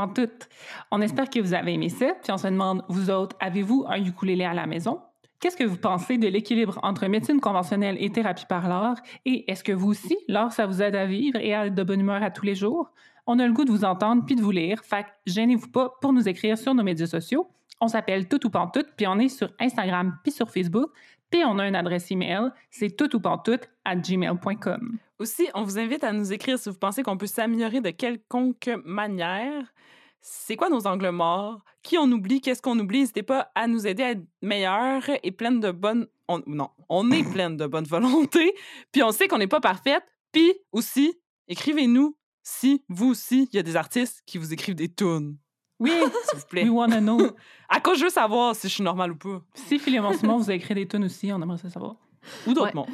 On 0.90 1.00
espère 1.00 1.28
que 1.28 1.40
vous 1.40 1.54
avez 1.54 1.74
aimé 1.74 1.88
ça, 1.88 2.14
puis 2.22 2.30
on 2.30 2.36
se 2.36 2.46
demande, 2.46 2.84
vous 2.88 3.10
autres, 3.10 3.36
avez-vous 3.40 3.84
un 3.88 4.04
ukulélé 4.04 4.44
à 4.44 4.54
la 4.54 4.66
maison? 4.66 5.00
Qu'est-ce 5.40 5.56
que 5.56 5.64
vous 5.64 5.76
pensez 5.76 6.16
de 6.16 6.28
l'équilibre 6.28 6.78
entre 6.82 7.06
médecine 7.08 7.40
conventionnelle 7.40 7.96
et 8.00 8.10
thérapie 8.10 8.46
par 8.48 8.68
l'art? 8.68 8.96
Et 9.24 9.50
est-ce 9.50 9.64
que 9.64 9.72
vous 9.72 9.88
aussi, 9.90 10.16
l'art, 10.28 10.52
ça 10.52 10.66
vous 10.66 10.82
aide 10.82 10.94
à 10.96 11.04
vivre 11.04 11.38
et 11.40 11.54
à 11.54 11.66
être 11.66 11.74
de 11.74 11.82
bonne 11.82 12.00
humeur 12.00 12.22
à 12.22 12.30
tous 12.30 12.44
les 12.44 12.54
jours? 12.54 12.90
On 13.26 13.38
a 13.38 13.46
le 13.46 13.52
goût 13.52 13.64
de 13.64 13.70
vous 13.70 13.84
entendre 13.84 14.24
puis 14.24 14.36
de 14.36 14.42
vous 14.42 14.52
lire, 14.52 14.82
fait 14.84 15.06
gênez-vous 15.26 15.68
pas 15.68 15.92
pour 16.00 16.12
nous 16.12 16.28
écrire 16.28 16.56
sur 16.56 16.74
nos 16.74 16.82
médias 16.82 17.06
sociaux. 17.06 17.48
On 17.80 17.88
s'appelle 17.88 18.28
Tout 18.28 18.46
ou 18.46 18.50
Pantoute, 18.50 18.88
puis 18.96 19.06
on 19.06 19.18
est 19.18 19.28
sur 19.28 19.52
Instagram 19.60 20.18
puis 20.22 20.32
sur 20.32 20.50
Facebook. 20.50 20.90
Puis 21.30 21.44
on 21.44 21.58
a 21.58 21.66
une 21.66 21.74
adresse 21.74 22.10
email, 22.10 22.50
c'est 22.70 22.96
toutoupantoute 22.96 23.68
à 23.84 23.96
gmail.com. 23.96 24.98
Aussi, 25.18 25.48
on 25.54 25.62
vous 25.62 25.78
invite 25.78 26.04
à 26.04 26.12
nous 26.12 26.32
écrire 26.32 26.58
si 26.58 26.68
vous 26.68 26.76
pensez 26.78 27.02
qu'on 27.02 27.16
peut 27.16 27.26
s'améliorer 27.26 27.80
de 27.80 27.90
quelconque 27.90 28.70
manière. 28.84 29.72
C'est 30.20 30.56
quoi 30.56 30.68
nos 30.68 30.86
angles 30.86 31.10
morts? 31.10 31.64
Qui 31.82 31.98
on 31.98 32.10
oublie? 32.10 32.40
Qu'est-ce 32.40 32.62
qu'on 32.62 32.78
oublie? 32.78 33.00
N'hésitez 33.00 33.22
pas 33.22 33.50
à 33.54 33.66
nous 33.66 33.86
aider 33.86 34.02
à 34.02 34.10
être 34.10 34.24
meilleurs 34.42 35.04
et 35.22 35.32
pleines 35.32 35.60
de 35.60 35.70
bonnes... 35.70 36.06
Non, 36.46 36.70
on 36.88 37.10
est 37.12 37.22
pleine 37.32 37.56
de 37.56 37.66
bonne 37.66 37.84
volonté, 37.84 38.52
puis 38.90 39.02
on 39.02 39.12
sait 39.12 39.28
qu'on 39.28 39.38
n'est 39.38 39.46
pas 39.46 39.60
parfaite. 39.60 40.02
Puis 40.32 40.52
aussi, 40.72 41.14
écrivez-nous 41.48 42.16
si, 42.42 42.84
vous 42.88 43.10
aussi, 43.10 43.48
il 43.52 43.56
y 43.56 43.58
a 43.58 43.62
des 43.62 43.76
artistes 43.76 44.22
qui 44.26 44.38
vous 44.38 44.52
écrivent 44.52 44.74
des 44.74 44.92
tunes. 44.92 45.36
Oui, 45.78 45.90
s'il 45.90 46.38
vous 46.38 46.46
plaît. 46.46 46.62
We 46.62 46.70
wanna 46.70 47.00
know. 47.00 47.18
à 47.68 47.80
quoi 47.80 47.94
je 47.94 48.04
veux 48.04 48.10
savoir 48.10 48.54
si 48.56 48.68
je 48.68 48.74
suis 48.74 48.82
normale 48.82 49.12
ou 49.12 49.16
pas? 49.16 49.42
Si 49.54 49.78
Philémon 49.78 50.12
Simon 50.12 50.38
vous 50.38 50.50
a 50.50 50.54
écrit 50.54 50.74
des 50.74 50.88
tunes 50.88 51.04
aussi, 51.04 51.32
on 51.32 51.40
aimerait 51.40 51.58
ça 51.58 51.68
savoir. 51.68 51.96
Ou 52.46 52.54
d'autres 52.54 52.74
mots. 52.74 52.86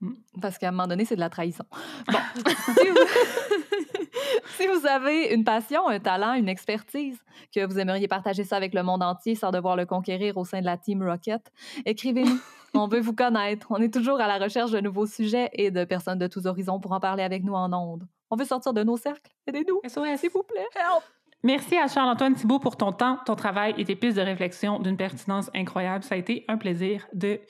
Mm. 0.00 0.12
Parce 0.40 0.58
qu'à 0.58 0.68
un 0.68 0.70
moment 0.70 0.86
donné, 0.86 1.04
c'est 1.04 1.16
de 1.16 1.20
la 1.20 1.28
trahison. 1.28 1.64
Bon, 2.10 2.18
si, 2.74 2.88
vous... 2.88 2.96
si 4.56 4.66
vous 4.66 4.86
avez 4.86 5.34
une 5.34 5.44
passion, 5.44 5.88
un 5.88 6.00
talent, 6.00 6.34
une 6.34 6.48
expertise, 6.48 7.18
que 7.54 7.64
vous 7.66 7.78
aimeriez 7.78 8.08
partager 8.08 8.44
ça 8.44 8.56
avec 8.56 8.72
le 8.74 8.82
monde 8.82 9.02
entier 9.02 9.34
sans 9.34 9.50
devoir 9.50 9.76
le 9.76 9.84
conquérir 9.84 10.36
au 10.38 10.44
sein 10.44 10.60
de 10.60 10.66
la 10.66 10.78
Team 10.78 11.02
Rocket, 11.02 11.52
écrivez-nous. 11.84 12.40
On 12.72 12.86
veut 12.86 13.00
vous 13.00 13.14
connaître. 13.14 13.66
On 13.70 13.82
est 13.82 13.92
toujours 13.92 14.20
à 14.20 14.28
la 14.28 14.38
recherche 14.38 14.70
de 14.70 14.80
nouveaux 14.80 15.06
sujets 15.06 15.50
et 15.52 15.72
de 15.72 15.84
personnes 15.84 16.18
de 16.18 16.28
tous 16.28 16.46
horizons 16.46 16.78
pour 16.78 16.92
en 16.92 17.00
parler 17.00 17.24
avec 17.24 17.42
nous 17.42 17.54
en 17.54 17.72
ondes. 17.72 18.06
On 18.30 18.36
veut 18.36 18.44
sortir 18.44 18.72
de 18.72 18.84
nos 18.84 18.96
cercles. 18.96 19.32
Aidez-nous. 19.48 19.80
S'il 19.88 20.30
vous 20.30 20.44
plaît. 20.44 20.68
Help. 20.76 21.02
Merci 21.42 21.76
à 21.76 21.86
Charles-Antoine 21.86 22.34
Thibault 22.34 22.58
pour 22.58 22.76
ton 22.76 22.92
temps, 22.92 23.18
ton 23.24 23.34
travail 23.34 23.74
et 23.78 23.84
tes 23.84 23.96
pistes 23.96 24.16
de 24.16 24.22
réflexion 24.22 24.78
d'une 24.78 24.96
pertinence 24.96 25.50
incroyable. 25.54 26.04
Ça 26.04 26.14
a 26.14 26.18
été 26.18 26.44
un 26.48 26.58
plaisir 26.58 27.06
de 27.14 27.40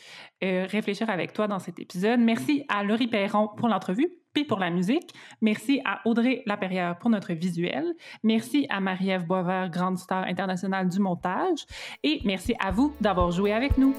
euh, 0.45 0.67
réfléchir 0.71 1.11
avec 1.11 1.33
toi 1.33 1.49
dans 1.49 1.59
cet 1.59 1.81
épisode. 1.81 2.21
Merci 2.21 2.65
à 2.69 2.85
Laurie 2.85 3.09
Perron 3.09 3.49
pour 3.57 3.69
l'entrevue 3.69 4.09
puis 4.33 4.45
pour 4.45 4.59
la 4.59 4.71
musique. 4.71 5.13
Merci 5.41 5.81
à 5.85 6.01
Audrey 6.05 6.43
Laperrière 6.47 6.99
pour 6.99 7.11
notre 7.11 7.33
visuel. 7.33 7.95
Merci 8.23 8.67
à 8.71 8.81
Marie-Ève 8.81 9.27
Boisvert, 9.27 9.71
grande 9.71 9.99
star 9.99 10.25
internationale 10.25 10.89
du 10.89 11.01
montage. 11.01 11.67
Et 12.03 12.21
merci 12.25 12.55
à 12.61 12.71
vous 12.71 12.95
d'avoir 13.01 13.31
joué 13.33 13.53
avec 13.53 13.77
nous. 13.77 13.95